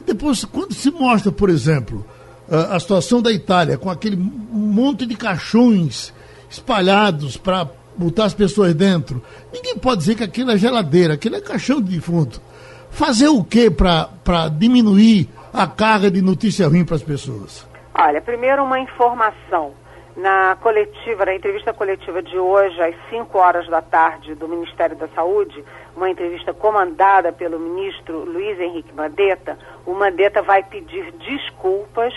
Depois, 0.05 0.43
quando 0.45 0.73
se 0.73 0.91
mostra, 0.91 1.31
por 1.31 1.49
exemplo, 1.49 2.05
a, 2.49 2.79
situação 2.79 3.21
da 3.21 3.31
Itália, 3.31 3.77
com 3.77 3.89
aquele 3.89 4.15
monte 4.17 5.05
de 5.05 5.15
caixões 5.15 6.13
espalhados 6.49 7.37
para 7.37 7.67
botar 7.95 8.25
as 8.25 8.33
pessoas 8.33 8.73
dentro, 8.73 9.21
ninguém 9.51 9.77
pode 9.77 9.99
dizer 9.99 10.15
que 10.15 10.23
aquilo 10.23 10.51
é 10.51 10.57
geladeira, 10.57 11.13
aquilo 11.13 11.35
é 11.35 11.41
caixão 11.41 11.81
de 11.81 11.95
defunto. 11.95 12.41
Fazer 12.89 13.27
o 13.27 13.43
que 13.43 13.71
para 13.71 14.49
diminuir 14.49 15.29
a 15.53 15.65
carga 15.67 16.11
de 16.11 16.21
notícia 16.21 16.67
ruim 16.67 16.85
para 16.85 16.95
as 16.95 17.03
pessoas? 17.03 17.67
Olha, 17.95 18.21
primeiro 18.21 18.63
uma 18.63 18.79
informação. 18.79 19.71
Na 20.15 20.55
coletiva, 20.61 21.25
na 21.25 21.33
entrevista 21.33 21.73
coletiva 21.73 22.21
de 22.21 22.37
hoje, 22.37 22.79
às 22.79 22.95
5 23.09 23.35
horas 23.35 23.67
da 23.67 23.81
tarde, 23.81 24.35
do 24.35 24.47
Ministério 24.47 24.95
da 24.95 25.07
Saúde, 25.07 25.63
uma 25.95 26.09
entrevista 26.09 26.53
comandada 26.53 27.31
pelo 27.31 27.59
ministro 27.59 28.25
Luiz 28.25 28.59
Henrique 28.59 28.93
Mandetta, 28.93 29.57
o 29.85 29.93
Mandetta 29.93 30.41
vai 30.41 30.63
pedir 30.63 31.11
desculpas, 31.13 32.13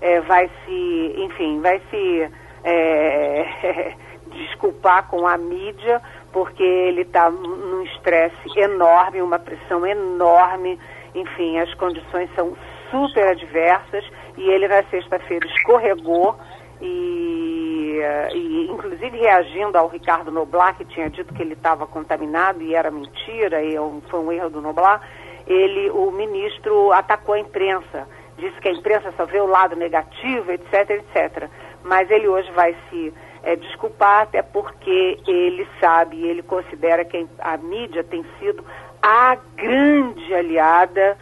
é, 0.00 0.20
vai 0.20 0.50
se, 0.64 1.14
enfim, 1.16 1.60
vai 1.60 1.80
se 1.90 2.30
é, 2.64 3.94
desculpar 4.30 5.08
com 5.08 5.26
a 5.26 5.36
mídia, 5.36 6.00
porque 6.32 6.62
ele 6.62 7.02
está 7.02 7.30
num 7.30 7.82
estresse 7.84 8.58
enorme, 8.58 9.22
uma 9.22 9.38
pressão 9.38 9.86
enorme, 9.86 10.78
enfim, 11.14 11.58
as 11.58 11.72
condições 11.74 12.28
são 12.34 12.56
super 12.90 13.28
adversas. 13.28 14.04
E 14.36 14.50
ele 14.50 14.68
na 14.68 14.82
sexta-feira 14.84 15.46
escorregou 15.46 16.36
e, 16.80 17.45
e, 18.34 18.68
inclusive 18.70 19.18
reagindo 19.18 19.76
ao 19.76 19.88
Ricardo 19.88 20.30
Noblar, 20.30 20.76
que 20.76 20.84
tinha 20.84 21.10
dito 21.10 21.34
que 21.34 21.42
ele 21.42 21.54
estava 21.54 21.86
contaminado 21.86 22.62
e 22.62 22.74
era 22.74 22.90
mentira, 22.90 23.62
e 23.62 23.76
foi 24.08 24.20
um 24.20 24.32
erro 24.32 24.50
do 24.50 24.60
Noblar, 24.60 25.00
ele, 25.46 25.90
o 25.90 26.10
ministro 26.10 26.92
atacou 26.92 27.34
a 27.34 27.38
imprensa, 27.38 28.08
disse 28.36 28.60
que 28.60 28.68
a 28.68 28.72
imprensa 28.72 29.12
só 29.16 29.24
vê 29.24 29.40
o 29.40 29.46
lado 29.46 29.76
negativo, 29.76 30.50
etc, 30.52 30.90
etc. 30.90 31.48
Mas 31.84 32.10
ele 32.10 32.26
hoje 32.26 32.50
vai 32.52 32.74
se 32.90 33.12
é, 33.42 33.54
desculpar, 33.54 34.22
até 34.22 34.42
porque 34.42 35.18
ele 35.26 35.66
sabe, 35.80 36.26
ele 36.26 36.42
considera 36.42 37.04
que 37.04 37.26
a 37.38 37.56
mídia 37.56 38.02
tem 38.02 38.24
sido 38.38 38.64
a 39.00 39.36
grande 39.54 40.34
aliada 40.34 41.16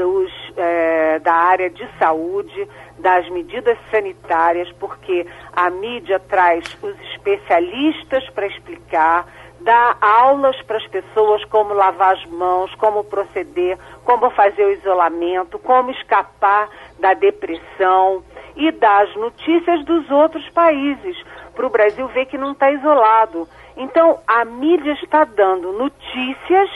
dos, 0.00 0.32
é, 0.56 1.18
da 1.18 1.34
área 1.34 1.68
de 1.68 1.86
saúde, 1.98 2.66
das 2.98 3.28
medidas 3.28 3.76
sanitárias, 3.90 4.72
porque 4.80 5.26
a 5.52 5.68
mídia 5.68 6.18
traz 6.18 6.64
os 6.82 6.98
especialistas 7.12 8.26
para 8.30 8.46
explicar, 8.46 9.26
dá 9.60 9.94
aulas 10.00 10.56
para 10.62 10.78
as 10.78 10.86
pessoas 10.86 11.44
como 11.44 11.74
lavar 11.74 12.14
as 12.14 12.24
mãos, 12.24 12.74
como 12.76 13.04
proceder, 13.04 13.78
como 14.02 14.30
fazer 14.30 14.64
o 14.64 14.72
isolamento, 14.72 15.58
como 15.58 15.90
escapar 15.90 16.70
da 16.98 17.12
depressão 17.12 18.24
e 18.56 18.72
dá 18.72 19.02
as 19.02 19.14
notícias 19.16 19.84
dos 19.84 20.10
outros 20.10 20.48
países, 20.48 21.22
para 21.54 21.66
o 21.66 21.70
Brasil 21.70 22.08
ver 22.08 22.24
que 22.24 22.38
não 22.38 22.52
está 22.52 22.72
isolado. 22.72 23.46
Então, 23.76 24.18
a 24.26 24.46
mídia 24.46 24.92
está 24.92 25.24
dando 25.24 25.72
notícias 25.72 26.70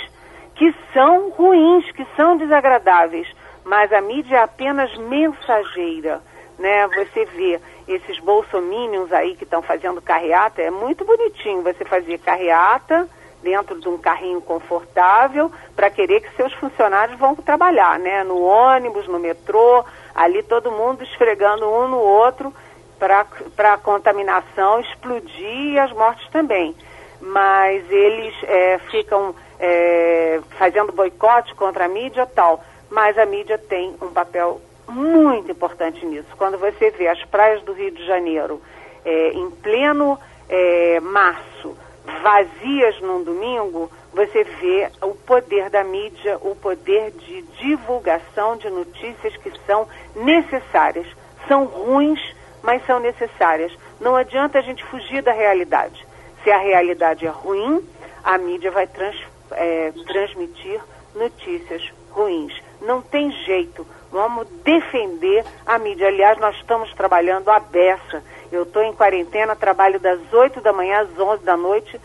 que 0.54 0.74
são 0.92 1.30
ruins, 1.30 1.90
que 1.92 2.06
são 2.16 2.36
desagradáveis, 2.36 3.28
mas 3.64 3.92
a 3.92 4.00
mídia 4.00 4.36
é 4.36 4.42
apenas 4.42 4.94
mensageira, 4.96 6.20
né? 6.58 6.86
Você 6.88 7.24
vê 7.24 7.60
esses 7.88 8.18
bolsominions 8.20 9.12
aí 9.12 9.34
que 9.36 9.44
estão 9.44 9.62
fazendo 9.62 10.00
carreata, 10.00 10.62
é 10.62 10.70
muito 10.70 11.04
bonitinho 11.04 11.62
você 11.62 11.84
fazer 11.84 12.18
carreata 12.18 13.08
dentro 13.42 13.78
de 13.78 13.88
um 13.88 13.98
carrinho 13.98 14.40
confortável 14.40 15.52
para 15.76 15.90
querer 15.90 16.20
que 16.20 16.34
seus 16.34 16.52
funcionários 16.54 17.18
vão 17.18 17.34
trabalhar, 17.34 17.98
né? 17.98 18.24
No 18.24 18.42
ônibus, 18.42 19.06
no 19.06 19.18
metrô, 19.18 19.84
ali 20.14 20.42
todo 20.42 20.72
mundo 20.72 21.02
esfregando 21.02 21.68
um 21.68 21.88
no 21.88 21.98
outro 21.98 22.52
para 22.98 23.74
a 23.74 23.76
contaminação 23.76 24.80
explodir 24.80 25.72
e 25.72 25.78
as 25.78 25.92
mortes 25.92 26.26
também. 26.30 26.74
Mas 27.20 27.90
eles 27.90 28.34
é, 28.44 28.78
ficam 28.90 29.34
é, 29.58 30.40
fazendo 30.58 30.92
boicote 30.92 31.54
contra 31.54 31.84
a 31.84 31.88
mídia 31.88 32.26
tal. 32.26 32.62
Mas 32.90 33.18
a 33.18 33.26
mídia 33.26 33.58
tem 33.58 33.94
um 34.00 34.08
papel 34.08 34.60
muito 34.88 35.50
importante 35.50 36.04
nisso. 36.04 36.28
Quando 36.36 36.58
você 36.58 36.90
vê 36.90 37.08
as 37.08 37.22
praias 37.24 37.62
do 37.62 37.72
Rio 37.72 37.90
de 37.90 38.04
Janeiro 38.06 38.60
é, 39.04 39.30
em 39.30 39.50
pleno 39.50 40.18
é, 40.48 41.00
março, 41.00 41.76
vazias 42.22 43.00
num 43.00 43.22
domingo, 43.24 43.90
você 44.12 44.44
vê 44.44 44.90
o 45.02 45.14
poder 45.14 45.70
da 45.70 45.82
mídia, 45.82 46.38
o 46.40 46.54
poder 46.54 47.10
de 47.12 47.42
divulgação 47.58 48.56
de 48.56 48.70
notícias 48.70 49.36
que 49.38 49.52
são 49.66 49.88
necessárias. 50.14 51.06
São 51.48 51.64
ruins, 51.64 52.20
mas 52.62 52.84
são 52.86 53.00
necessárias. 53.00 53.72
Não 54.00 54.14
adianta 54.14 54.58
a 54.58 54.62
gente 54.62 54.84
fugir 54.84 55.22
da 55.22 55.32
realidade. 55.32 56.06
Se 56.42 56.50
a 56.50 56.58
realidade 56.58 57.26
é 57.26 57.30
ruim, 57.30 57.82
a 58.22 58.38
mídia 58.38 58.70
vai 58.70 58.86
trans, 58.86 59.16
é, 59.54 59.92
transmitir 60.06 60.80
notícias 61.14 61.82
ruins. 62.10 62.52
Não 62.80 63.00
tem 63.00 63.30
jeito. 63.44 63.86
Vamos 64.10 64.46
defender 64.64 65.44
a 65.66 65.78
mídia. 65.78 66.08
Aliás, 66.08 66.38
nós 66.38 66.54
estamos 66.56 66.92
trabalhando 66.94 67.48
a 67.50 67.58
beça. 67.58 68.22
Eu 68.52 68.62
estou 68.62 68.82
em 68.82 68.92
quarentena, 68.92 69.56
trabalho 69.56 69.98
das 69.98 70.20
8 70.32 70.60
da 70.60 70.72
manhã 70.72 71.00
às 71.00 71.18
11 71.18 71.44
da 71.44 71.56
noite. 71.56 72.00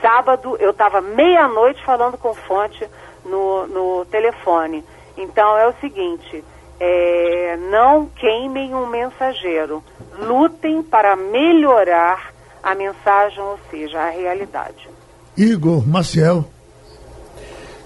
Sábado, 0.00 0.56
eu 0.60 0.70
estava 0.70 1.00
meia-noite 1.00 1.84
falando 1.84 2.16
com 2.16 2.32
fonte 2.34 2.86
no, 3.24 3.66
no 3.66 4.04
telefone. 4.04 4.84
Então, 5.16 5.58
é 5.58 5.66
o 5.66 5.74
seguinte: 5.80 6.44
é, 6.78 7.56
não 7.70 8.06
queimem 8.06 8.74
um 8.74 8.86
mensageiro. 8.86 9.82
Lutem 10.20 10.82
para 10.82 11.16
melhorar 11.16 12.32
a 12.62 12.74
mensagem, 12.74 13.40
ou 13.40 13.58
seja, 13.70 14.00
a 14.00 14.10
realidade. 14.10 14.88
Igor 15.36 15.86
Maciel. 15.86 16.44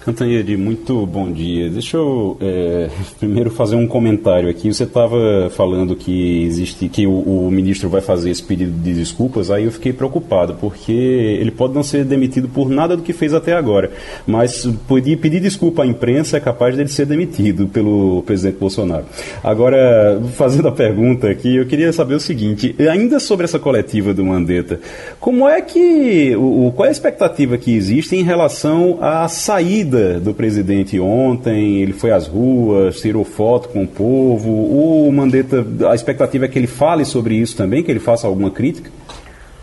Cantanhede, 0.05 0.57
muito 0.57 1.07
bom 1.07 1.31
dia. 1.31 1.71
Deixa 1.71 1.97
eu 1.97 2.37
é, 2.41 2.89
primeiro 3.21 3.51
fazer 3.51 3.77
um 3.77 3.87
comentário 3.87 4.49
aqui. 4.51 4.73
Você 4.73 4.83
estava 4.83 5.49
falando 5.51 5.95
que 5.95 6.43
existe, 6.43 6.89
que 6.89 7.07
o, 7.07 7.13
o, 7.13 7.51
ministro 7.53 7.89
vai 7.89 8.01
fazer 8.01 8.31
esse 8.31 8.43
pedido 8.43 8.73
de 8.73 8.95
desculpas. 8.95 9.49
Aí 9.49 9.65
eu 9.65 9.71
fiquei 9.71 9.93
preocupado 9.93 10.55
porque 10.55 10.91
ele 10.91 11.53
pode 11.53 11.75
não 11.75 11.85
ser 11.85 12.05
demitido 12.05 12.49
por 12.49 12.69
nada 12.69 12.97
do 12.97 13.03
que 13.05 13.13
fez 13.13 13.33
até 13.33 13.53
agora, 13.53 13.93
mas 14.27 14.69
pedir, 14.89 15.19
pedir 15.19 15.39
desculpa 15.39 15.85
à 15.85 15.87
imprensa 15.87 16.37
é 16.37 16.41
capaz 16.41 16.77
dele 16.77 16.89
ser 16.89 17.07
demitido 17.07 17.69
pelo 17.69 18.23
presidente 18.23 18.59
Bolsonaro. 18.59 19.05
Agora, 19.45 20.21
fazendo 20.35 20.67
a 20.67 20.73
pergunta 20.73 21.31
aqui, 21.31 21.57
eu 21.57 21.67
queria 21.67 21.93
saber 21.93 22.17
o 22.17 22.21
seguinte: 22.21 22.75
ainda 22.91 23.21
sobre 23.21 23.45
essa 23.45 23.59
coletiva 23.59 24.13
do 24.13 24.25
Mandetta, 24.25 24.81
como 25.21 25.49
é 25.49 25.61
que, 25.61 26.35
o, 26.35 26.73
qual 26.75 26.87
é 26.87 26.89
a 26.89 26.93
expectativa 26.93 27.57
que 27.57 27.73
existe 27.73 28.17
em 28.17 28.25
relação 28.25 28.99
à 29.01 29.29
saída 29.29 29.92
saída 29.93 30.19
do 30.19 30.33
presidente 30.33 30.99
ontem, 30.99 31.83
ele 31.83 31.93
foi 31.93 32.11
às 32.11 32.27
ruas, 32.27 33.01
tirou 33.01 33.25
foto 33.25 33.69
com 33.69 33.85
o 33.85 33.89
povo. 33.89 34.51
O 34.51 35.13
Mandetta, 35.13 35.65
a 35.91 35.95
expectativa 35.95 36.47
é 36.47 36.49
que 36.49 36.59
ele 36.59 36.67
fale 36.67 37.05
sobre 37.05 37.35
isso 37.35 37.57
também, 37.57 37.83
que 37.83 37.91
ele 37.91 38.01
faça 38.01 38.27
alguma 38.27 38.51
crítica? 38.51 38.91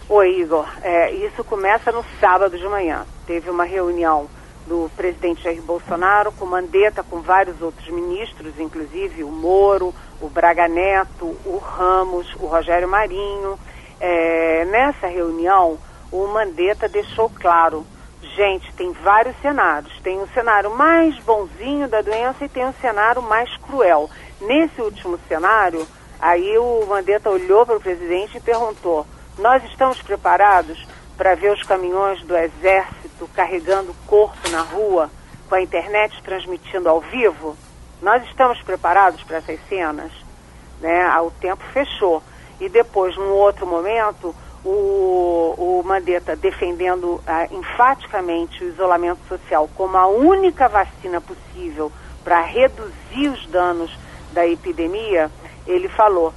Oi, 0.07 0.41
Igor. 0.41 0.67
É, 0.83 1.11
isso 1.11 1.43
começa 1.43 1.91
no 1.91 2.05
sábado 2.19 2.57
de 2.57 2.67
manhã. 2.67 3.05
Teve 3.25 3.49
uma 3.49 3.63
reunião 3.63 4.27
do 4.67 4.89
presidente 4.95 5.43
Jair 5.43 5.61
Bolsonaro 5.63 6.31
com 6.31 6.45
Mandetta, 6.45 7.03
com 7.03 7.21
vários 7.21 7.59
outros 7.61 7.89
ministros, 7.89 8.53
inclusive 8.59 9.23
o 9.23 9.31
Moro, 9.31 9.93
o 10.21 10.29
Braga 10.29 10.67
Neto, 10.67 11.35
o 11.45 11.57
Ramos, 11.57 12.27
o 12.39 12.45
Rogério 12.45 12.87
Marinho. 12.87 13.57
É, 13.99 14.65
nessa 14.65 15.07
reunião, 15.07 15.77
o 16.11 16.27
Mandetta 16.27 16.87
deixou 16.87 17.29
claro 17.29 17.85
Gente, 18.39 18.71
tem 18.71 18.93
vários 18.93 19.35
cenários. 19.41 19.91
Tem 19.99 20.17
o 20.21 20.27
cenário 20.29 20.71
mais 20.71 21.13
bonzinho 21.25 21.89
da 21.89 22.01
doença 22.01 22.45
e 22.45 22.47
tem 22.47 22.65
o 22.65 22.73
cenário 22.79 23.21
mais 23.21 23.53
cruel. 23.57 24.09
Nesse 24.39 24.81
último 24.81 25.19
cenário, 25.27 25.85
aí 26.21 26.57
o 26.57 26.85
Mandetta 26.87 27.29
olhou 27.29 27.65
para 27.65 27.75
o 27.75 27.81
presidente 27.81 28.37
e 28.37 28.39
perguntou: 28.39 29.05
Nós 29.37 29.61
estamos 29.65 30.01
preparados 30.01 30.87
para 31.17 31.35
ver 31.35 31.51
os 31.51 31.63
caminhões 31.63 32.23
do 32.23 32.33
Exército 32.33 33.27
carregando 33.35 33.93
corpo 34.07 34.47
na 34.49 34.61
rua, 34.61 35.11
com 35.49 35.55
a 35.55 35.61
internet 35.61 36.23
transmitindo 36.23 36.87
ao 36.87 37.01
vivo? 37.01 37.57
Nós 38.01 38.23
estamos 38.23 38.61
preparados 38.61 39.21
para 39.21 39.39
essas 39.39 39.59
cenas? 39.67 40.13
Né? 40.79 41.05
O 41.19 41.29
tempo 41.29 41.61
fechou. 41.73 42.23
E 42.57 42.69
depois, 42.69 43.17
num 43.17 43.31
outro 43.31 43.67
momento, 43.67 44.33
o, 44.63 45.55
o 45.57 45.83
Mandetta 45.85 46.35
defendendo 46.35 47.21
ah, 47.25 47.47
enfaticamente 47.51 48.63
o 48.63 48.69
isolamento 48.69 49.19
social 49.27 49.69
como 49.75 49.97
a 49.97 50.07
única 50.07 50.67
vacina 50.67 51.21
possível 51.21 51.91
para 52.23 52.41
reduzir 52.41 53.29
os 53.29 53.45
danos 53.47 53.91
da 54.31 54.45
epidemia, 54.45 55.31
ele 55.65 55.87
falou: 55.89 56.33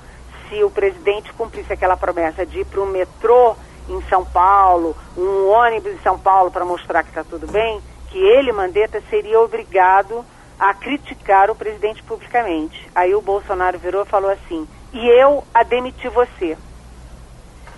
se 0.48 0.62
o 0.62 0.70
presidente 0.70 1.32
cumprisse 1.32 1.72
aquela 1.72 1.96
promessa 1.96 2.46
de 2.46 2.60
ir 2.60 2.66
para 2.66 2.80
o 2.80 2.86
metrô 2.86 3.56
em 3.88 4.00
São 4.02 4.24
Paulo, 4.24 4.96
um 5.16 5.48
ônibus 5.48 5.92
em 5.92 5.98
São 5.98 6.18
Paulo 6.18 6.50
para 6.50 6.64
mostrar 6.64 7.02
que 7.02 7.08
está 7.08 7.24
tudo 7.24 7.46
bem, 7.50 7.80
que 8.10 8.18
ele, 8.18 8.52
Mandetta, 8.52 9.02
seria 9.10 9.40
obrigado 9.40 10.24
a 10.58 10.72
criticar 10.72 11.50
o 11.50 11.56
presidente 11.56 12.02
publicamente. 12.02 12.88
Aí 12.94 13.14
o 13.14 13.20
Bolsonaro 13.20 13.78
virou 13.78 14.02
e 14.02 14.08
falou 14.08 14.30
assim: 14.30 14.68
e 14.92 15.08
eu 15.08 15.42
a 15.52 15.62
demiti 15.62 16.08
você. 16.08 16.56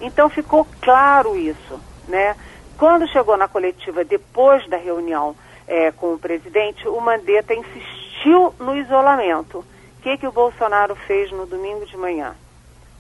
Então 0.05 0.29
ficou 0.29 0.67
claro 0.83 1.35
isso, 1.35 1.81
né? 2.07 2.37
Quando 2.77 3.09
chegou 3.09 3.39
na 3.39 3.49
coletiva 3.49 4.05
depois 4.05 4.69
da 4.69 4.77
reunião 4.77 5.35
é, 5.67 5.91
com 5.93 6.13
o 6.13 6.19
presidente, 6.19 6.87
o 6.87 7.01
Mandetta 7.01 7.55
insistiu 7.55 8.55
no 8.61 8.77
isolamento. 8.77 9.59
O 9.99 10.03
que, 10.03 10.19
que 10.19 10.27
o 10.27 10.33
Bolsonaro 10.33 10.95
fez 10.95 11.33
no 11.33 11.47
domingo 11.47 11.87
de 11.87 11.97
manhã? 11.97 12.35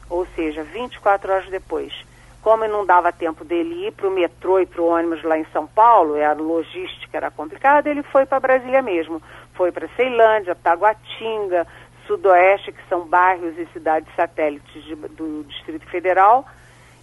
Ou 0.09 0.27
seja, 0.35 0.63
24 0.63 1.31
horas 1.31 1.51
depois. 1.51 1.93
Como 2.41 2.67
não 2.67 2.87
dava 2.87 3.13
tempo 3.13 3.45
dele 3.45 3.87
ir 3.87 3.93
para 3.93 4.09
o 4.09 4.11
metrô 4.11 4.59
e 4.59 4.65
para 4.65 4.81
o 4.81 4.89
ônibus 4.89 5.23
lá 5.23 5.37
em 5.39 5.47
São 5.53 5.67
Paulo, 5.67 6.15
a 6.23 6.33
logística 6.33 7.19
era 7.19 7.31
complicada, 7.31 7.91
ele 7.91 8.03
foi 8.03 8.25
para 8.25 8.41
Brasília 8.41 8.81
mesmo. 8.81 9.21
Foi 9.53 9.71
para 9.71 9.89
Ceilândia, 9.89 10.55
Taguatinga, 10.55 11.67
Sudoeste, 12.07 12.73
que 12.73 12.89
são 12.89 13.01
bairros 13.07 13.59
e 13.59 13.67
cidades 13.75 14.09
satélites 14.17 14.83
de, 14.85 14.95
do 14.95 15.45
Distrito 15.45 15.87
Federal, 15.87 16.47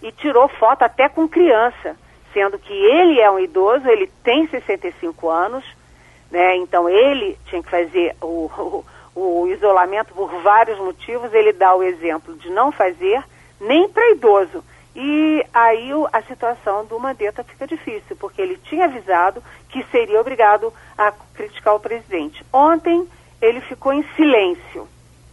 e 0.02 0.10
tirou 0.12 0.48
foto 0.48 0.82
até 0.82 1.08
com 1.08 1.28
criança, 1.28 1.96
sendo 2.32 2.58
que 2.58 2.72
ele 2.72 3.20
é 3.20 3.30
um 3.30 3.38
idoso, 3.38 3.88
ele 3.88 4.08
tem 4.22 4.46
65 4.48 5.28
anos, 5.28 5.64
né? 6.30 6.56
Então 6.56 6.88
ele 6.88 7.38
tinha 7.46 7.62
que 7.62 7.70
fazer 7.70 8.16
o, 8.20 8.50
o, 9.14 9.42
o 9.42 9.48
isolamento 9.48 10.12
por 10.14 10.30
vários 10.42 10.78
motivos, 10.78 11.32
ele 11.32 11.52
dá 11.52 11.74
o 11.74 11.82
exemplo 11.82 12.34
de 12.36 12.50
não 12.50 12.72
fazer 12.72 13.22
nem 13.60 13.88
para 13.88 14.10
idoso. 14.10 14.64
E 14.94 15.46
aí 15.54 15.90
a 16.12 16.22
situação 16.22 16.84
do 16.84 16.98
Mandetta 16.98 17.42
fica 17.44 17.66
difícil, 17.66 18.14
porque 18.16 18.42
ele 18.42 18.58
tinha 18.64 18.84
avisado 18.84 19.42
que 19.70 19.82
seria 19.84 20.20
obrigado 20.20 20.72
a 20.98 21.12
criticar 21.34 21.74
o 21.74 21.80
presidente. 21.80 22.44
Ontem 22.52 23.08
ele 23.40 23.60
ficou 23.62 23.92
em 23.92 24.02
silêncio. 24.14 24.86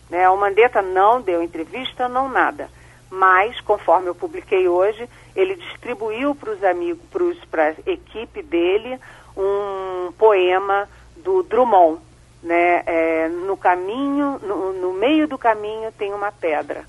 Né? 0.09 0.29
O 0.29 0.37
Mandetta 0.37 0.81
não 0.81 1.21
deu 1.21 1.43
entrevista, 1.43 2.07
não 2.07 2.29
nada. 2.29 2.69
Mas, 3.09 3.59
conforme 3.61 4.07
eu 4.07 4.15
publiquei 4.15 4.67
hoje, 4.67 5.09
ele 5.35 5.55
distribuiu 5.55 6.35
para 6.35 6.51
os 6.51 6.63
amigos, 6.63 7.03
para 7.49 7.69
a 7.69 7.91
equipe 7.91 8.41
dele, 8.43 8.99
um 9.35 10.11
poema 10.13 10.87
do 11.17 11.43
Drummond. 11.43 11.99
Né? 12.41 12.83
É, 12.85 13.27
no 13.27 13.57
caminho, 13.57 14.39
no, 14.41 14.73
no 14.73 14.93
meio 14.93 15.27
do 15.27 15.37
caminho 15.37 15.91
tem 15.91 16.13
uma 16.13 16.31
pedra. 16.31 16.85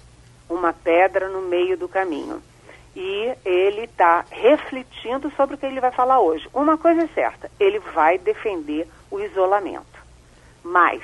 Uma 0.49 0.73
pedra 0.73 1.29
no 1.29 1.43
meio 1.43 1.77
do 1.77 1.89
caminho 1.89 2.43
e 2.95 3.33
ele 3.45 3.85
está 3.85 4.25
refletindo 4.31 5.31
sobre 5.37 5.55
o 5.55 5.59
que 5.59 5.67
ele 5.67 5.81
vai 5.81 5.93
falar 5.93 6.21
hoje. 6.21 6.49
Uma 6.53 6.77
coisa 6.77 7.03
é 7.03 7.09
certa, 7.09 7.51
ele 7.59 7.79
vai 7.79 8.19
defender 8.19 8.89
o 9.11 9.21
isolamento, 9.21 9.99
mas 10.63 11.03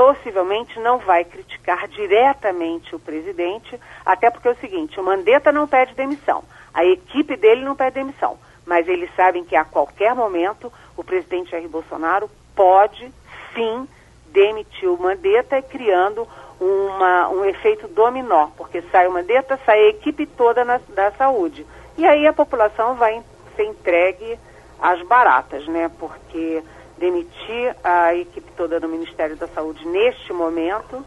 possivelmente 0.00 0.80
não 0.80 0.96
vai 0.96 1.26
criticar 1.26 1.86
diretamente 1.86 2.96
o 2.96 2.98
presidente, 2.98 3.78
até 4.02 4.30
porque 4.30 4.48
é 4.48 4.52
o 4.52 4.56
seguinte, 4.56 4.98
o 4.98 5.04
Mandetta 5.04 5.52
não 5.52 5.68
pede 5.68 5.92
demissão, 5.92 6.42
a 6.72 6.82
equipe 6.86 7.36
dele 7.36 7.62
não 7.62 7.76
pede 7.76 7.96
demissão, 7.96 8.38
mas 8.64 8.88
eles 8.88 9.14
sabem 9.14 9.44
que 9.44 9.54
a 9.54 9.62
qualquer 9.62 10.14
momento 10.14 10.72
o 10.96 11.04
presidente 11.04 11.50
Jair 11.50 11.68
Bolsonaro 11.68 12.30
pode 12.56 13.12
sim 13.52 13.86
demitir 14.28 14.88
o 14.88 14.96
Mandetta, 14.96 15.60
criando 15.60 16.26
uma, 16.58 17.28
um 17.28 17.44
efeito 17.44 17.86
dominó, 17.86 18.48
porque 18.56 18.80
sai 18.90 19.06
uma 19.06 19.22
deta, 19.22 19.60
sai 19.66 19.80
a 19.80 19.88
equipe 19.90 20.24
toda 20.24 20.64
na, 20.64 20.80
da 20.94 21.10
saúde. 21.10 21.66
E 21.98 22.06
aí 22.06 22.26
a 22.26 22.32
população 22.32 22.94
vai 22.94 23.22
ser 23.54 23.64
entregue 23.64 24.38
às 24.80 25.02
baratas, 25.02 25.68
né? 25.68 25.90
Porque 25.98 26.62
demitir 27.00 27.74
a 27.82 28.14
equipe 28.14 28.52
toda 28.56 28.78
do 28.78 28.86
Ministério 28.86 29.34
da 29.36 29.48
Saúde 29.48 29.84
neste 29.88 30.32
momento 30.34 31.02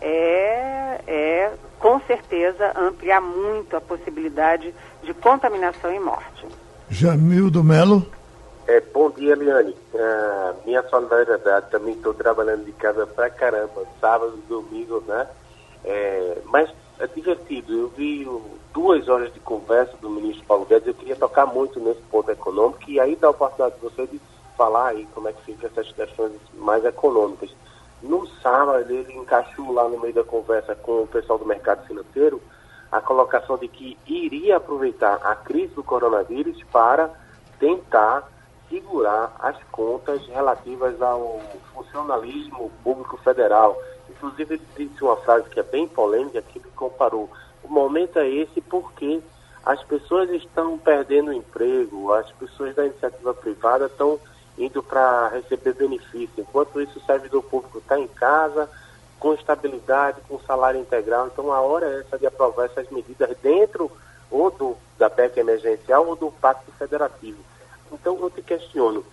é, 0.00 1.00
é 1.06 1.52
com 1.78 1.98
certeza 2.00 2.72
ampliar 2.78 3.20
muito 3.20 3.74
a 3.74 3.80
possibilidade 3.80 4.74
de 5.02 5.14
contaminação 5.14 5.92
e 5.92 5.98
morte. 5.98 6.46
Jamildo 6.90 7.64
Melo. 7.64 8.06
É, 8.66 8.80
bom 8.80 9.10
dia, 9.10 9.32
Eliane. 9.32 9.74
Uh, 9.94 10.66
minha 10.66 10.82
solidariedade, 10.88 11.70
também 11.70 11.94
estou 11.94 12.12
trabalhando 12.12 12.66
de 12.66 12.72
casa 12.72 13.06
pra 13.06 13.30
caramba, 13.30 13.84
sábado, 13.98 14.38
domingo, 14.46 15.02
né? 15.06 15.26
É, 15.82 16.38
mas 16.44 16.68
é 17.00 17.06
divertido. 17.06 17.72
Eu 17.72 17.88
vi 17.88 18.28
duas 18.74 19.08
horas 19.08 19.32
de 19.32 19.40
conversa 19.40 19.96
do 20.02 20.10
ministro 20.10 20.44
Paulo 20.44 20.66
Guedes. 20.66 20.88
Eu 20.88 20.94
queria 20.94 21.16
tocar 21.16 21.46
muito 21.46 21.80
nesse 21.80 22.02
ponto 22.02 22.30
econômico 22.30 22.82
e 22.88 23.00
aí 23.00 23.16
dá 23.16 23.28
a 23.28 23.30
oportunidade 23.30 23.76
de 23.76 23.80
você 23.80 24.06
de 24.06 24.20
falar 24.58 24.88
aí 24.88 25.08
como 25.14 25.28
é 25.28 25.32
que 25.32 25.42
fica 25.42 25.68
essas 25.68 25.90
questões 25.92 26.32
mais 26.54 26.84
econômicas. 26.84 27.54
No 28.02 28.26
sábado, 28.42 28.90
ele 28.90 29.12
encaixou 29.14 29.72
lá 29.72 29.88
no 29.88 29.98
meio 30.00 30.12
da 30.12 30.24
conversa 30.24 30.74
com 30.74 31.04
o 31.04 31.06
pessoal 31.06 31.38
do 31.38 31.46
mercado 31.46 31.86
financeiro 31.86 32.42
a 32.90 33.00
colocação 33.00 33.56
de 33.56 33.68
que 33.68 33.96
iria 34.06 34.56
aproveitar 34.56 35.20
a 35.22 35.34
crise 35.34 35.74
do 35.74 35.84
coronavírus 35.84 36.62
para 36.72 37.10
tentar 37.58 38.28
segurar 38.68 39.34
as 39.38 39.56
contas 39.70 40.26
relativas 40.26 41.00
ao 41.00 41.40
funcionalismo 41.74 42.70
público 42.82 43.16
federal. 43.18 43.78
Inclusive, 44.08 44.54
ele 44.54 44.88
disse 44.88 45.04
uma 45.04 45.16
frase 45.16 45.48
que 45.50 45.60
é 45.60 45.62
bem 45.62 45.86
polêmica, 45.86 46.42
que 46.42 46.58
ele 46.58 46.70
comparou. 46.74 47.30
O 47.62 47.68
momento 47.68 48.18
é 48.18 48.28
esse 48.28 48.60
porque 48.60 49.20
as 49.64 49.82
pessoas 49.84 50.30
estão 50.30 50.78
perdendo 50.78 51.32
emprego, 51.32 52.12
as 52.12 52.30
pessoas 52.32 52.74
da 52.74 52.86
iniciativa 52.86 53.34
privada 53.34 53.86
estão 53.86 54.18
indo 54.58 54.82
para 54.82 55.28
receber 55.28 55.74
benefício, 55.74 56.34
enquanto 56.36 56.80
isso 56.80 56.98
o 56.98 57.06
servidor 57.06 57.42
público 57.44 57.78
está 57.78 57.98
em 57.98 58.08
casa, 58.08 58.68
com 59.18 59.34
estabilidade, 59.34 60.20
com 60.28 60.38
salário 60.40 60.80
integral. 60.80 61.28
Então 61.28 61.52
a 61.52 61.60
hora 61.60 61.86
é 61.86 62.00
essa 62.00 62.18
de 62.18 62.26
aprovar 62.26 62.66
essas 62.66 62.88
medidas 62.90 63.36
dentro 63.42 63.90
ou 64.30 64.50
do, 64.50 64.76
da 64.98 65.08
PEC 65.08 65.38
emergencial 65.38 66.06
ou 66.06 66.16
do 66.16 66.30
Pacto 66.30 66.70
Federativo. 66.72 67.38
Então 67.92 68.18
eu 68.20 68.30
te 68.30 68.42
questiono, 68.42 69.04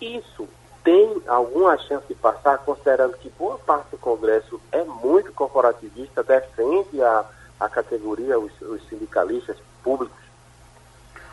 isso 0.00 0.48
tem 0.84 1.20
alguma 1.26 1.76
chance 1.78 2.06
de 2.06 2.14
passar, 2.14 2.58
considerando 2.58 3.16
que 3.16 3.28
boa 3.30 3.58
parte 3.58 3.90
do 3.90 3.98
Congresso 3.98 4.60
é 4.70 4.84
muito 4.84 5.32
corporativista, 5.32 6.22
defende 6.22 7.02
a, 7.02 7.24
a 7.58 7.68
categoria, 7.68 8.38
os, 8.38 8.52
os 8.60 8.86
sindicalistas 8.88 9.56
públicos? 9.82 10.25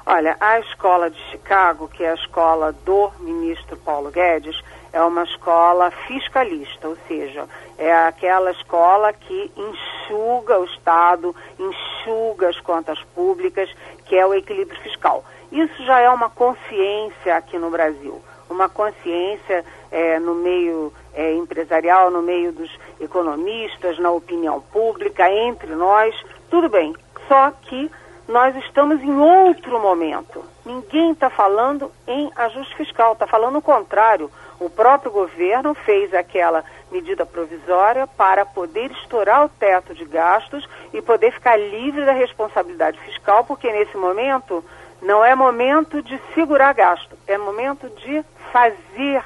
Olha, 0.05 0.35
a 0.37 0.59
escola 0.59 1.09
de 1.09 1.17
Chicago, 1.31 1.87
que 1.87 2.03
é 2.03 2.11
a 2.11 2.15
escola 2.15 2.73
do 2.73 3.09
ministro 3.19 3.77
Paulo 3.77 4.11
Guedes, 4.11 4.61
é 4.91 5.01
uma 5.01 5.23
escola 5.23 5.91
fiscalista, 5.91 6.89
ou 6.89 6.97
seja, 7.07 7.47
é 7.77 7.91
aquela 7.91 8.51
escola 8.51 9.13
que 9.13 9.51
enxuga 9.55 10.59
o 10.59 10.65
Estado, 10.65 11.33
enxuga 11.57 12.49
as 12.49 12.59
contas 12.59 13.01
públicas, 13.15 13.73
que 14.05 14.17
é 14.17 14.25
o 14.25 14.33
equilíbrio 14.33 14.79
fiscal. 14.81 15.23
Isso 15.49 15.85
já 15.85 16.01
é 16.01 16.09
uma 16.09 16.29
consciência 16.29 17.37
aqui 17.37 17.57
no 17.57 17.69
Brasil, 17.69 18.21
uma 18.49 18.67
consciência 18.67 19.63
é, 19.89 20.19
no 20.19 20.35
meio 20.35 20.91
é, 21.13 21.33
empresarial, 21.33 22.11
no 22.11 22.21
meio 22.21 22.51
dos 22.51 22.69
economistas, 22.99 23.97
na 23.99 24.11
opinião 24.11 24.59
pública, 24.59 25.31
entre 25.31 25.73
nós, 25.75 26.13
tudo 26.49 26.67
bem. 26.67 26.93
Só 27.29 27.51
que 27.51 27.89
nós 28.27 28.55
estamos 28.55 29.01
em 29.01 29.13
outro 29.17 29.79
momento. 29.79 30.43
Ninguém 30.65 31.11
está 31.11 31.29
falando 31.29 31.91
em 32.07 32.31
ajuste 32.35 32.75
fiscal, 32.75 33.13
está 33.13 33.27
falando 33.27 33.57
o 33.57 33.61
contrário. 33.61 34.31
O 34.59 34.69
próprio 34.69 35.11
governo 35.11 35.73
fez 35.73 36.13
aquela 36.13 36.63
medida 36.91 37.25
provisória 37.25 38.07
para 38.07 38.45
poder 38.45 38.91
estourar 38.91 39.45
o 39.45 39.49
teto 39.49 39.93
de 39.93 40.05
gastos 40.05 40.67
e 40.93 41.01
poder 41.01 41.31
ficar 41.33 41.57
livre 41.57 42.05
da 42.05 42.13
responsabilidade 42.13 42.99
fiscal, 42.99 43.43
porque 43.43 43.71
nesse 43.71 43.97
momento 43.97 44.63
não 45.01 45.25
é 45.25 45.35
momento 45.35 46.01
de 46.01 46.19
segurar 46.33 46.73
gasto, 46.73 47.17
é 47.27 47.37
momento 47.37 47.89
de 47.89 48.23
fazer 48.53 49.23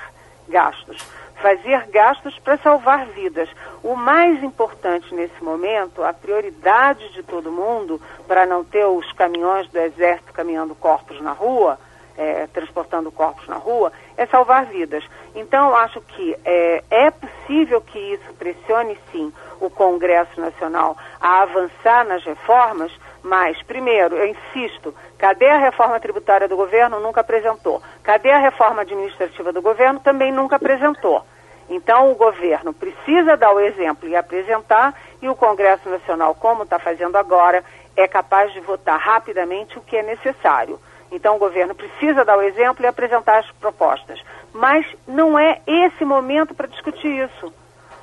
gastos. 0.47 1.05
Fazer 1.41 1.88
gastos 1.88 2.38
para 2.39 2.57
salvar 2.57 3.05
vidas. 3.07 3.49
O 3.83 3.95
mais 3.95 4.43
importante 4.43 5.13
nesse 5.13 5.43
momento, 5.43 6.03
a 6.03 6.13
prioridade 6.13 7.13
de 7.13 7.21
todo 7.23 7.51
mundo, 7.51 8.01
para 8.27 8.45
não 8.45 8.63
ter 8.63 8.85
os 8.85 9.11
caminhões 9.13 9.67
do 9.69 9.77
Exército 9.77 10.33
caminhando 10.33 10.73
corpos 10.75 11.21
na 11.21 11.31
rua, 11.31 11.79
é, 12.17 12.47
transportando 12.47 13.11
corpos 13.11 13.47
na 13.47 13.57
rua, 13.57 13.91
é 14.17 14.25
salvar 14.25 14.65
vidas. 14.65 15.03
Então, 15.35 15.75
acho 15.75 16.01
que 16.01 16.35
é, 16.43 16.83
é 16.89 17.11
possível 17.11 17.79
que 17.79 17.99
isso 17.99 18.33
pressione, 18.33 18.97
sim, 19.11 19.31
o 19.59 19.69
Congresso 19.69 20.39
Nacional 20.41 20.97
a 21.21 21.43
avançar 21.43 22.05
nas 22.05 22.23
reformas, 22.23 22.91
mas, 23.28 23.61
primeiro, 23.63 24.15
eu 24.15 24.28
insisto, 24.28 24.93
cadê 25.17 25.47
a 25.49 25.57
reforma 25.57 25.99
tributária 25.99 26.47
do 26.47 26.55
governo? 26.55 26.99
Nunca 26.99 27.21
apresentou. 27.21 27.82
Cadê 28.01 28.32
a 28.32 28.39
reforma 28.39 28.82
administrativa 28.82 29.51
do 29.51 29.61
governo? 29.61 29.99
Também 29.99 30.32
nunca 30.32 30.55
apresentou. 30.55 31.23
Então, 31.69 32.11
o 32.11 32.15
governo 32.15 32.73
precisa 32.73 33.36
dar 33.36 33.51
o 33.51 33.59
exemplo 33.59 34.07
e 34.07 34.15
apresentar, 34.15 34.93
e 35.21 35.28
o 35.28 35.36
Congresso 35.36 35.89
Nacional, 35.89 36.34
como 36.36 36.63
está 36.63 36.80
fazendo 36.80 37.17
agora, 37.17 37.63
é 37.95 38.07
capaz 38.07 38.53
de 38.53 38.59
votar 38.61 38.99
rapidamente 38.99 39.78
o 39.78 39.82
que 39.82 39.97
é 39.97 40.03
necessário. 40.03 40.80
Então 41.11 41.36
o 41.36 41.39
governo 41.39 41.73
precisa 41.73 42.23
dar 42.23 42.38
o 42.38 42.41
exemplo 42.41 42.84
e 42.84 42.88
apresentar 42.88 43.39
as 43.39 43.51
propostas. 43.51 44.21
Mas 44.53 44.86
não 45.07 45.38
é 45.38 45.61
esse 45.65 46.05
momento 46.05 46.53
para 46.53 46.67
discutir 46.67 47.07
isso. 47.07 47.51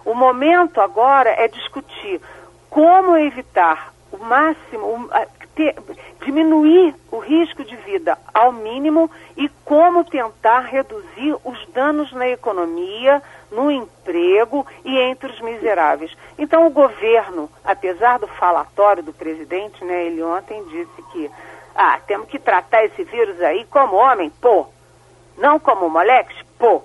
O 0.05 0.15
momento 0.15 0.81
agora 0.81 1.31
é 1.31 1.47
discutir 1.49 2.21
como 2.69 3.17
evitar 3.17 3.94
o 4.15 4.25
máximo, 4.25 5.09
ter, 5.55 5.75
diminuir 6.25 6.95
o 7.11 7.19
risco 7.19 7.65
de 7.65 7.77
vida 7.77 8.17
ao 8.33 8.53
mínimo 8.53 9.11
e 9.37 9.49
como 9.65 10.05
tentar 10.05 10.61
reduzir 10.61 11.37
os 11.45 11.67
danos 11.69 12.13
na 12.13 12.29
economia, 12.29 13.23
no 13.51 13.71
emprego 13.71 14.67
e 14.85 14.99
entre 14.99 15.31
os 15.31 15.41
miseráveis. 15.41 16.13
Então 16.39 16.67
o 16.67 16.71
governo, 16.71 17.51
apesar 17.65 18.19
do 18.19 18.27
falatório 18.27 19.03
do 19.03 19.13
presidente, 19.13 19.85
né, 19.85 20.07
ele 20.07 20.23
ontem 20.23 20.63
disse 20.65 21.03
que 21.13 21.31
ah, 21.75 21.99
temos 22.07 22.29
que 22.29 22.39
tratar 22.39 22.85
esse 22.85 23.03
vírus 23.05 23.41
aí 23.43 23.65
como 23.65 23.97
homem, 23.97 24.31
pô, 24.41 24.67
não 25.37 25.59
como 25.59 25.91
moleques, 25.91 26.37
pô. 26.59 26.83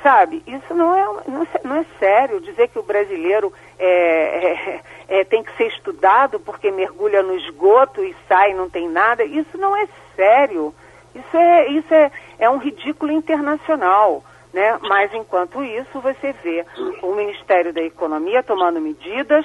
Sabe, 0.00 0.44
isso 0.46 0.72
não 0.74 0.94
é, 0.94 1.04
não 1.26 1.42
é, 1.42 1.46
não 1.64 1.76
é 1.76 1.84
sério 1.98 2.40
dizer 2.40 2.68
que 2.68 2.78
o 2.78 2.84
brasileiro 2.84 3.52
é, 3.78 3.86
é, 3.86 4.80
é, 5.08 5.24
tem 5.24 5.42
que 5.42 5.56
ser 5.56 5.68
estudado 5.68 6.40
porque 6.40 6.70
mergulha 6.70 7.22
no 7.22 7.34
esgoto 7.36 8.02
e 8.02 8.14
sai 8.26 8.54
não 8.54 8.68
tem 8.68 8.88
nada. 8.88 9.24
Isso 9.24 9.56
não 9.56 9.76
é 9.76 9.88
sério. 10.16 10.74
Isso 11.14 11.36
é, 11.36 11.68
isso 11.68 11.94
é, 11.94 12.10
é 12.38 12.50
um 12.50 12.58
ridículo 12.58 13.12
internacional. 13.12 14.22
Né? 14.52 14.78
Mas 14.82 15.12
enquanto 15.14 15.62
isso, 15.62 16.00
você 16.00 16.32
vê 16.42 16.64
o 17.02 17.14
Ministério 17.14 17.72
da 17.72 17.82
Economia 17.82 18.42
tomando 18.42 18.80
medidas, 18.80 19.44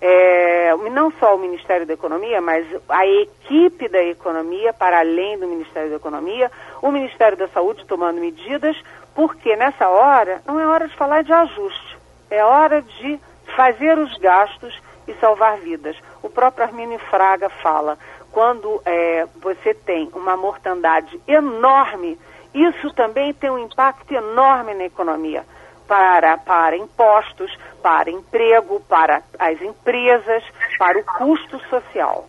é, 0.00 0.74
não 0.92 1.10
só 1.12 1.34
o 1.34 1.38
Ministério 1.38 1.86
da 1.86 1.94
Economia, 1.94 2.40
mas 2.40 2.66
a 2.88 3.06
equipe 3.06 3.88
da 3.88 4.02
Economia, 4.02 4.72
para 4.72 5.00
além 5.00 5.38
do 5.38 5.46
Ministério 5.46 5.90
da 5.90 5.96
Economia, 5.96 6.50
o 6.82 6.90
Ministério 6.90 7.36
da 7.36 7.48
Saúde 7.48 7.86
tomando 7.86 8.20
medidas, 8.20 8.76
porque 9.14 9.56
nessa 9.56 9.88
hora 9.88 10.42
não 10.46 10.60
é 10.60 10.66
hora 10.66 10.88
de 10.88 10.96
falar 10.96 11.22
de 11.22 11.32
ajuste, 11.32 11.98
é 12.30 12.44
hora 12.44 12.82
de 12.82 13.20
fazer 13.56 13.98
os 13.98 14.16
gastos 14.18 14.74
e 15.06 15.14
salvar 15.14 15.58
vidas. 15.58 15.96
O 16.22 16.28
próprio 16.28 16.64
Arminio 16.64 16.98
Fraga 17.10 17.48
fala, 17.48 17.98
quando 18.30 18.80
é, 18.84 19.26
você 19.40 19.74
tem 19.74 20.10
uma 20.14 20.36
mortandade 20.36 21.20
enorme, 21.26 22.18
isso 22.54 22.92
também 22.94 23.32
tem 23.32 23.50
um 23.50 23.58
impacto 23.58 24.12
enorme 24.12 24.74
na 24.74 24.84
economia 24.84 25.44
para, 25.86 26.38
para 26.38 26.76
impostos, 26.76 27.50
para 27.82 28.10
emprego, 28.10 28.80
para 28.88 29.22
as 29.38 29.60
empresas, 29.60 30.42
para 30.78 30.98
o 30.98 31.04
custo 31.04 31.58
social. 31.68 32.28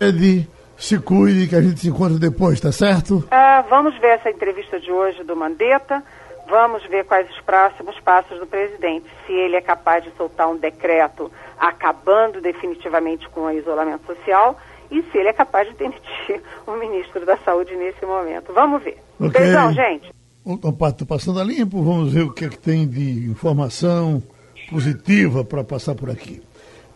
Edi, 0.00 0.48
se 0.78 0.98
cuide 0.98 1.46
que 1.46 1.54
a 1.54 1.60
gente 1.60 1.80
se 1.80 1.88
encontra 1.88 2.18
depois, 2.18 2.58
tá 2.58 2.72
certo? 2.72 3.22
É, 3.30 3.62
vamos 3.68 3.98
ver 3.98 4.14
essa 4.14 4.30
entrevista 4.30 4.80
de 4.80 4.90
hoje 4.90 5.22
do 5.22 5.36
Mandetta, 5.36 6.02
vamos 6.50 6.84
ver 6.86 7.04
quais 7.04 7.30
os 7.30 7.40
próximos 7.40 7.98
passos 8.00 8.38
do 8.38 8.46
presidente. 8.46 9.06
Se 9.26 9.32
ele 9.32 9.56
é 9.56 9.60
capaz 9.60 10.04
de 10.04 10.10
soltar 10.16 10.48
um 10.48 10.56
decreto 10.58 11.30
acabando 11.58 12.40
definitivamente 12.40 13.28
com 13.28 13.42
o 13.42 13.50
isolamento 13.50 14.04
social 14.06 14.58
e 14.90 15.02
se 15.02 15.18
ele 15.18 15.28
é 15.28 15.32
capaz 15.32 15.68
de 15.68 15.74
demitir 15.76 16.42
o 16.66 16.72
ministro 16.72 17.24
da 17.24 17.36
Saúde 17.38 17.74
nesse 17.76 18.04
momento. 18.04 18.52
Vamos 18.52 18.82
ver. 18.82 18.98
Okay. 19.18 19.30
Beijão, 19.30 19.72
gente. 19.72 20.12
Estou 20.44 21.06
passando 21.06 21.38
a 21.38 21.44
limpo, 21.44 21.82
vamos 21.82 22.12
ver 22.12 22.22
o 22.22 22.32
que, 22.32 22.46
é 22.46 22.48
que 22.48 22.58
tem 22.58 22.88
de 22.88 23.30
informação 23.30 24.22
positiva 24.68 25.44
para 25.44 25.62
passar 25.62 25.94
por 25.94 26.10
aqui. 26.10 26.42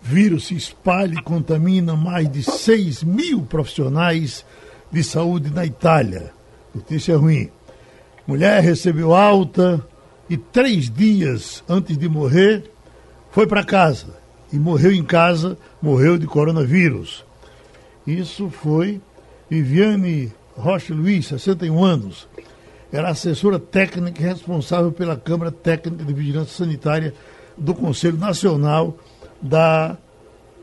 Vírus 0.01 0.49
se 0.49 0.57
espalha 0.57 1.15
e 1.15 1.23
contamina 1.23 1.95
mais 1.95 2.31
de 2.31 2.43
6 2.43 3.05
mil 3.05 3.43
profissionais 3.43 4.45
de 4.91 5.05
saúde 5.05 5.53
na 5.53 5.65
Itália. 5.65 6.33
Notícia 6.75 7.17
ruim. 7.17 7.51
Mulher 8.27 8.63
recebeu 8.63 9.15
alta 9.15 9.85
e 10.29 10.37
três 10.37 10.91
dias 10.91 11.63
antes 11.69 11.97
de 11.99 12.09
morrer 12.09 12.71
foi 13.31 13.47
para 13.47 13.65
casa. 13.65 14.23
E 14.53 14.59
morreu 14.59 14.93
em 14.93 15.05
casa, 15.05 15.59
morreu 15.83 16.17
de 16.17 16.27
coronavírus. 16.27 17.25
Isso 18.07 18.49
foi 18.51 19.01
Viviane 19.51 20.33
Rocha 20.57 20.95
Luiz, 20.95 21.27
61 21.27 21.83
anos 21.83 22.29
era 22.95 23.09
assessora 23.09 23.59
técnica 23.59 24.23
responsável 24.23 24.93
pela 24.93 25.17
Câmara 25.17 25.51
Técnica 25.51 26.05
de 26.05 26.15
Vigilância 26.15 26.65
Sanitária 26.65 27.13
do 27.59 27.75
Conselho 27.75 28.17
Nacional 28.17 28.97
da, 29.43 29.99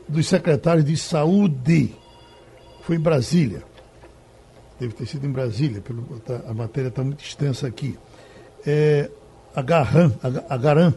dos 0.08 0.28
Secretários 0.28 0.86
de 0.86 0.96
Saúde. 0.96 1.94
Foi 2.84 2.96
em 2.96 3.00
Brasília. 3.00 3.62
Deve 4.82 4.94
ter 4.94 5.06
sido 5.06 5.24
em 5.24 5.30
Brasília, 5.30 5.80
pelo, 5.80 6.02
tá, 6.26 6.40
a 6.48 6.52
matéria 6.52 6.88
está 6.88 7.04
muito 7.04 7.22
extensa 7.22 7.68
aqui. 7.68 7.96
É, 8.66 9.08
Agaran, 9.54 10.10
Agaran, 10.48 10.94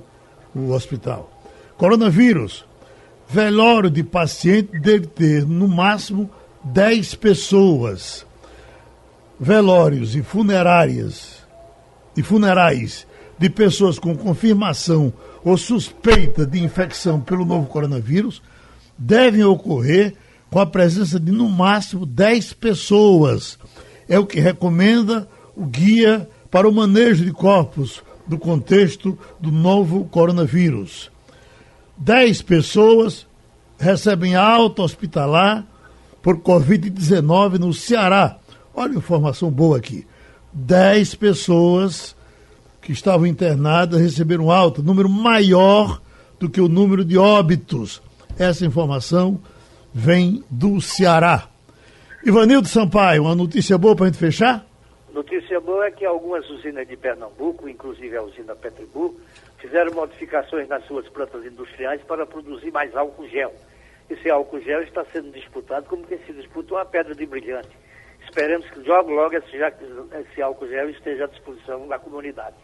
o 0.55 0.71
hospital. 0.71 1.31
Coronavírus. 1.77 2.65
Velório 3.29 3.91
de 3.91 4.03
paciente 4.03 4.79
deve 4.79 5.05
ter, 5.05 5.45
no 5.45 5.67
máximo, 5.67 6.27
10 6.63 7.13
pessoas 7.13 8.25
velórios 9.39 10.15
e 10.15 10.23
funerárias 10.23 11.43
e 12.17 12.23
funerais 12.23 13.05
de 13.37 13.51
pessoas 13.51 13.99
com 13.99 14.17
confirmação 14.17 15.13
ou 15.43 15.55
suspeita 15.57 16.43
de 16.43 16.59
infecção 16.59 17.21
pelo 17.21 17.45
novo 17.45 17.67
coronavírus 17.67 18.41
devem 18.97 19.43
ocorrer 19.43 20.15
com 20.49 20.59
a 20.59 20.65
presença 20.65 21.19
de 21.19 21.31
no 21.31 21.49
máximo 21.49 22.05
10 22.05 22.53
pessoas. 22.53 23.57
É 24.07 24.19
o 24.19 24.25
que 24.25 24.39
recomenda 24.39 25.27
o 25.55 25.65
guia 25.65 26.29
para 26.49 26.67
o 26.67 26.73
manejo 26.73 27.25
de 27.25 27.31
corpos 27.31 28.03
do 28.27 28.37
contexto 28.37 29.17
do 29.39 29.51
novo 29.51 30.05
coronavírus. 30.05 31.11
10 31.97 32.41
pessoas 32.43 33.27
recebem 33.77 34.35
alta 34.35 34.81
hospitalar 34.81 35.65
por 36.21 36.37
Covid-19 36.37 37.59
no 37.59 37.73
Ceará 37.73 38.39
Olha 38.75 38.95
a 38.95 38.97
informação 38.97 39.49
boa 39.49 39.77
aqui. 39.77 40.05
Dez 40.51 41.15
pessoas 41.15 42.13
que 42.81 42.91
estavam 42.91 43.25
internadas 43.25 44.01
receberam 44.01 44.51
alta, 44.51 44.81
número 44.81 45.09
maior 45.09 46.01
do 46.37 46.49
que 46.49 46.59
o 46.59 46.67
número 46.67 47.05
de 47.05 47.17
óbitos. 47.17 48.01
Essa 48.37 48.65
informação 48.65 49.39
vem 49.95 50.43
do 50.51 50.81
Ceará. 50.81 51.47
Ivanildo 52.21 52.67
Sampaio, 52.67 53.23
uma 53.23 53.33
notícia 53.33 53.77
boa 53.77 53.95
para 53.95 54.05
a 54.05 54.07
gente 54.09 54.19
fechar? 54.19 54.65
Notícia 55.13 55.57
boa 55.61 55.85
é 55.85 55.91
que 55.91 56.03
algumas 56.03 56.47
usinas 56.49 56.85
de 56.85 56.97
Pernambuco, 56.97 57.69
inclusive 57.69 58.17
a 58.17 58.21
usina 58.21 58.53
Petribu, 58.53 59.15
fizeram 59.57 59.93
modificações 59.93 60.67
nas 60.67 60.85
suas 60.85 61.07
plantas 61.07 61.45
industriais 61.45 62.01
para 62.01 62.25
produzir 62.25 62.71
mais 62.71 62.93
álcool 62.93 63.25
gel. 63.29 63.53
Esse 64.09 64.29
álcool 64.29 64.59
gel 64.59 64.83
está 64.83 65.05
sendo 65.13 65.31
disputado 65.31 65.85
como 65.85 66.05
que 66.05 66.17
se 66.25 66.33
disputa 66.33 66.73
uma 66.73 66.85
pedra 66.85 67.15
de 67.15 67.25
brilhante. 67.25 67.69
Esperemos 68.21 68.69
que 68.71 68.79
logo, 68.79 69.11
logo 69.11 69.33
esse, 69.33 69.55
esse 69.55 70.41
álcool 70.41 70.67
gel 70.67 70.89
esteja 70.89 71.23
à 71.23 71.27
disposição 71.27 71.87
da 71.87 71.97
comunidade. 71.97 72.57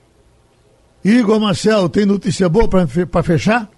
Igor 1.06 1.40
Marcel, 1.40 1.88
tem 1.88 2.06
notícia 2.06 2.50
boa 2.50 2.68
para 2.68 3.24
fechar? 3.24 3.70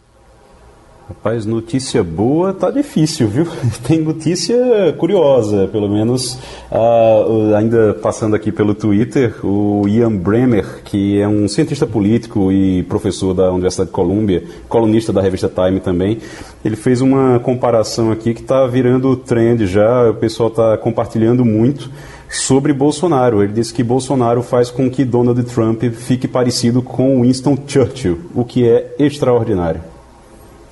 Rapaz, 1.05 1.45
notícia 1.45 2.01
boa 2.01 2.53
tá 2.53 2.71
difícil, 2.71 3.27
viu? 3.27 3.45
Tem 3.85 3.99
notícia 3.99 4.55
curiosa, 4.97 5.67
pelo 5.67 5.89
menos 5.89 6.39
uh, 6.71 7.53
ainda 7.57 7.93
passando 7.95 8.37
aqui 8.37 8.53
pelo 8.53 8.73
Twitter, 8.73 9.45
o 9.45 9.85
Ian 9.85 10.15
Bremer, 10.15 10.81
que 10.85 11.19
é 11.19 11.27
um 11.27 11.45
cientista 11.49 11.85
político 11.85 12.53
e 12.53 12.83
professor 12.83 13.33
da 13.33 13.51
Universidade 13.51 13.89
de 13.89 13.93
Colômbia, 13.93 14.45
colunista 14.69 15.11
da 15.11 15.21
revista 15.21 15.49
Time 15.49 15.81
também, 15.81 16.19
ele 16.63 16.77
fez 16.77 17.01
uma 17.01 17.37
comparação 17.37 18.09
aqui 18.09 18.33
que 18.33 18.41
está 18.41 18.65
virando 18.65 19.13
trend 19.17 19.67
já, 19.67 20.09
o 20.09 20.13
pessoal 20.13 20.47
está 20.47 20.77
compartilhando 20.77 21.43
muito 21.43 21.91
sobre 22.29 22.71
Bolsonaro. 22.71 23.43
Ele 23.43 23.51
disse 23.51 23.73
que 23.73 23.83
Bolsonaro 23.83 24.41
faz 24.41 24.71
com 24.71 24.89
que 24.89 25.03
Donald 25.03 25.43
Trump 25.43 25.83
fique 25.83 26.29
parecido 26.29 26.81
com 26.81 27.23
Winston 27.23 27.57
Churchill, 27.67 28.19
o 28.33 28.45
que 28.45 28.65
é 28.65 28.95
extraordinário. 28.97 29.92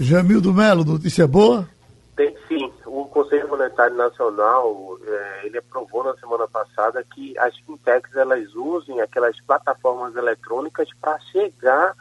Jamildo 0.02 0.52
Melo, 0.52 0.84
notícia 0.84 1.28
boa? 1.28 1.70
Tem 2.16 2.36
sim. 2.48 2.74
O 2.88 3.06
Conselho 3.06 3.48
Monetário 3.48 3.96
Nacional, 3.96 4.98
é, 5.06 5.46
ele 5.46 5.60
aprovou 5.60 6.04
na 6.04 6.16
semana 6.16 6.48
passada 6.48 7.06
que 7.14 7.38
as 7.38 7.56
fintechs 7.60 8.16
elas 8.16 8.54
usem 8.56 9.00
aquelas 9.00 9.40
plataformas 9.42 10.16
eletrônicas 10.16 10.90
para 11.00 11.20
chegar 11.32 11.96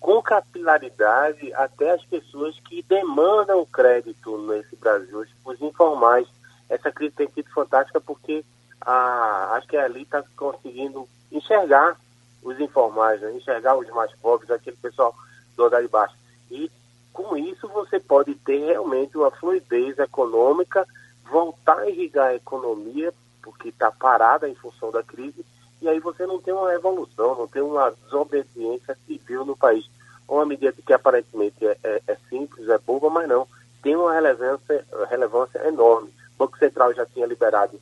com 0.00 0.20
capilaridade 0.20 1.54
até 1.54 1.92
as 1.92 2.04
pessoas 2.04 2.58
que 2.60 2.82
demandam 2.82 3.64
crédito 3.66 4.36
nesse 4.38 4.74
Brasil, 4.74 5.24
os 5.44 5.60
informais. 5.62 6.26
Essa 6.68 6.90
crise 6.90 7.14
tem 7.14 7.28
sido 7.30 7.48
fantástica 7.50 8.00
porque 8.00 8.44
a, 8.80 9.52
acho 9.52 9.68
que 9.68 9.76
ali 9.76 10.02
está 10.02 10.22
conseguindo 10.36 11.08
enxergar 11.30 11.96
os 12.42 12.58
informais, 12.58 13.20
né? 13.20 13.32
enxergar 13.36 13.76
os 13.76 13.88
mais 13.90 14.10
pobres, 14.16 14.50
aquele 14.50 14.76
pessoal 14.76 15.14
do 15.56 15.64
andar 15.64 15.80
de 15.80 15.88
baixo. 15.88 16.14
E 16.50 16.70
com 17.16 17.34
isso 17.34 17.66
você 17.68 17.98
pode 17.98 18.34
ter 18.34 18.58
realmente 18.58 19.16
uma 19.16 19.30
fluidez 19.30 19.98
econômica 19.98 20.86
voltar 21.30 21.78
a 21.78 21.88
irrigar 21.88 22.26
a 22.26 22.34
economia, 22.34 23.12
porque 23.42 23.70
está 23.70 23.90
parada 23.90 24.46
em 24.46 24.54
função 24.54 24.90
da 24.90 25.02
crise, 25.02 25.42
e 25.80 25.88
aí 25.88 25.98
você 25.98 26.26
não 26.26 26.40
tem 26.42 26.52
uma 26.52 26.70
revolução, 26.70 27.34
não 27.34 27.48
tem 27.48 27.62
uma 27.62 27.90
desobediência 28.04 28.96
civil 29.06 29.46
no 29.46 29.56
país. 29.56 29.88
Uma 30.28 30.44
medida 30.44 30.74
que 30.84 30.92
aparentemente 30.92 31.66
é, 31.66 31.78
é, 31.82 32.02
é 32.06 32.16
simples, 32.28 32.68
é 32.68 32.76
boba, 32.78 33.08
mas 33.08 33.26
não. 33.26 33.48
Tem 33.82 33.96
uma 33.96 34.12
relevância, 34.12 34.84
relevância 35.08 35.66
enorme. 35.66 36.08
O 36.34 36.38
Banco 36.38 36.58
Central 36.58 36.92
já 36.92 37.06
tinha 37.06 37.26
liberado 37.26 37.80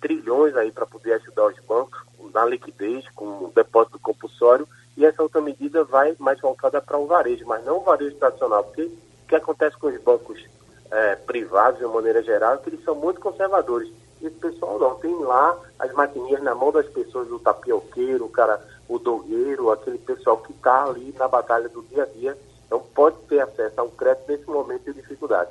trilhões 0.00 0.54
aí 0.56 0.70
para 0.70 0.86
poder 0.86 1.14
ajudar 1.14 1.46
os 1.46 1.58
bancos 1.66 2.00
na 2.32 2.44
liquidez, 2.44 3.04
com 3.10 3.50
depósito 3.54 3.98
compulsório, 3.98 4.68
e 4.96 5.04
essa 5.04 5.22
outra 5.22 5.40
medida 5.40 5.84
vai 5.84 6.14
mais 6.18 6.40
voltada 6.40 6.80
para 6.80 6.98
o 6.98 7.06
varejo, 7.06 7.44
mas 7.46 7.64
não 7.64 7.78
o 7.78 7.84
varejo 7.84 8.16
tradicional, 8.16 8.64
porque 8.64 8.82
o 8.82 9.28
que 9.28 9.36
acontece 9.36 9.76
com 9.76 9.88
os 9.88 10.00
bancos 10.00 10.42
é, 10.90 11.16
privados, 11.16 11.78
de 11.78 11.84
uma 11.84 11.94
maneira 11.94 12.22
geral, 12.22 12.54
é 12.54 12.58
que 12.58 12.70
eles 12.70 12.84
são 12.84 12.94
muito 12.94 13.20
conservadores. 13.20 13.90
Esse 14.22 14.36
pessoal 14.36 14.78
não, 14.78 14.94
tem 14.94 15.14
lá 15.18 15.56
as 15.78 15.92
maquininhas 15.92 16.42
na 16.42 16.54
mão 16.54 16.72
das 16.72 16.86
pessoas, 16.86 17.28
do 17.28 17.38
tapioqueiro, 17.38 18.24
o 18.24 18.30
cara, 18.30 18.60
o 18.88 18.98
dogueiro, 18.98 19.70
aquele 19.70 19.98
pessoal 19.98 20.38
que 20.38 20.52
está 20.52 20.84
ali 20.84 21.14
na 21.18 21.28
batalha 21.28 21.68
do 21.68 21.82
dia 21.82 22.04
a 22.04 22.06
dia, 22.06 22.38
não 22.70 22.80
pode 22.80 23.16
ter 23.28 23.40
acesso 23.40 23.80
ao 23.80 23.88
crédito 23.88 24.24
nesse 24.28 24.46
momento 24.46 24.84
de 24.84 24.94
dificuldade. 24.94 25.50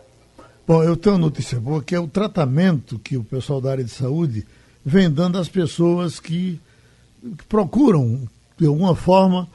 Bom, 0.67 0.83
eu 0.83 0.97
tenho 0.97 1.15
uma 1.15 1.25
notícia 1.25 1.59
boa, 1.59 1.83
que 1.83 1.93
é 1.93 1.99
o 1.99 2.07
tratamento 2.07 2.97
que 2.97 3.15
o 3.17 3.23
pessoal 3.23 3.61
da 3.61 3.69
área 3.69 3.83
de 3.83 3.91
saúde 3.91 4.47
vem 4.83 5.11
dando 5.11 5.37
às 5.37 5.47
pessoas 5.47 6.19
que 6.19 6.59
procuram, 7.47 8.27
de 8.57 8.67
alguma 8.67 8.95
forma, 8.95 9.47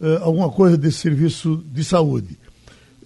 eh, 0.00 0.18
alguma 0.22 0.50
coisa 0.50 0.76
desse 0.76 0.98
serviço 0.98 1.62
de 1.72 1.84
saúde. 1.84 2.38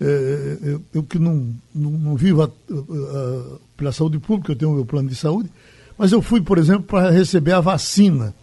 Eh, 0.00 0.58
eu, 0.62 0.82
eu, 0.94 1.02
que 1.02 1.18
não, 1.18 1.54
não, 1.74 1.90
não 1.90 2.16
vivo 2.16 2.42
a, 2.42 2.46
a, 2.46 3.58
pela 3.76 3.92
saúde 3.92 4.18
pública, 4.18 4.52
eu 4.52 4.56
tenho 4.56 4.72
o 4.72 4.74
meu 4.74 4.84
plano 4.84 5.08
de 5.08 5.14
saúde, 5.14 5.50
mas 5.96 6.12
eu 6.12 6.22
fui, 6.22 6.40
por 6.40 6.58
exemplo, 6.58 6.84
para 6.84 7.10
receber 7.10 7.52
a 7.52 7.60
vacina. 7.60 8.34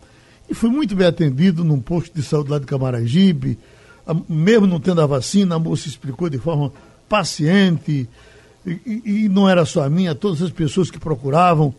E 0.50 0.54
fui 0.54 0.70
muito 0.70 0.96
bem 0.96 1.08
atendido 1.08 1.64
num 1.64 1.80
posto 1.80 2.14
de 2.14 2.24
saúde 2.24 2.50
lá 2.50 2.60
de 2.60 2.66
Camaragibe. 2.66 3.58
A, 4.06 4.16
mesmo 4.28 4.66
não 4.66 4.80
tendo 4.80 5.02
a 5.02 5.06
vacina, 5.06 5.56
a 5.56 5.60
moça 5.60 5.88
explicou 5.88 6.30
de 6.30 6.38
forma 6.38 6.72
paciente, 7.08 8.08
e, 8.66 9.02
e, 9.06 9.30
não 9.30 9.50
era 9.50 9.66
só 9.66 9.84
a 9.84 9.90
minha, 9.90 10.14
todas 10.14 10.42
as 10.42 10.52
pessoas 10.52 10.92
que 10.92 11.00
procuravam. 11.00 11.74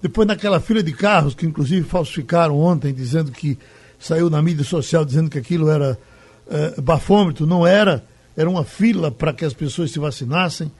Depois 0.00 0.26
naquela 0.28 0.60
fila 0.60 0.82
de 0.82 0.92
carros, 0.92 1.34
que 1.34 1.46
inclusive 1.46 1.86
falsificaram 1.86 2.58
ontem, 2.58 2.92
dizendo 2.92 3.32
que 3.32 3.58
saiu 3.98 4.30
na 4.30 4.40
mídia 4.40 4.64
social 4.64 5.04
dizendo 5.04 5.30
que 5.30 5.38
aquilo 5.38 5.68
era 5.68 5.98
é, 6.48 6.80
bafômetro, 6.80 7.46
não 7.46 7.66
era, 7.66 8.04
era 8.36 8.48
uma 8.48 8.64
fila 8.64 9.10
para 9.10 9.32
que 9.32 9.44
as 9.44 9.52
pessoas 9.52 9.90
se 9.90 9.98
vacinassem, 9.98 10.70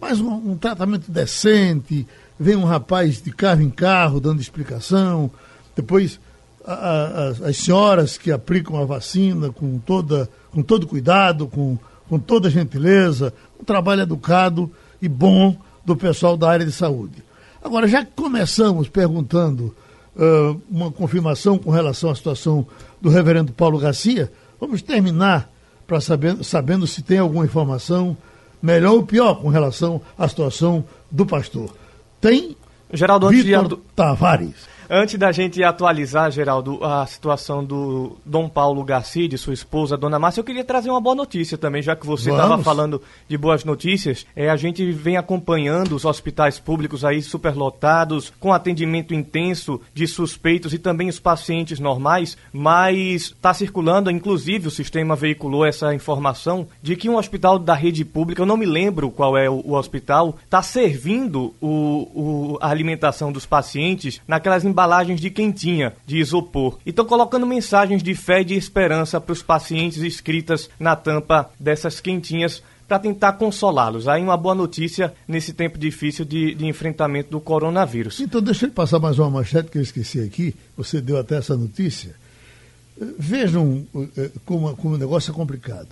mas 0.00 0.20
um, 0.20 0.52
um, 0.52 0.56
tratamento 0.56 1.10
decente, 1.10 2.06
vem 2.38 2.56
um 2.56 2.64
rapaz 2.64 3.20
de 3.20 3.32
carro 3.32 3.62
em 3.62 3.70
carro 3.70 4.20
dando 4.20 4.40
explicação, 4.40 5.30
depois 5.74 6.20
a, 6.64 6.72
a, 6.72 7.28
as 7.48 7.56
senhoras 7.56 8.16
que 8.16 8.30
aplicam 8.30 8.80
a 8.80 8.84
vacina 8.84 9.50
com, 9.50 9.78
toda, 9.78 10.28
com 10.52 10.62
todo 10.62 10.86
cuidado, 10.86 11.46
com, 11.48 11.78
com 12.08 12.18
toda 12.18 12.50
gentileza, 12.50 13.32
um 13.60 13.64
trabalho 13.64 14.02
educado, 14.02 14.70
e 15.00 15.08
bom 15.08 15.56
do 15.84 15.96
pessoal 15.96 16.36
da 16.36 16.50
área 16.50 16.66
de 16.66 16.72
saúde. 16.72 17.22
Agora, 17.62 17.88
já 17.88 18.04
que 18.04 18.12
começamos 18.14 18.88
perguntando 18.88 19.74
uh, 20.18 20.60
uma 20.70 20.90
confirmação 20.90 21.58
com 21.58 21.70
relação 21.70 22.10
à 22.10 22.14
situação 22.14 22.66
do 23.00 23.08
reverendo 23.08 23.52
Paulo 23.52 23.78
Garcia, 23.78 24.30
vamos 24.60 24.82
terminar 24.82 25.50
para 25.86 26.00
saber, 26.00 26.42
sabendo 26.44 26.86
se 26.86 27.02
tem 27.02 27.18
alguma 27.18 27.44
informação 27.44 28.16
melhor 28.60 28.94
ou 28.94 29.02
pior 29.04 29.36
com 29.36 29.48
relação 29.48 30.02
à 30.18 30.28
situação 30.28 30.84
do 31.10 31.24
pastor. 31.24 31.74
Tem 32.20 32.56
Geraldo 32.92 33.28
Vitor 33.28 33.78
Tavares. 33.94 34.68
Antes 34.90 35.18
da 35.18 35.30
gente 35.30 35.62
atualizar, 35.62 36.30
Geraldo, 36.30 36.82
a 36.82 37.04
situação 37.04 37.62
do 37.62 38.16
Dom 38.24 38.48
Paulo 38.48 38.82
Garcia, 38.82 39.28
de 39.28 39.36
sua 39.36 39.52
esposa, 39.52 39.98
Dona 39.98 40.18
Márcia, 40.18 40.40
eu 40.40 40.44
queria 40.44 40.64
trazer 40.64 40.88
uma 40.88 41.00
boa 41.00 41.14
notícia 41.14 41.58
também, 41.58 41.82
já 41.82 41.94
que 41.94 42.06
você 42.06 42.30
estava 42.30 42.56
falando 42.64 43.02
de 43.28 43.36
boas 43.36 43.64
notícias. 43.64 44.24
É, 44.34 44.48
a 44.48 44.56
gente 44.56 44.90
vem 44.90 45.18
acompanhando 45.18 45.94
os 45.94 46.06
hospitais 46.06 46.58
públicos 46.58 47.04
aí 47.04 47.20
superlotados, 47.20 48.32
com 48.40 48.50
atendimento 48.50 49.12
intenso 49.12 49.78
de 49.92 50.06
suspeitos 50.06 50.72
e 50.72 50.78
também 50.78 51.10
os 51.10 51.20
pacientes 51.20 51.78
normais, 51.78 52.38
mas 52.50 53.24
está 53.24 53.52
circulando, 53.52 54.10
inclusive 54.10 54.68
o 54.68 54.70
sistema 54.70 55.14
veiculou 55.14 55.66
essa 55.66 55.94
informação 55.94 56.66
de 56.82 56.96
que 56.96 57.10
um 57.10 57.18
hospital 57.18 57.58
da 57.58 57.74
rede 57.74 58.06
pública, 58.06 58.40
eu 58.40 58.46
não 58.46 58.56
me 58.56 58.64
lembro 58.64 59.10
qual 59.10 59.36
é 59.36 59.50
o, 59.50 59.60
o 59.66 59.74
hospital, 59.74 60.38
está 60.42 60.62
servindo 60.62 61.54
o, 61.60 62.08
o, 62.14 62.58
a 62.62 62.70
alimentação 62.70 63.30
dos 63.30 63.44
pacientes 63.44 64.22
naquelas 64.26 64.64
embalagens 64.64 64.77
de 65.20 65.30
quentinha, 65.30 65.92
de 66.06 66.18
isopor. 66.18 66.78
E 66.86 66.90
estão 66.90 67.04
colocando 67.04 67.46
mensagens 67.46 68.02
de 68.02 68.14
fé 68.14 68.42
e 68.42 68.44
de 68.44 68.54
esperança 68.54 69.20
para 69.20 69.32
os 69.32 69.42
pacientes 69.42 70.02
escritas 70.02 70.70
na 70.78 70.94
tampa 70.94 71.50
dessas 71.58 72.00
quentinhas 72.00 72.62
para 72.86 72.98
tentar 72.98 73.34
consolá-los. 73.34 74.08
Aí 74.08 74.22
uma 74.22 74.36
boa 74.36 74.54
notícia 74.54 75.12
nesse 75.26 75.52
tempo 75.52 75.78
difícil 75.78 76.24
de, 76.24 76.54
de, 76.54 76.66
enfrentamento 76.66 77.30
do 77.30 77.40
coronavírus. 77.40 78.20
Então 78.20 78.40
deixa 78.40 78.66
eu 78.66 78.70
passar 78.70 78.98
mais 78.98 79.18
uma 79.18 79.28
manchete 79.28 79.70
que 79.70 79.78
eu 79.78 79.82
esqueci 79.82 80.20
aqui. 80.20 80.54
Você 80.76 81.00
deu 81.00 81.18
até 81.18 81.36
essa 81.36 81.56
notícia. 81.56 82.14
Vejam 83.18 83.86
eh, 84.16 84.30
como, 84.46 84.74
como 84.76 84.94
o 84.94 84.98
negócio 84.98 85.30
é 85.30 85.34
complicado. 85.34 85.88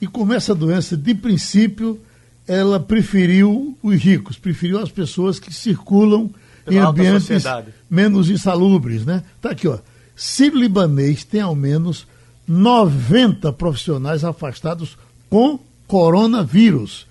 E 0.00 0.06
como 0.06 0.34
essa 0.34 0.54
doença, 0.54 0.96
de 0.96 1.14
princípio, 1.14 1.98
ela 2.46 2.78
preferiu 2.78 3.76
os 3.82 3.96
ricos, 3.96 4.38
preferiu 4.38 4.78
as 4.78 4.90
pessoas 4.90 5.40
que 5.40 5.52
circulam 5.52 6.30
em 6.68 6.78
ambientes 6.78 7.44
menos 7.88 8.30
insalubres, 8.30 9.04
né? 9.04 9.22
Tá 9.40 9.50
aqui, 9.50 9.68
ó. 9.68 9.78
Sírio-Libanês 10.14 11.24
tem 11.24 11.40
ao 11.40 11.54
menos 11.54 12.06
90 12.48 13.52
profissionais 13.52 14.24
afastados 14.24 14.96
com 15.28 15.58
coronavírus. 15.86 17.06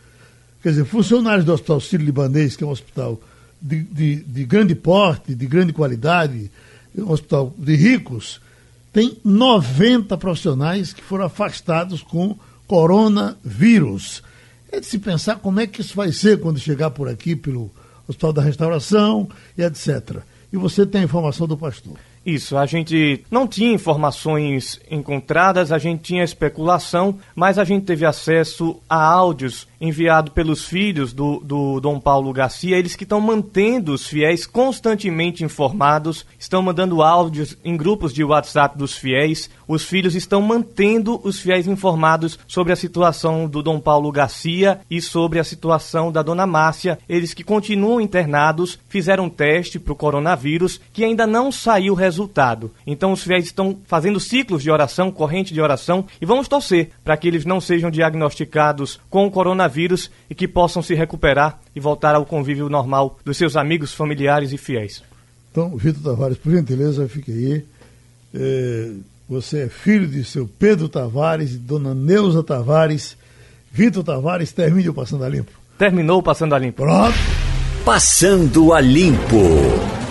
Quer 0.62 0.70
dizer, 0.70 0.86
funcionários 0.86 1.46
do 1.46 1.54
Hospital 1.54 1.80
Sírio-Libanês, 1.80 2.56
que 2.56 2.64
é 2.64 2.68
um 2.68 2.72
hospital 2.72 3.22
de, 3.62 3.84
de, 3.84 4.16
de, 4.24 4.44
grande 4.46 4.74
porte, 4.74 5.36
de 5.36 5.46
grande 5.46 5.72
qualidade, 5.72 6.50
um 6.98 7.12
hospital 7.12 7.54
de 7.58 7.76
ricos, 7.76 8.42
tem 8.92 9.18
90 9.24 10.18
profissionais 10.18 10.94
que 10.94 11.04
foram 11.04 11.26
afastados 11.26 12.02
com 12.02 12.38
coronavírus. 12.66 14.24
É 14.72 14.80
de 14.80 14.86
se 14.86 14.98
pensar 14.98 15.36
como 15.38 15.60
é 15.60 15.68
que 15.68 15.82
isso 15.82 15.96
vai 15.96 16.12
ser 16.12 16.40
quando 16.40 16.60
chegar 16.60 16.90
por 16.92 17.08
aqui 17.08 17.36
pelo 17.36 17.70
Hospital 18.08 18.34
da 18.34 18.42
Restauração 18.42 19.28
e 19.58 19.64
etc. 19.64 20.18
E 20.52 20.58
você 20.58 20.86
tem 20.86 21.02
a 21.02 21.06
informação 21.06 21.48
do 21.48 21.58
pastor. 21.58 21.98
Isso, 22.26 22.58
a 22.58 22.66
gente 22.66 23.24
não 23.30 23.48
tinha 23.48 23.72
informações 23.72 24.80
encontradas, 24.90 25.72
a 25.72 25.78
gente 25.78 26.02
tinha 26.02 26.24
especulação, 26.24 27.20
mas 27.36 27.60
a 27.60 27.64
gente 27.64 27.86
teve 27.86 28.04
acesso 28.04 28.82
a 28.90 29.00
áudios 29.00 29.68
enviados 29.88 30.34
pelos 30.34 30.66
filhos 30.66 31.14
do, 31.14 31.40
do 31.40 31.80
Dom 31.80 32.00
Paulo 32.00 32.32
Garcia, 32.34 32.78
eles 32.78 32.96
que 32.96 33.04
estão 33.04 33.22
mantendo 33.22 33.94
os 33.94 34.08
fiéis 34.08 34.46
constantemente 34.46 35.44
informados, 35.44 36.26
estão 36.40 36.62
mandando 36.62 37.02
áudios 37.02 37.58
em 37.64 37.78
grupos 37.78 38.14
de 38.14 38.24
WhatsApp 38.24 38.78
dos 38.78 38.96
fiéis, 38.96 39.50
os 39.68 39.84
filhos 39.84 40.16
estão 40.16 40.42
mantendo 40.42 41.20
os 41.24 41.40
fiéis 41.40 41.68
informados 41.68 42.38
sobre 42.48 42.74
a 42.74 42.76
situação 42.76 43.48
do 43.48 43.64
Dom 43.64 43.80
Paulo 43.80 44.12
Garcia 44.12 44.80
e 44.90 45.02
sobre 45.02 45.40
a 45.40 45.44
situação 45.44 46.12
da 46.12 46.22
Dona 46.22 46.46
Márcia, 46.46 47.00
eles 47.08 47.34
que 47.34 47.44
continuam 47.44 48.02
internados, 48.02 48.80
fizeram 48.90 49.26
um 49.26 49.30
teste 49.30 49.80
para 49.80 49.94
o 49.94 49.96
coronavírus, 49.96 50.80
que 50.94 51.04
ainda 51.04 51.26
não 51.26 51.52
saiu 51.52 51.94
o 51.94 51.96
resultado. 51.96 52.72
Então 52.86 53.12
os 53.12 53.24
fiéis 53.24 53.46
estão 53.46 53.78
fazendo 53.86 54.20
ciclos 54.20 54.64
de 54.64 54.72
oração, 54.72 55.12
corrente 55.12 55.54
de 55.54 55.62
oração, 55.62 56.06
e 56.22 56.26
vamos 56.26 56.48
torcer 56.48 56.92
para 57.04 57.18
que 57.18 57.28
eles 57.28 57.46
não 57.46 57.60
sejam 57.60 57.90
diagnosticados 57.92 59.00
com 59.10 59.26
o 59.26 59.32
coronavírus 59.76 60.10
e 60.30 60.34
que 60.34 60.48
possam 60.48 60.82
se 60.82 60.96
recuperar 60.96 61.60
e 61.76 61.80
voltar 61.80 62.16
ao 62.16 62.26
convívio 62.26 62.70
normal 62.70 63.20
dos 63.26 63.38
seus 63.38 63.58
amigos, 63.58 63.94
familiares 63.94 64.54
e 64.54 64.58
fiéis. 64.58 65.04
Então, 65.52 65.76
Vitor 65.76 66.02
Tavares, 66.04 66.38
por 66.38 66.52
gentileza, 66.52 67.08
fique 67.08 67.32
aí. 67.32 67.66
É, 68.34 68.92
você 69.28 69.64
é 69.64 69.70
filho 69.70 70.08
de 70.08 70.24
seu 70.24 70.48
Pedro 70.48 70.90
Tavares 70.90 71.54
e 71.54 71.58
dona 71.58 71.94
Neuza 71.94 72.44
Tavares. 72.44 73.18
Vitor 73.72 74.04
Tavares, 74.04 74.52
termine 74.52 74.90
o 74.90 74.94
Passando 74.94 75.24
a 75.24 75.30
Limpo. 75.30 75.52
Terminou 75.78 76.20
o 76.20 76.24
Passando 76.24 76.56
a 76.56 76.60
Limpo. 76.60 76.84
Pronto. 76.84 77.16
Passando 77.84 78.74
a 78.74 78.82
Limpo. 78.82 80.05